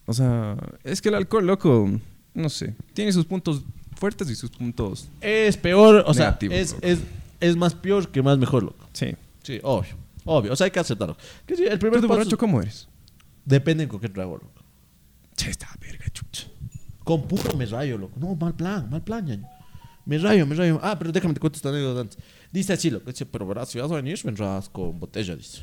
O 0.06 0.12
sea, 0.12 0.56
es 0.84 1.00
que 1.02 1.08
el 1.08 1.14
alcohol, 1.16 1.46
loco, 1.46 1.90
no 2.34 2.48
sé. 2.48 2.74
Tiene 2.92 3.12
sus 3.12 3.24
puntos 3.24 3.62
fuertes 3.96 4.28
y 4.30 4.34
sus 4.36 4.50
puntos. 4.50 5.08
Es 5.20 5.56
peor, 5.56 6.04
o 6.06 6.14
sea, 6.14 6.36
es, 6.42 6.76
es, 6.82 7.00
es 7.40 7.56
más 7.56 7.74
peor 7.74 8.08
que 8.08 8.22
más 8.22 8.38
mejor, 8.38 8.62
loco. 8.62 8.86
Sí. 8.92 9.14
Sí, 9.42 9.58
obvio. 9.62 9.96
Obvio, 10.26 10.52
o 10.52 10.56
sea, 10.56 10.66
hay 10.66 10.70
que 10.70 10.78
aceptarlo. 10.80 11.16
Que 11.46 11.56
sí, 11.56 11.62
el 11.64 11.70
¿Pero 11.70 11.78
primer 11.80 12.00
de 12.02 12.08
paso- 12.08 12.18
borracho 12.18 12.38
cómo 12.38 12.60
eres? 12.62 12.88
Depende 13.44 13.88
con 13.88 14.00
qué 14.00 14.08
trago, 14.08 14.34
loco. 14.34 14.62
Che, 15.36 15.50
está 15.50 15.68
verga, 15.80 16.04
chucha. 16.12 16.46
Con 17.02 17.26
puro 17.26 17.56
me 17.56 17.66
rayo, 17.66 17.98
loco. 17.98 18.18
No, 18.20 18.34
mal 18.36 18.54
plan, 18.54 18.88
mal 18.90 19.02
plan, 19.02 19.24
ñaño. 19.26 19.48
Me 20.06 20.18
rayo, 20.18 20.46
me 20.46 20.54
rayo. 20.54 20.78
Ah, 20.82 20.98
pero 20.98 21.10
déjame 21.12 21.34
te 21.34 21.40
cuento 21.40 21.56
esta 21.56 21.70
anécdota 21.70 22.00
antes. 22.02 22.18
Dice 22.52 22.72
así, 22.74 22.90
loco. 22.90 23.10
Dice, 23.10 23.24
pero 23.26 23.46
verás, 23.46 23.70
si 23.70 23.78
vas 23.78 23.90
a 23.90 23.96
venir, 23.96 24.18
vendrás 24.22 24.68
con 24.68 24.98
botella, 25.00 25.34
dice. 25.34 25.62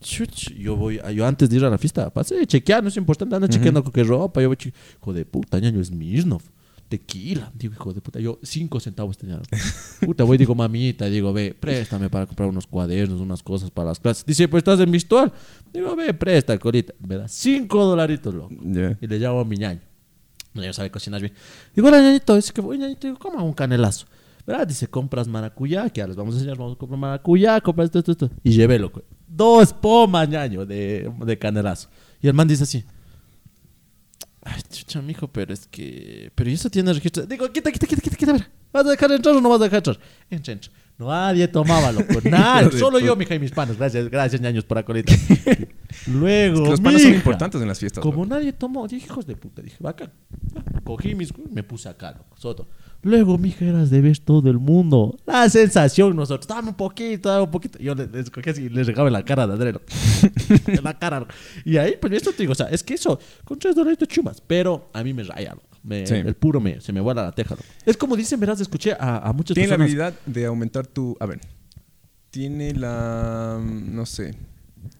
Chuch, 0.00 0.54
yo 0.54 0.76
voy, 0.76 1.00
yo 1.14 1.26
antes 1.26 1.50
de 1.50 1.56
ir 1.56 1.64
a 1.64 1.70
la 1.70 1.78
fiesta, 1.78 2.10
pasé, 2.10 2.46
chequear, 2.46 2.82
no 2.82 2.88
es 2.88 2.96
importante, 2.96 3.34
anda 3.34 3.48
chequeando 3.48 3.82
con 3.82 3.92
qué 3.92 4.04
ropa. 4.04 4.40
Yo 4.40 4.48
voy, 4.48 4.56
hijo 4.62 5.12
de 5.12 5.24
puta, 5.24 5.58
ñaño, 5.58 5.80
es 5.80 5.90
Mirnov. 5.90 6.42
Tequila, 6.88 7.52
digo, 7.54 7.74
hijo 7.74 7.92
de 7.92 8.00
puta. 8.00 8.18
Yo, 8.18 8.38
cinco 8.42 8.80
centavos 8.80 9.18
tenía. 9.18 9.38
Puta, 10.00 10.24
voy, 10.24 10.38
digo, 10.38 10.54
mamita, 10.54 11.04
digo, 11.06 11.34
ve, 11.34 11.54
préstame 11.58 12.08
para 12.08 12.24
comprar 12.24 12.48
unos 12.48 12.66
cuadernos, 12.66 13.20
unas 13.20 13.42
cosas 13.42 13.70
para 13.70 13.90
las 13.90 14.00
clases. 14.00 14.24
Dice, 14.24 14.48
pues 14.48 14.62
estás 14.62 14.80
en 14.80 14.90
virtual. 14.90 15.30
Digo, 15.70 15.94
ve, 15.94 16.14
presta, 16.14 16.56
colita. 16.58 16.94
Me 17.06 17.16
da 17.16 17.28
cinco 17.28 17.84
dolaritos, 17.84 18.34
loco. 18.34 18.54
Ya. 18.62 18.96
Y 19.02 19.06
le 19.06 19.18
llamo 19.18 19.40
a 19.40 19.44
mi 19.44 19.56
ñaño. 19.56 19.80
Mi 20.54 20.62
ñaño 20.62 20.72
sabe 20.72 20.90
cocinar 20.90 21.20
bien. 21.20 21.34
Digo, 21.76 21.88
hola 21.88 22.00
ñañito, 22.00 22.36
dice 22.36 22.54
que 22.54 22.62
voy, 22.62 22.78
ñañito, 22.78 23.06
digo, 23.06 23.18
¿cómo 23.18 23.38
hago 23.38 23.46
un 23.46 23.52
canelazo? 23.52 24.06
¿Verdad? 24.46 24.66
Dice, 24.66 24.86
compras 24.88 25.28
maracuyá, 25.28 25.90
que 25.90 25.98
ya 25.98 26.06
les 26.06 26.16
vamos 26.16 26.36
a 26.36 26.38
enseñar, 26.38 26.56
vamos 26.56 26.76
a 26.76 26.78
comprar 26.78 26.98
maracuyá, 26.98 27.60
compras 27.60 27.86
esto, 27.86 27.98
esto, 27.98 28.12
esto. 28.12 28.30
Y 28.42 28.52
llevé, 28.52 28.78
loco, 28.78 29.02
dos 29.28 29.72
pomas, 29.72 30.28
ñaño, 30.28 30.64
de, 30.64 31.12
de 31.20 31.38
canelazo. 31.38 31.88
Y 32.20 32.28
el 32.28 32.34
man 32.34 32.48
dice 32.48 32.64
así, 32.64 32.84
ay, 34.42 34.60
chucha, 34.70 35.02
mijo, 35.02 35.28
pero 35.28 35.52
es 35.52 35.66
que, 35.66 36.32
pero 36.34 36.50
¿y 36.50 36.54
eso 36.54 36.70
tiene 36.70 36.92
registro? 36.92 37.26
Digo, 37.26 37.50
quita, 37.52 37.70
quita, 37.70 37.86
quita, 37.86 38.02
quita, 38.02 38.16
quita, 38.16 38.32
mira. 38.32 38.50
¿Vas 38.72 38.86
a 38.86 38.90
dejar 38.90 39.12
entrar 39.12 39.34
o 39.34 39.40
no 39.40 39.48
vas 39.48 39.60
a 39.60 39.64
dejar 39.64 39.78
entrar? 39.78 39.98
Entra, 40.30 40.52
entra. 40.52 40.72
Nadie 40.98 41.46
tomaba, 41.46 41.92
loco. 41.92 42.20
De 42.20 42.78
Solo 42.78 42.98
yo, 42.98 43.14
mija 43.14 43.34
y 43.34 43.38
mis 43.38 43.52
panos. 43.52 43.76
Gracias, 43.76 44.10
gracias, 44.10 44.40
ñaños, 44.40 44.64
por 44.64 44.78
acolita. 44.78 45.12
Luego, 46.08 46.56
Es 46.56 46.62
que 46.62 46.70
los 46.70 46.80
panos 46.80 47.02
son 47.02 47.14
importantes 47.14 47.62
en 47.62 47.68
las 47.68 47.78
fiestas. 47.78 48.02
Como 48.02 48.26
nadie 48.26 48.52
tomó, 48.52 48.86
dije, 48.88 49.06
hijos 49.06 49.26
de 49.26 49.36
puta, 49.36 49.62
dije, 49.62 49.76
bacán. 49.78 50.12
Cogí 50.82 51.14
mis, 51.14 51.32
me 51.50 51.62
puse 51.62 51.88
acá, 51.88 52.12
loco, 52.12 52.36
soto. 52.36 52.68
Luego, 53.02 53.38
mija, 53.38 53.64
eras 53.64 53.90
de 53.90 54.00
ver 54.00 54.18
todo 54.18 54.50
el 54.50 54.58
mundo. 54.58 55.16
La 55.24 55.48
sensación, 55.48 56.16
nosotros, 56.16 56.48
dame 56.48 56.70
un 56.70 56.74
poquito, 56.74 57.28
dame 57.28 57.44
un 57.44 57.50
poquito. 57.50 57.78
Yo 57.78 57.94
les, 57.94 58.10
les 58.10 58.28
cogí 58.28 58.50
así 58.50 58.64
y 58.64 58.68
les 58.68 58.88
regaba 58.88 59.08
en 59.08 59.12
la 59.12 59.24
cara 59.24 59.46
de 59.46 59.72
loco. 59.72 59.84
en 60.66 60.82
la 60.82 60.98
cara. 60.98 61.26
Y 61.64 61.76
ahí, 61.76 61.94
pues, 62.00 62.12
esto 62.14 62.32
te 62.32 62.38
digo, 62.38 62.52
o 62.52 62.56
sea, 62.56 62.66
es 62.66 62.82
que 62.82 62.94
eso, 62.94 63.20
con 63.44 63.56
tres 63.56 63.76
dolaritos 63.76 64.08
chumas, 64.08 64.42
pero 64.44 64.90
a 64.92 65.04
mí 65.04 65.14
me 65.14 65.22
raya, 65.22 65.54
loco. 65.54 65.67
Me- 65.88 66.06
Sí. 66.06 66.14
El 66.14 66.34
puro 66.34 66.60
me, 66.60 66.80
se 66.80 66.92
me 66.92 67.00
vuela 67.00 67.22
la 67.22 67.32
teja, 67.32 67.54
loco. 67.54 67.64
Es 67.86 67.96
como 67.96 68.14
dicen, 68.16 68.38
verás, 68.38 68.60
escuché 68.60 68.92
a, 68.92 69.18
a 69.18 69.32
muchas 69.32 69.54
Tiene 69.54 69.68
la 69.70 69.76
personas. 69.78 70.04
habilidad 70.08 70.20
de 70.26 70.46
aumentar 70.46 70.86
tu. 70.86 71.16
A 71.18 71.26
ver. 71.26 71.40
Tiene 72.30 72.74
la. 72.74 73.58
No 73.62 74.04
sé. 74.06 74.34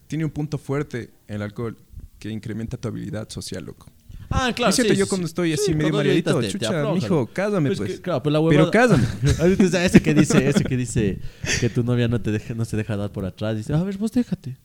Tiene 0.07 0.25
un 0.25 0.31
punto 0.31 0.57
fuerte 0.57 1.11
el 1.27 1.41
alcohol 1.41 1.77
que 2.17 2.29
incrementa 2.29 2.75
tu 2.77 2.87
habilidad 2.87 3.29
social, 3.29 3.63
loco. 3.65 3.87
Ah, 4.31 4.51
claro. 4.55 4.69
Me 4.69 4.73
siento 4.73 4.93
sí, 4.93 4.99
yo 4.99 5.07
cuando 5.07 5.25
estoy 5.27 5.53
así 5.53 5.63
Sí, 5.67 5.73
medio 5.75 5.93
mareadito. 5.93 6.39
te- 6.39 6.47
te 6.47 6.51
Chucha, 6.53 6.67
afloja, 6.69 6.93
mijo, 6.95 7.27
cásame, 7.33 7.69
Pues 7.69 7.79
pues. 7.79 7.91
que, 7.93 8.01
claro, 8.01 8.21
pues 8.23 8.33
la 8.33 8.39
Pero 8.39 8.65
huevada- 8.65 8.71
cásame. 8.71 9.03
Ahorita 9.39 9.63
está 9.63 9.85
ese 9.85 10.01
que 10.01 10.13
dice, 10.13 10.47
ese 10.49 10.63
que 10.63 10.77
dice 10.77 11.19
que 11.59 11.69
tu 11.69 11.83
novia 11.83 12.07
no 12.07 12.21
te 12.21 12.31
deja, 12.31 12.53
no 12.53 12.65
se 12.65 12.77
deja 12.77 12.95
dar 12.97 13.11
por 13.11 13.25
atrás. 13.25 13.55
Dice, 13.57 13.73
a 13.73 13.81
ver, 13.83 13.97
vos 13.97 14.11
déjate. 14.11 14.57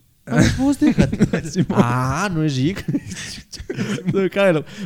Vos 0.57 0.79
déjate. 0.79 1.65
Ah, 1.69 2.29
no 2.33 2.43
es 2.43 2.55
rico. 2.55 2.81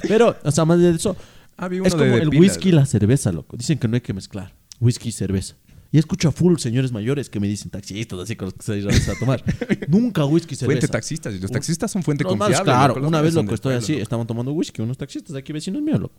Pero, 0.07 0.35
o 0.43 0.51
sea, 0.51 0.65
más 0.65 0.79
de 0.79 0.91
eso, 0.91 1.15
Ah, 1.57 1.67
es 1.71 1.91
como 1.93 2.03
de- 2.05 2.21
el 2.21 2.29
pilas. 2.29 2.41
whisky 2.41 2.69
y 2.69 2.71
la 2.71 2.85
cerveza, 2.85 3.31
loco. 3.31 3.57
Dicen 3.57 3.77
que 3.77 3.87
no 3.87 3.95
hay 3.95 4.01
que 4.01 4.13
mezclar 4.13 4.53
whisky 4.79 5.09
y 5.09 5.11
cerveza. 5.11 5.55
Y 5.91 5.97
escucho 5.97 6.29
a 6.29 6.31
full 6.31 6.57
señores 6.57 6.91
mayores 6.91 7.29
que 7.29 7.39
me 7.39 7.47
dicen 7.47 7.69
taxistas, 7.71 8.19
así 8.19 8.35
con 8.35 8.45
los 8.45 8.53
que 8.53 8.63
se 8.63 8.77
iban 8.77 8.93
a 8.95 9.19
tomar. 9.19 9.43
Nunca 9.89 10.23
whisky 10.25 10.53
y 10.53 10.57
cerveza. 10.57 10.79
Fuente 10.79 10.87
taxistas. 10.87 11.33
Y 11.35 11.39
los 11.39 11.51
taxistas 11.51 11.91
son 11.91 12.03
fuente 12.03 12.23
Los 12.23 12.31
confiable. 12.33 12.63
claro, 12.63 12.87
loco, 12.89 12.99
los 13.01 13.07
una 13.09 13.21
vez 13.21 13.33
loco 13.33 13.53
estoy 13.55 13.75
así, 13.75 13.95
estaban 13.95 14.25
tomando 14.27 14.51
whisky, 14.53 14.81
unos 14.81 14.97
taxistas 14.97 15.33
de 15.33 15.39
aquí 15.39 15.51
vecinos 15.51 15.81
míos, 15.81 15.99
loco. 15.99 16.15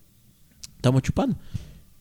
Estamos 0.77 1.03
chupando. 1.03 1.39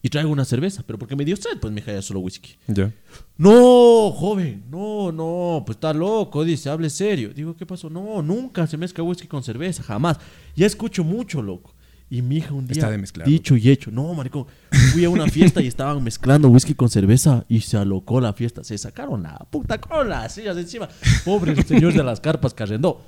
Y 0.02 0.08
traigo 0.08 0.30
una 0.30 0.44
cerveza, 0.46 0.82
pero 0.86 0.98
porque 0.98 1.14
me 1.14 1.24
dio 1.24 1.36
sed, 1.36 1.58
pues 1.60 1.76
hija 1.76 1.92
ya 1.92 2.00
solo 2.02 2.20
whisky. 2.20 2.56
Ya. 2.66 2.92
No, 3.36 4.10
joven, 4.12 4.64
no, 4.70 5.12
no, 5.12 5.62
pues 5.66 5.76
está 5.76 5.92
loco, 5.92 6.42
dice, 6.42 6.70
hable 6.70 6.88
serio. 6.88 7.34
Digo, 7.34 7.54
¿qué 7.54 7.66
pasó? 7.66 7.90
No, 7.90 8.22
nunca 8.22 8.66
se 8.66 8.78
mezcla 8.78 9.04
whisky 9.04 9.28
con 9.28 9.42
cerveza, 9.42 9.82
jamás. 9.82 10.18
Ya 10.56 10.66
escucho 10.66 11.04
mucho, 11.04 11.42
loco. 11.42 11.74
Y 12.12 12.22
mi 12.22 12.38
hija 12.38 12.52
un 12.52 12.66
día, 12.66 12.82
Está 12.82 12.90
de 12.90 13.24
dicho 13.24 13.56
y 13.56 13.70
hecho, 13.70 13.92
no, 13.92 14.12
maricón, 14.14 14.44
fui 14.92 15.04
a 15.04 15.10
una 15.10 15.28
fiesta 15.28 15.62
y 15.62 15.68
estaban 15.68 16.02
mezclando 16.02 16.48
whisky 16.48 16.74
con 16.74 16.90
cerveza 16.90 17.44
y 17.48 17.60
se 17.60 17.76
alocó 17.76 18.20
la 18.20 18.32
fiesta. 18.32 18.64
Se 18.64 18.76
sacaron 18.78 19.22
la 19.22 19.38
puta 19.48 19.80
con 19.80 20.08
las 20.08 20.34
sillas 20.34 20.56
encima. 20.56 20.88
Pobre 21.24 21.52
el 21.52 21.64
señor 21.64 21.92
de 21.92 22.02
las 22.02 22.20
carpas 22.20 22.52
que 22.52 22.64
arrendó. 22.64 23.06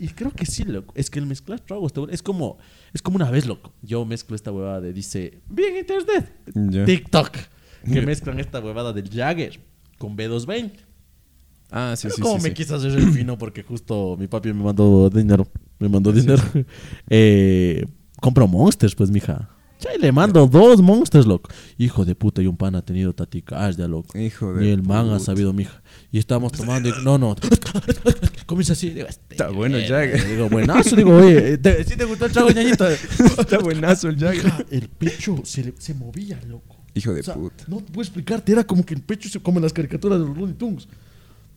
Y 0.00 0.08
creo 0.08 0.32
que 0.32 0.46
sí, 0.46 0.64
loco. 0.64 0.92
Es 0.96 1.10
que 1.10 1.20
el 1.20 1.26
mezclar 1.26 1.60
tragos 1.60 1.92
es 2.10 2.22
como, 2.24 2.58
es 2.92 3.02
como 3.02 3.16
una 3.16 3.30
vez, 3.30 3.46
loco. 3.46 3.72
Yo 3.82 4.04
mezclo 4.04 4.34
esta 4.34 4.50
huevada 4.50 4.80
de, 4.80 4.92
dice, 4.92 5.40
bien 5.48 5.76
internet. 5.76 6.84
TikTok, 6.84 7.36
que 7.84 8.02
mezclan 8.02 8.40
esta 8.40 8.58
huevada 8.58 8.92
del 8.92 9.08
Jagger 9.10 9.60
con 9.98 10.16
B220. 10.16 10.72
Ah, 11.70 11.94
sí, 11.96 12.02
Pero 12.02 12.16
sí, 12.16 12.20
como 12.20 12.36
sí. 12.38 12.42
me 12.42 12.48
sí. 12.48 12.54
quise 12.54 12.74
hacer 12.74 12.90
el 12.90 13.12
fino 13.12 13.38
porque 13.38 13.62
justo 13.62 14.16
mi 14.18 14.26
papi 14.26 14.52
me 14.52 14.64
mandó 14.64 15.08
dinero. 15.08 15.46
Me 15.82 15.88
mandó 15.88 16.12
dinero. 16.12 16.42
Eh, 17.08 17.84
compro 18.20 18.46
monsters, 18.46 18.94
pues, 18.94 19.10
mija. 19.10 19.50
Ya, 19.80 19.90
y 19.96 19.98
le 20.00 20.12
mando 20.12 20.46
dos 20.46 20.80
monsters, 20.80 21.26
loco. 21.26 21.50
Hijo 21.76 22.04
de 22.04 22.14
puta, 22.14 22.40
y 22.40 22.46
un 22.46 22.56
pan 22.56 22.76
ha 22.76 22.82
tenido 22.82 23.12
taticas 23.12 23.76
ya, 23.76 23.88
loco. 23.88 24.16
Hijo 24.16 24.54
de 24.54 24.62
Ni 24.64 24.70
el 24.70 24.82
man 24.84 25.10
ha 25.10 25.18
sabido, 25.18 25.52
mija. 25.52 25.82
Y 26.12 26.18
estábamos 26.20 26.52
tomando 26.52 26.88
y... 26.88 26.92
No, 27.02 27.18
no. 27.18 27.34
Comienza 28.46 28.74
así. 28.74 28.90
Digo, 28.90 29.08
este, 29.08 29.34
Está 29.34 29.48
bueno 29.50 29.76
el 29.78 29.86
Jagger. 29.88 30.24
Digo, 30.28 30.48
buenazo. 30.48 30.94
Digo, 30.94 31.16
oye, 31.16 31.58
¿te, 31.58 31.82
¿sí 31.82 31.96
te 31.96 32.04
gustó 32.04 32.26
el 32.26 32.32
trago, 32.32 32.50
ñañito? 32.50 32.86
Está 33.40 33.58
buenazo 33.58 34.08
el 34.08 34.18
Jagger. 34.18 34.66
El 34.70 34.88
pecho 34.88 35.40
se, 35.42 35.64
le- 35.64 35.74
se 35.78 35.94
movía, 35.94 36.40
loco. 36.46 36.76
Hijo 36.94 37.12
de 37.12 37.20
O 37.20 37.24
sea, 37.24 37.34
puta. 37.34 37.64
No 37.66 37.78
te 37.78 37.90
puedo 37.90 38.02
explicarte, 38.02 38.52
era 38.52 38.62
como 38.64 38.84
que 38.86 38.94
el 38.94 39.00
pecho 39.02 39.28
se 39.28 39.40
como 39.40 39.58
en 39.58 39.64
las 39.64 39.72
caricaturas 39.72 40.20
de 40.20 40.26
los 40.26 40.36
Looney 40.36 40.54
Tunes. 40.54 40.86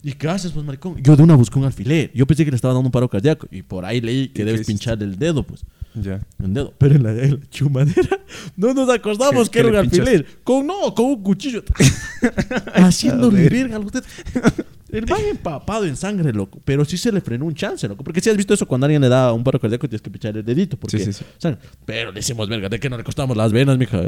¿Y 0.07 0.13
qué 0.13 0.27
haces, 0.29 0.51
pues, 0.51 0.63
maricón? 0.63 0.97
Yo 1.01 1.15
de 1.15 1.23
una 1.23 1.33
busqué 1.35 1.57
un 1.57 1.65
alfiler. 1.65 2.11
Yo 2.13 2.27
pensé 2.27 2.45
que 2.45 2.51
le 2.51 2.55
estaba 2.55 2.75
dando 2.75 2.87
un 2.87 2.91
paro 2.91 3.09
cardíaco. 3.09 3.47
Y 3.49 3.63
por 3.63 3.85
ahí 3.85 4.01
leí 4.01 4.21
¿Y 4.25 4.27
que 4.27 4.45
debes 4.45 4.67
pinchar 4.67 5.01
el 5.01 5.17
dedo, 5.17 5.41
pues. 5.41 5.65
Ya. 5.95 6.21
El 6.43 6.53
dedo. 6.53 6.73
Pero 6.77 6.93
en 6.95 7.01
la, 7.03 7.11
en 7.11 7.31
la 7.31 7.49
chumadera 7.49 8.19
no 8.55 8.73
nos 8.75 8.87
acordamos 8.89 9.49
¿Qué- 9.49 9.53
que 9.53 9.59
era 9.61 9.69
un 9.69 9.75
alfiler. 9.77 10.27
Con, 10.43 10.67
no, 10.67 10.93
con 10.93 11.05
un 11.07 11.23
cuchillo. 11.23 11.63
Haciéndole 12.75 13.49
verga 13.49 13.77
a 13.77 13.79
usted. 13.79 14.03
El 14.91 15.07
man 15.07 15.21
empapado 15.29 15.85
en 15.85 15.95
sangre, 15.95 16.31
loco. 16.31 16.59
Pero 16.63 16.85
sí 16.85 16.97
se 16.97 17.11
le 17.11 17.19
frenó 17.21 17.45
un 17.45 17.55
chance, 17.55 17.87
loco. 17.87 18.03
Porque 18.03 18.21
si 18.21 18.29
has 18.29 18.37
visto 18.37 18.53
eso 18.53 18.67
cuando 18.67 18.85
alguien 18.85 19.01
le 19.01 19.09
da 19.09 19.33
un 19.33 19.43
paro 19.43 19.59
cardíaco 19.59 19.89
tienes 19.89 20.01
que 20.03 20.11
pinchar 20.11 20.37
el 20.37 20.45
dedito. 20.45 20.77
Porque, 20.77 20.99
Sí, 20.99 21.05
sí, 21.05 21.13
sí. 21.13 21.25
sangre. 21.39 21.59
Pero 21.85 22.11
le 22.11 22.19
hicimos 22.19 22.47
verga. 22.47 22.69
De 22.69 22.79
que 22.79 22.89
no 22.89 22.97
le 22.97 23.03
costamos 23.03 23.35
las 23.35 23.51
venas, 23.51 23.77
mija. 23.77 24.03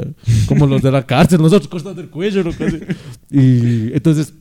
Como 0.46 0.66
los 0.66 0.80
de 0.80 0.92
la 0.92 1.04
cárcel. 1.04 1.40
Nosotros 1.42 1.68
costando 1.68 2.00
el 2.00 2.08
cuello, 2.08 2.44
loco. 2.44 2.64
Y 3.30 3.92
entonces... 3.92 4.32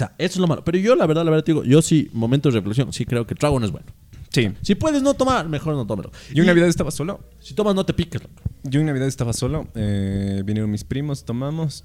Sea, 0.00 0.14
eso 0.18 0.34
es 0.34 0.38
lo 0.38 0.46
malo. 0.46 0.64
Pero 0.64 0.78
yo, 0.78 0.94
la 0.96 1.06
verdad, 1.06 1.24
la 1.24 1.30
verdad, 1.30 1.44
te 1.44 1.52
digo, 1.52 1.62
yo 1.64 1.82
sí, 1.82 2.08
momentos 2.14 2.54
de 2.54 2.60
reflexión, 2.60 2.90
sí 2.92 3.04
creo 3.04 3.26
que 3.26 3.34
el 3.34 3.38
trago 3.38 3.60
no 3.60 3.66
es 3.66 3.72
bueno. 3.72 3.86
Sí. 4.30 4.50
Si 4.62 4.74
puedes 4.74 5.02
no 5.02 5.12
tomar, 5.14 5.48
mejor 5.48 5.74
no 5.74 5.86
tómelo. 5.86 6.10
Yo 6.32 6.42
una 6.42 6.52
Navidad 6.52 6.68
estaba 6.68 6.90
solo. 6.90 7.20
Si 7.40 7.52
tomas, 7.52 7.74
no 7.74 7.84
te 7.84 7.92
piques, 7.92 8.22
loco. 8.22 8.34
Yo 8.62 8.80
en 8.80 8.86
Navidad 8.86 9.08
estaba 9.08 9.32
solo. 9.32 9.68
eh, 9.74 10.42
vinieron 10.46 10.70
mis 10.70 10.84
primos, 10.84 11.24
tomamos. 11.24 11.84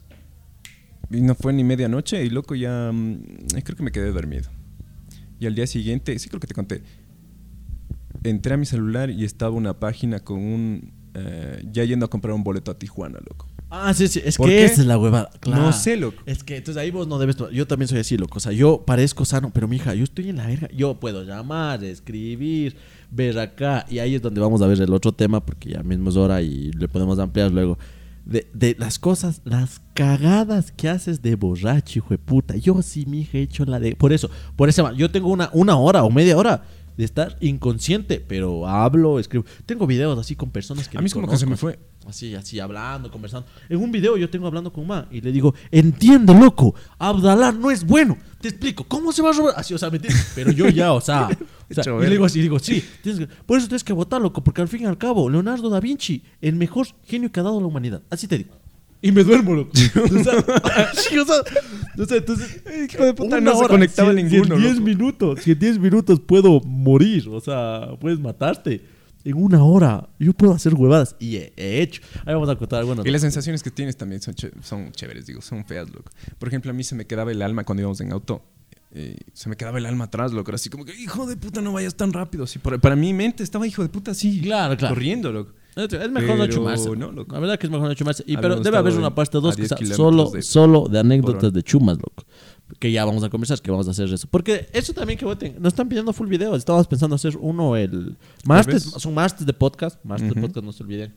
Y 1.11 1.21
no 1.21 1.35
fue 1.35 1.51
ni 1.53 1.63
medianoche. 1.63 2.23
Y 2.23 2.29
loco, 2.29 2.55
ya. 2.55 2.91
mm, 2.93 3.47
creo 3.63 3.75
que 3.75 3.83
me 3.83 3.91
quedé 3.91 4.11
dormido. 4.11 4.49
Y 5.39 5.47
al 5.47 5.55
día 5.55 5.67
siguiente, 5.67 6.17
sí 6.19 6.29
creo 6.29 6.39
que 6.39 6.47
te 6.47 6.53
conté. 6.53 6.83
entré 8.23 8.53
a 8.53 8.57
mi 8.57 8.65
celular 8.65 9.09
y 9.09 9.25
estaba 9.25 9.51
una 9.51 9.79
página 9.79 10.19
con 10.21 10.37
un... 10.39 10.93
eh, 11.15 11.63
ya 11.71 11.83
yendo 11.83 12.05
a 12.05 12.09
comprar 12.09 12.33
un 12.33 12.43
boleto 12.43 12.71
a 12.71 12.77
Tijuana, 12.79 13.19
loco. 13.27 13.47
Ah, 13.77 13.93
sí, 13.93 14.07
sí. 14.07 14.21
Es 14.23 14.37
¿Por 14.37 14.47
que 14.47 14.55
qué? 14.55 14.65
esa 14.65 14.81
es 14.81 14.87
la 14.87 14.97
huevada. 14.97 15.29
No 15.45 15.73
sé, 15.73 15.97
loco. 15.97 16.21
Es 16.25 16.43
que 16.43 16.57
entonces 16.57 16.81
ahí 16.81 16.91
vos 16.91 17.07
no 17.07 17.19
debes. 17.19 17.35
Yo 17.51 17.67
también 17.67 17.89
soy 17.89 17.99
así, 17.99 18.17
loco. 18.17 18.37
O 18.37 18.39
sea, 18.39 18.53
yo 18.53 18.83
parezco 18.85 19.25
sano, 19.25 19.51
pero 19.53 19.67
mija, 19.67 19.93
yo 19.93 20.03
estoy 20.03 20.29
en 20.29 20.37
la 20.37 20.47
verga. 20.47 20.69
Yo 20.73 20.99
puedo 20.99 21.23
llamar, 21.23 21.83
escribir, 21.83 22.77
ver 23.11 23.37
acá. 23.37 23.85
Y 23.89 23.99
ahí 23.99 24.15
es 24.15 24.21
donde 24.21 24.39
vamos 24.39 24.61
a 24.61 24.67
ver 24.67 24.79
el 24.81 24.93
otro 24.93 25.11
tema, 25.11 25.45
porque 25.45 25.71
ya 25.71 25.83
mismo 25.83 26.09
es 26.09 26.15
hora 26.15 26.41
y 26.41 26.71
le 26.71 26.87
podemos 26.87 27.19
ampliar 27.19 27.51
luego. 27.51 27.77
De, 28.23 28.47
de 28.53 28.75
las 28.79 28.97
cosas, 28.97 29.41
las 29.43 29.81
cagadas 29.93 30.71
que 30.71 30.89
haces 30.89 31.21
de 31.21 31.35
borracho, 31.35 31.99
hijo 31.99 32.09
de 32.09 32.17
puta. 32.17 32.55
Yo 32.55 32.81
sí, 32.81 33.05
mija, 33.05 33.37
he 33.37 33.41
hecho 33.41 33.65
la 33.65 33.79
de. 33.79 33.95
Por 33.95 34.13
eso, 34.13 34.29
por 34.55 34.69
eso, 34.69 34.91
yo 34.93 35.11
tengo 35.11 35.29
una, 35.29 35.49
una 35.53 35.77
hora 35.77 36.03
o 36.03 36.09
media 36.09 36.37
hora 36.37 36.63
de 36.97 37.03
estar 37.05 37.37
inconsciente, 37.41 38.19
pero 38.25 38.67
hablo, 38.67 39.19
escribo. 39.19 39.45
Tengo 39.65 39.85
videos 39.87 40.17
así 40.17 40.35
con 40.35 40.49
personas 40.51 40.87
que 40.87 40.97
A 40.97 41.01
mí 41.01 41.07
es 41.07 41.13
como 41.13 41.27
que 41.27 41.37
se 41.37 41.45
me 41.45 41.57
fue. 41.57 41.77
Así, 42.07 42.35
así, 42.35 42.59
hablando, 42.59 43.09
conversando. 43.09 43.47
En 43.67 43.77
un 43.81 43.91
video 43.91 44.15
yo 44.15 44.29
tengo 44.29 44.45
hablando 44.45 44.71
con 44.71 44.85
man 44.85 45.07
y 45.09 45.21
le 45.21 45.31
digo, 45.31 45.55
entiende, 45.71 46.33
loco, 46.33 46.75
Abdalá 46.99 47.51
no 47.51 47.71
es 47.71 47.83
bueno. 47.83 48.17
Te 48.39 48.49
explico, 48.49 48.83
¿cómo 48.83 49.11
se 49.11 49.23
va 49.23 49.31
a 49.31 49.33
robar? 49.33 49.53
Así, 49.57 49.73
o 49.73 49.77
sea, 49.77 49.89
¿me 49.89 49.97
entiendes? 49.97 50.31
Pero 50.35 50.51
yo 50.51 50.69
ya, 50.69 50.93
o 50.93 51.01
sea, 51.01 51.27
o 51.69 51.73
sea, 51.73 51.83
y 51.83 52.01
le 52.03 52.09
digo 52.11 52.25
así, 52.25 52.41
digo, 52.41 52.59
sí, 52.59 52.83
tienes 53.01 53.21
que- 53.27 53.35
por 53.43 53.57
eso 53.57 53.67
tienes 53.67 53.83
que 53.83 53.93
votar, 53.93 54.21
loco, 54.21 54.43
porque 54.43 54.61
al 54.61 54.67
fin 54.67 54.83
y 54.83 54.85
al 54.85 54.99
cabo, 54.99 55.29
Leonardo 55.31 55.67
da 55.69 55.79
Vinci, 55.79 56.23
el 56.41 56.55
mejor 56.55 56.85
genio 57.05 57.31
que 57.31 57.39
ha 57.39 57.43
dado 57.43 57.59
la 57.59 57.65
humanidad. 57.65 58.03
Así 58.11 58.27
te 58.27 58.37
digo. 58.37 58.53
Y 59.07 59.11
me 59.11 59.23
duermo, 59.23 59.53
loco. 59.53 59.71
O 59.95 60.23
sea, 60.23 60.93
sí, 60.93 61.17
o 61.17 61.25
sea, 61.25 61.35
o 61.97 62.05
sea, 62.05 62.17
entonces, 62.17 62.61
Hijo 62.91 63.03
de 63.05 63.13
puta, 63.13 63.39
no 63.39 63.55
se 63.57 63.67
conectaba 63.67 64.11
si 64.13 64.19
en- 64.19 64.27
ninguno, 64.27 64.55
Si 64.57 64.61
en 64.61 64.61
10 64.61 64.73
loco. 64.75 64.85
minutos, 64.85 65.39
si 65.43 65.51
en 65.51 65.59
10 65.59 65.79
minutos 65.79 66.19
puedo 66.19 66.59
morir, 66.61 67.27
o 67.29 67.39
sea, 67.39 67.89
puedes 67.99 68.19
matarte. 68.19 68.81
En 69.23 69.35
una 69.37 69.63
hora 69.63 70.07
yo 70.19 70.33
puedo 70.33 70.53
hacer 70.53 70.75
huevadas 70.75 71.15
y 71.19 71.37
he, 71.37 71.53
he 71.57 71.81
hecho. 71.81 72.01
Ahí 72.25 72.33
vamos 72.35 72.47
a 72.49 72.55
contar 72.55 72.79
algunas. 72.79 73.05
Y 73.05 73.09
las 73.11 73.21
sensaciones 73.21 73.63
que 73.63 73.71
tienes 73.71 73.97
también 73.97 74.21
son, 74.21 74.35
son 74.61 74.91
chéveres, 74.91 75.25
digo, 75.25 75.41
son 75.41 75.65
feas, 75.65 75.89
loco. 75.89 76.11
Por 76.37 76.47
ejemplo, 76.47 76.69
a 76.71 76.73
mí 76.75 76.83
se 76.83 76.93
me 76.95 77.05
quedaba 77.05 77.31
el 77.31 77.41
alma 77.41 77.63
cuando 77.63 77.81
íbamos 77.81 77.99
en 78.01 78.11
auto. 78.11 78.43
eh, 78.91 79.17
se 79.33 79.49
me 79.49 79.55
quedaba 79.57 79.77
el 79.79 79.85
alma 79.87 80.05
atrás, 80.05 80.31
loco. 80.31 80.51
Así 80.53 80.69
como 80.69 80.85
que, 80.85 80.93
hijo 80.95 81.25
de 81.25 81.35
puta, 81.37 81.61
no 81.61 81.73
vayas 81.73 81.95
tan 81.95 82.13
rápido. 82.13 82.43
Así, 82.43 82.59
por- 82.59 82.79
para 82.79 82.95
mi 82.95 83.13
mente 83.13 83.43
estaba, 83.43 83.65
hijo 83.67 83.81
de 83.81 83.89
puta, 83.89 84.11
así. 84.11 84.41
Claro, 84.41 84.77
claro. 84.77 84.93
Corriendo, 84.95 85.31
loco. 85.31 85.53
Es 85.75 86.11
mejor 86.11 86.37
no 86.37 86.47
chumarse. 86.47 86.89
no, 86.95 87.11
loco. 87.11 87.33
La 87.33 87.39
verdad 87.39 87.59
que 87.59 87.67
es 87.67 87.71
mejor 87.71 87.87
no 87.89 87.93
chumarse. 87.95 88.23
Y, 88.27 88.37
pero 88.37 88.55
debe 88.61 88.77
haber 88.77 88.93
una 88.93 89.13
parte 89.13 89.37
a 89.37 89.41
2 89.41 89.55
que 89.55 89.61
10 89.63 89.69
sea 89.69 89.77
kilómetros 89.77 89.97
solo, 89.97 90.29
de- 90.31 90.41
solo 90.41 90.87
de 90.87 90.99
anécdotas 90.99 91.51
de 91.53 91.63
chumas, 91.63 91.97
loco. 91.97 92.23
Que 92.79 92.91
ya 92.91 93.05
vamos 93.05 93.23
a 93.23 93.29
conversar, 93.29 93.61
que 93.61 93.69
vamos 93.69 93.87
a 93.87 93.91
hacer 93.91 94.11
eso. 94.11 94.27
Porque 94.31 94.67
eso 94.73 94.93
también 94.93 95.19
que 95.19 95.25
voten. 95.25 95.55
Nos 95.59 95.73
están 95.73 95.87
pidiendo 95.89 96.13
full 96.13 96.27
videos. 96.27 96.57
Estábamos 96.57 96.87
pensando 96.87 97.15
hacer 97.15 97.35
uno 97.39 97.75
el 97.75 98.15
martes. 98.45 98.83
Son 98.83 99.13
martes 99.13 99.45
de 99.45 99.53
podcast. 99.53 100.03
Martes 100.03 100.33
de 100.33 100.41
podcast, 100.41 100.65
no 100.65 100.71
se 100.71 100.81
olviden. 100.83 101.13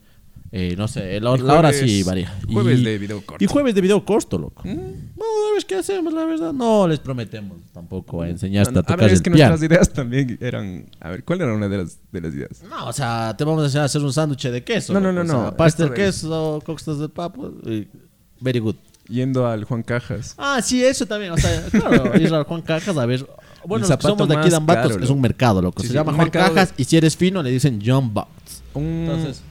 Eh, 0.51 0.75
no 0.79 0.89
sé, 0.89 1.21
la, 1.21 1.37
la 1.37 1.59
hora 1.59 1.73
sí 1.75 2.03
varía. 2.05 2.33
jueves 2.51 2.81
Y- 2.81 2.85
de 2.85 2.97
video 2.99 3.21
corto. 3.25 3.45
Y 3.45 3.47
jueves 3.47 3.75
de 3.75 3.81
video 3.83 4.03
corto, 4.05 4.39
loco. 4.39 4.63
Mm. 4.65 4.77
No, 5.17 5.25
¿sabes 5.51 5.65
qué 5.67 5.75
hacemos, 5.75 6.11
la 6.15 6.25
verdad? 6.25 6.55
No 6.55 6.89
les 6.89 6.99
prometemos 7.01 7.59
tampoco 7.75 8.23
a 8.23 8.29
enseñarte 8.31 8.73
No, 8.73 8.79
a 8.79 8.81
no, 8.81 8.81
a 8.81 8.83
tocar 8.85 8.99
ver, 9.01 9.07
es 9.13 9.19
el 9.19 9.23
que 9.23 9.31
piano. 9.31 9.51
nuestras 9.51 9.71
ideas 9.71 9.93
también 9.93 10.39
eran. 10.41 10.87
A 11.01 11.11
ver, 11.11 11.23
¿cuál 11.25 11.43
era 11.43 11.53
una 11.53 11.69
de 11.69 11.77
las, 11.77 11.99
de 12.11 12.21
las 12.23 12.33
ideas? 12.35 12.63
No, 12.69 12.87
o 12.87 12.93
sea, 12.95 13.35
te 13.37 13.45
vamos 13.45 13.61
a 13.63 13.65
enseñar 13.67 13.83
a 13.83 13.87
hacer 13.87 14.03
un 14.03 14.13
sándwich 14.13 14.45
de 14.49 14.65
queso. 14.65 14.95
No, 14.95 15.01
no, 15.01 15.13
no, 15.13 15.21
O 15.21 15.27
sea, 15.27 15.35
no. 15.35 15.57
Pasta 15.57 15.85
de 15.85 15.93
queso, 15.95 16.63
costas 16.65 16.99
de 16.99 17.09
papo. 17.11 17.53
y- 17.67 17.87
Very 18.41 18.61
good. 18.61 18.77
Yendo 19.09 19.47
al 19.47 19.65
Juan 19.65 19.83
Cajas. 19.83 20.35
Ah, 20.39 20.61
sí, 20.63 20.83
eso 20.83 21.05
también. 21.05 21.33
O 21.33 21.37
sea, 21.37 21.63
claro, 21.71 22.17
ir 22.21 22.33
a 22.35 22.45
Juan 22.45 22.63
Cajas 22.63 22.97
a 22.97 23.05
ver. 23.05 23.27
Bueno, 23.67 23.87
los 23.87 23.97
que 23.99 24.03
somos 24.07 24.27
de 24.29 24.37
aquí 24.37 24.49
de 24.49 24.57
Ambatos 24.57 24.93
caro, 24.93 25.05
es 25.05 25.11
un 25.11 25.21
mercado, 25.21 25.61
loco. 25.61 25.83
Sí, 25.83 25.89
Se 25.89 25.93
sí, 25.93 25.99
llama 25.99 26.13
Juan 26.13 26.25
mercado 26.27 26.55
Cajas 26.55 26.73
y 26.79 26.85
si 26.85 26.97
eres 26.97 27.17
fino 27.17 27.43
le 27.43 27.51
dicen 27.51 27.81
John 27.85 28.15
Box. 28.15 28.29
Un- 28.73 28.85
Entonces, 29.11 29.43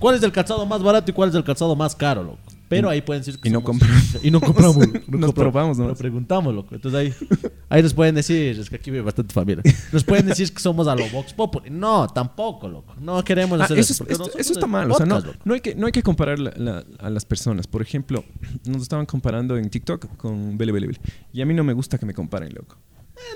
¿cuál 0.00 0.16
es 0.16 0.22
el 0.24 0.32
calzado 0.32 0.66
más 0.66 0.82
barato 0.82 1.10
y 1.10 1.14
cuál 1.14 1.28
es 1.28 1.34
el 1.36 1.44
calzado 1.44 1.76
más 1.76 1.94
caro, 1.94 2.24
loco? 2.24 2.38
Pero 2.68 2.88
ahí 2.88 3.00
pueden 3.02 3.20
decir 3.24 3.40
que 3.40 3.48
y 3.48 3.52
no 3.52 3.58
somos- 3.60 3.80
compramos. 3.80 4.04
Y 4.22 4.30
no 4.30 4.40
compramos. 4.40 4.76
no 5.08 5.18
Nos 5.18 5.32
probamos 5.32 5.76
Lo 5.76 5.84
nomás. 5.84 5.98
preguntamos, 5.98 6.54
loco. 6.54 6.72
Entonces 6.76 7.00
ahí, 7.00 7.28
ahí 7.68 7.82
nos 7.82 7.92
pueden 7.94 8.14
decir, 8.14 8.60
es 8.60 8.70
que 8.70 8.76
aquí 8.76 8.92
vive 8.92 9.02
bastante 9.02 9.34
familia. 9.34 9.64
Nos 9.92 10.04
pueden 10.04 10.26
decir 10.26 10.52
que 10.54 10.60
somos 10.60 10.86
a 10.86 10.94
lo 10.94 11.08
Vox 11.08 11.32
Populi. 11.34 11.68
No, 11.68 12.06
tampoco, 12.06 12.68
loco. 12.68 12.94
No 13.00 13.24
queremos 13.24 13.60
Ah, 13.60 13.64
hacer 13.64 13.78
eso, 13.80 13.92
eso. 13.92 13.92
es- 13.92 13.98
porque 13.98 14.12
esto- 14.12 14.22
nosotros 14.24 14.40
eso 14.40 14.52
está 14.52 14.66
es 14.66 14.70
mal. 14.72 14.88
o 14.90 14.94
sea, 14.94 15.04
no, 15.06 15.16
podcast, 15.16 15.40
no, 15.44 15.54
hay 15.54 15.60
que, 15.60 15.74
no 15.74 15.86
hay 15.86 15.92
que 15.92 16.02
comparar 16.04 16.38
la- 16.38 16.52
la- 16.56 16.84
a 17.00 17.10
las 17.10 17.24
personas. 17.24 17.66
Por 17.66 17.82
ejemplo, 17.82 18.24
nos 18.66 18.82
estaban 18.82 19.04
comparando 19.06 19.56
en 19.56 19.68
TikTok 19.68 20.16
con 20.16 20.56
Bele 20.56 20.70
Bele 20.70 20.86
Bele. 20.86 21.00
Y 21.32 21.42
a 21.42 21.46
mí 21.46 21.54
no 21.54 21.64
me 21.64 21.72
gusta 21.72 21.98
que 21.98 22.06
me 22.06 22.14
comparen, 22.14 22.54
loco. 22.54 22.76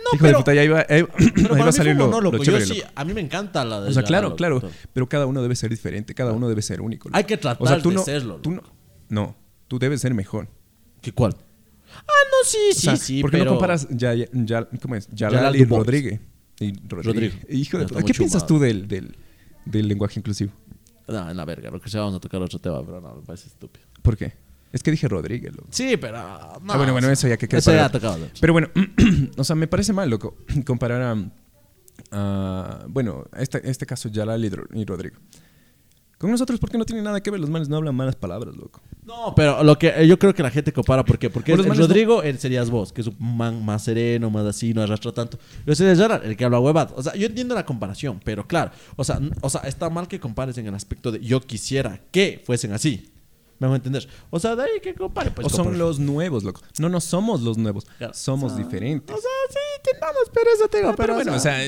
No, 0.05 0.11
Hijo 0.17 0.25
de 0.25 0.31
pero- 0.31 0.39
puta, 0.39 0.55
ya 0.55 0.65
iba, 0.65 0.81
ahí 0.89 1.05
Pero 1.35 1.49
para 1.51 1.69
a 1.69 1.73
salir 1.73 1.97
lo, 1.97 2.09
no, 2.09 2.21
loco. 2.21 2.37
lo 2.39 2.43
Yo 2.45 2.61
sí, 2.61 2.83
a 2.95 3.05
mí 3.05 3.15
me 3.15 3.21
encanta 3.21 3.65
la 3.65 3.81
de 3.81 3.91
O 3.91 3.93
sea, 3.93 4.03
claro, 4.03 4.37
claro. 4.37 4.63
Pero 4.93 5.09
cada 5.09 5.27
uno 5.27 5.43
debe 5.43 5.57
ser 5.57 5.71
diferente. 5.71 6.15
Cada 6.15 6.33
uno 6.33 6.49
debe 6.49 6.63
ser 6.63 6.81
único. 6.81 7.09
Hay 7.13 7.25
que 7.25 7.37
tratar 7.37 7.63
O 7.63 7.67
sea, 7.67 7.81
tú 7.83 7.91
de 7.91 7.97
no, 7.97 8.05
serlo, 8.05 8.37
Tú 8.37 8.51
no, 8.53 8.63
no, 9.09 9.37
tú 9.69 9.79
debes 9.79 10.01
ser 10.01 10.15
mejor. 10.15 10.49
¿Qué 11.01 11.13
cuál? 11.13 11.37
Ah, 11.97 12.01
no, 12.03 12.49
sí, 12.49 12.59
O 12.71 12.75
sí, 12.75 12.81
sea, 12.81 12.97
sí. 12.97 13.21
¿Por 13.21 13.31
qué 13.31 13.39
pero... 13.39 13.51
no 13.53 13.57
comparas 13.57 13.87
ya, 13.91 14.15
ya, 14.15 14.27
ya- 14.33 14.69
¿cómo 14.83 14.97
es? 14.97 15.09
Yalal 15.13 15.55
y. 15.57 15.65
Rodríguez. 15.65 16.21
Y. 16.61 16.73
Rodrigo. 16.89 17.35
Hijo 17.49 17.79
de 17.79 17.87
puta, 17.87 18.03
¿Qué 18.03 18.15
piensas 18.15 18.47
tú 18.47 18.59
del, 18.59 18.89
del, 18.89 19.17
del 19.65 19.89
lenguaje 19.89 20.19
inclusivo? 20.19 20.53
No, 21.07 21.31
en 21.31 21.37
la 21.37 21.45
verga, 21.45 21.71
lo 21.71 21.81
que 21.81 21.91
sea, 21.91 22.01
vamos 22.01 22.17
a 22.17 22.21
tocar 22.21 22.41
otro 22.41 22.59
tema, 22.59 22.83
pero 22.85 23.01
no, 23.01 23.17
me 23.17 23.23
parece 23.23 23.49
estúpido. 23.49 23.87
¿Por 24.03 24.17
qué? 24.17 24.33
Es 24.75 24.83
que 24.83 24.91
dije 24.91 25.07
Rodríguez, 25.07 25.53
loco. 25.55 25.69
Sí, 25.71 25.97
pero. 25.97 26.19
ah, 26.19 26.59
No, 26.61 26.73
Ah, 26.73 26.77
bueno, 26.77 26.93
bueno, 26.93 27.09
eso 27.11 27.29
ya 27.29 27.37
que 27.37 27.47
quede 27.47 27.61
Eso 27.61 27.73
ya 27.73 27.87
otro. 27.87 28.01
tocado. 28.01 28.27
Pero 28.41 28.53
bueno, 28.53 28.69
o 29.39 29.45
sea, 29.45 29.55
me 29.55 29.69
parece 29.69 29.93
mal, 29.93 30.11
loco, 30.11 30.37
comparar 30.67 31.01
a, 31.01 31.31
a- 32.11 32.85
bueno, 32.89 33.25
este, 33.39 33.69
este 33.71 33.87
caso 33.87 34.09
Yalal 34.09 34.45
y, 34.45 34.51
y 34.81 34.85
Rodrigo. 34.85 35.17
Con 36.19 36.31
nosotros, 36.31 36.59
porque 36.59 36.79
no 36.79 36.85
tiene 36.85 37.03
nada 37.03 37.21
que 37.23 37.31
ver, 37.31 37.39
los 37.41 37.51
manes 37.51 37.69
no 37.69 37.77
hablan 37.77 37.95
malas 37.95 38.17
palabras, 38.17 38.57
loco. 38.57 38.81
No, 39.05 39.35
pero 39.37 39.63
lo 39.63 39.79
que 39.79 39.89
eh, 39.95 40.07
yo 40.07 40.19
creo 40.19 40.33
que 40.35 40.43
la 40.43 40.51
gente 40.51 40.73
compara, 40.73 41.05
¿por 41.05 41.19
qué? 41.19 41.29
Porque 41.29 41.55
los 41.57 41.67
el 41.67 41.73
no- 41.73 41.79
Rodrigo 41.79 42.23
él 42.23 42.39
serías 42.39 42.71
vos, 42.71 42.93
que 42.93 43.03
es 43.03 43.07
un 43.09 43.17
man 43.37 43.65
más 43.65 43.85
sereno, 43.85 44.31
más 44.31 44.47
así, 44.47 44.73
no 44.75 44.83
arrastra 44.83 45.13
tanto. 45.13 45.39
Yo 45.67 45.75
sería 45.75 45.95
Yara, 45.95 46.17
el 46.25 46.37
que 46.37 46.45
habla 46.45 46.61
huevadas. 46.61 46.95
O 46.97 47.03
sea, 47.03 47.15
yo 47.15 47.27
entiendo 47.27 47.55
la 47.55 47.67
comparación, 47.67 48.21
pero 48.25 48.47
claro, 48.47 48.71
o 48.97 49.05
sea, 49.05 49.21
o 49.41 49.51
sea, 49.51 49.61
está 49.63 49.91
mal 49.91 50.09
que 50.09 50.19
compares 50.19 50.57
en 50.59 50.67
el 50.67 50.75
aspecto 50.75 51.13
de 51.13 51.21
yo 51.21 51.41
quisiera 51.41 52.01
que 52.11 52.43
fuesen 52.45 52.73
así. 52.73 53.11
¿Me 53.65 53.67
hago 53.69 53.73
a 53.73 53.77
entender? 53.77 54.07
O 54.29 54.39
sea, 54.39 54.55
de 54.55 54.63
ahí 54.65 54.81
que 54.83 54.95
compare, 54.95 55.31
pues. 55.31 55.47
o 55.47 55.49
son 55.49 55.59
compare. 55.65 55.79
los 55.79 55.99
nuevos, 55.99 56.45
loco. 56.45 56.61
No, 56.79 56.91
no 56.91 57.01
somos 57.01 57.41
los 57.41 57.57
nuevos, 57.57 57.87
Claro. 57.97 58.13
somos 58.13 58.53
O 58.53 58.57
sea, 58.57 58.65
diferentes. 58.65 59.17
O 59.17 59.19
sea, 59.19 59.31
sí, 59.49 59.59
intentamos, 59.79 60.23
pero 60.35 60.47
eso 60.55 60.69
tengo, 60.69 60.89
pero, 60.95 60.97
pero, 60.97 61.15
bueno, 61.15 61.33
o 61.33 61.37
o 61.37 61.39
sea, 61.41 61.59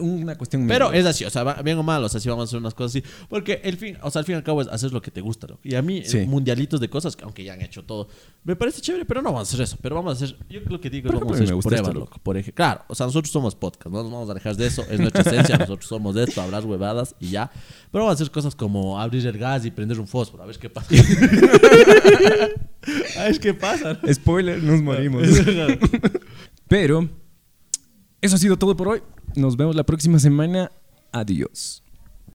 una 0.00 0.36
cuestión... 0.36 0.66
Pero 0.66 0.92
es 0.92 1.06
así, 1.06 1.24
o 1.24 1.30
sea, 1.30 1.42
bien 1.62 1.78
o 1.78 1.82
mal, 1.82 2.04
o 2.04 2.08
sea, 2.10 2.20
si 2.20 2.28
vamos 2.28 2.42
a 2.42 2.44
hacer 2.46 2.58
unas 2.58 2.74
cosas 2.74 2.92
así. 2.96 3.04
Porque 3.30 3.60
el 3.64 3.76
fin, 3.78 3.96
o 4.02 4.10
sea, 4.10 4.20
al 4.20 4.26
fin 4.26 4.34
y 4.34 4.36
al 4.36 4.42
cabo 4.44 4.60
es 4.60 4.68
hacer 4.68 4.92
lo 4.92 5.00
que 5.00 5.10
te 5.10 5.20
gusta, 5.22 5.46
loco. 5.46 5.60
Y 5.64 5.74
a 5.74 5.80
mí, 5.82 6.02
Sí. 6.04 6.18
mundialitos 6.26 6.80
de 6.80 6.90
cosas, 6.90 7.16
que 7.16 7.24
aunque 7.24 7.44
ya 7.44 7.54
han 7.54 7.62
hecho 7.62 7.82
todo, 7.84 8.08
me 8.44 8.56
parece 8.56 8.82
chévere, 8.82 9.04
pero 9.06 9.22
no 9.22 9.32
vamos 9.32 9.48
a 9.48 9.50
hacer 9.54 9.62
eso. 9.62 9.78
Pero 9.80 9.94
vamos 9.96 10.12
a 10.20 10.24
hacer, 10.24 10.36
yo 10.50 10.60
lo 10.66 10.80
que 10.80 10.90
digo 10.90 11.08
es 11.08 11.14
vamos 11.14 11.32
a 11.40 11.42
hacer 11.42 11.74
esto, 11.74 11.92
loco. 11.94 12.18
Por 12.22 12.36
ejemplo, 12.36 12.54
claro, 12.56 12.82
o 12.88 12.94
sea, 12.94 13.06
nosotros 13.06 13.32
somos 13.32 13.54
podcast, 13.54 13.86
no 13.90 14.02
nos 14.02 14.12
vamos 14.12 14.28
a 14.28 14.32
alejar 14.32 14.54
de 14.56 14.66
eso, 14.66 14.84
es 14.90 15.00
nuestra 15.00 15.22
esencia, 15.22 15.56
nosotros 15.58 15.86
somos 15.86 16.14
de 16.14 16.24
esto, 16.24 16.42
hablar 16.42 16.64
huevadas 16.66 17.14
y 17.20 17.30
ya. 17.30 17.50
Pero 17.90 18.04
vamos 18.04 18.12
a 18.12 18.14
hacer 18.22 18.30
cosas 18.30 18.54
como 18.54 19.00
abrir 19.00 19.26
el 19.26 19.38
gas 19.38 19.64
y 19.64 19.70
prender 19.70 19.98
un 20.00 20.06
fósforo, 20.08 20.42
a 20.42 20.46
ver 20.46 20.58
qué 20.58 20.68
pasa. 20.70 20.88
A 23.16 23.24
ver 23.24 23.40
qué 23.40 23.54
pasa. 23.54 23.98
Spoiler, 24.12 24.62
nos 24.62 24.82
morimos. 24.82 25.22
Pero 26.68 27.08
eso 28.20 28.36
ha 28.36 28.38
sido 28.38 28.56
todo 28.56 28.76
por 28.76 28.88
hoy. 28.88 29.02
Nos 29.36 29.56
vemos 29.56 29.76
la 29.76 29.84
próxima 29.84 30.18
semana. 30.18 30.70
Adiós. 31.12 31.81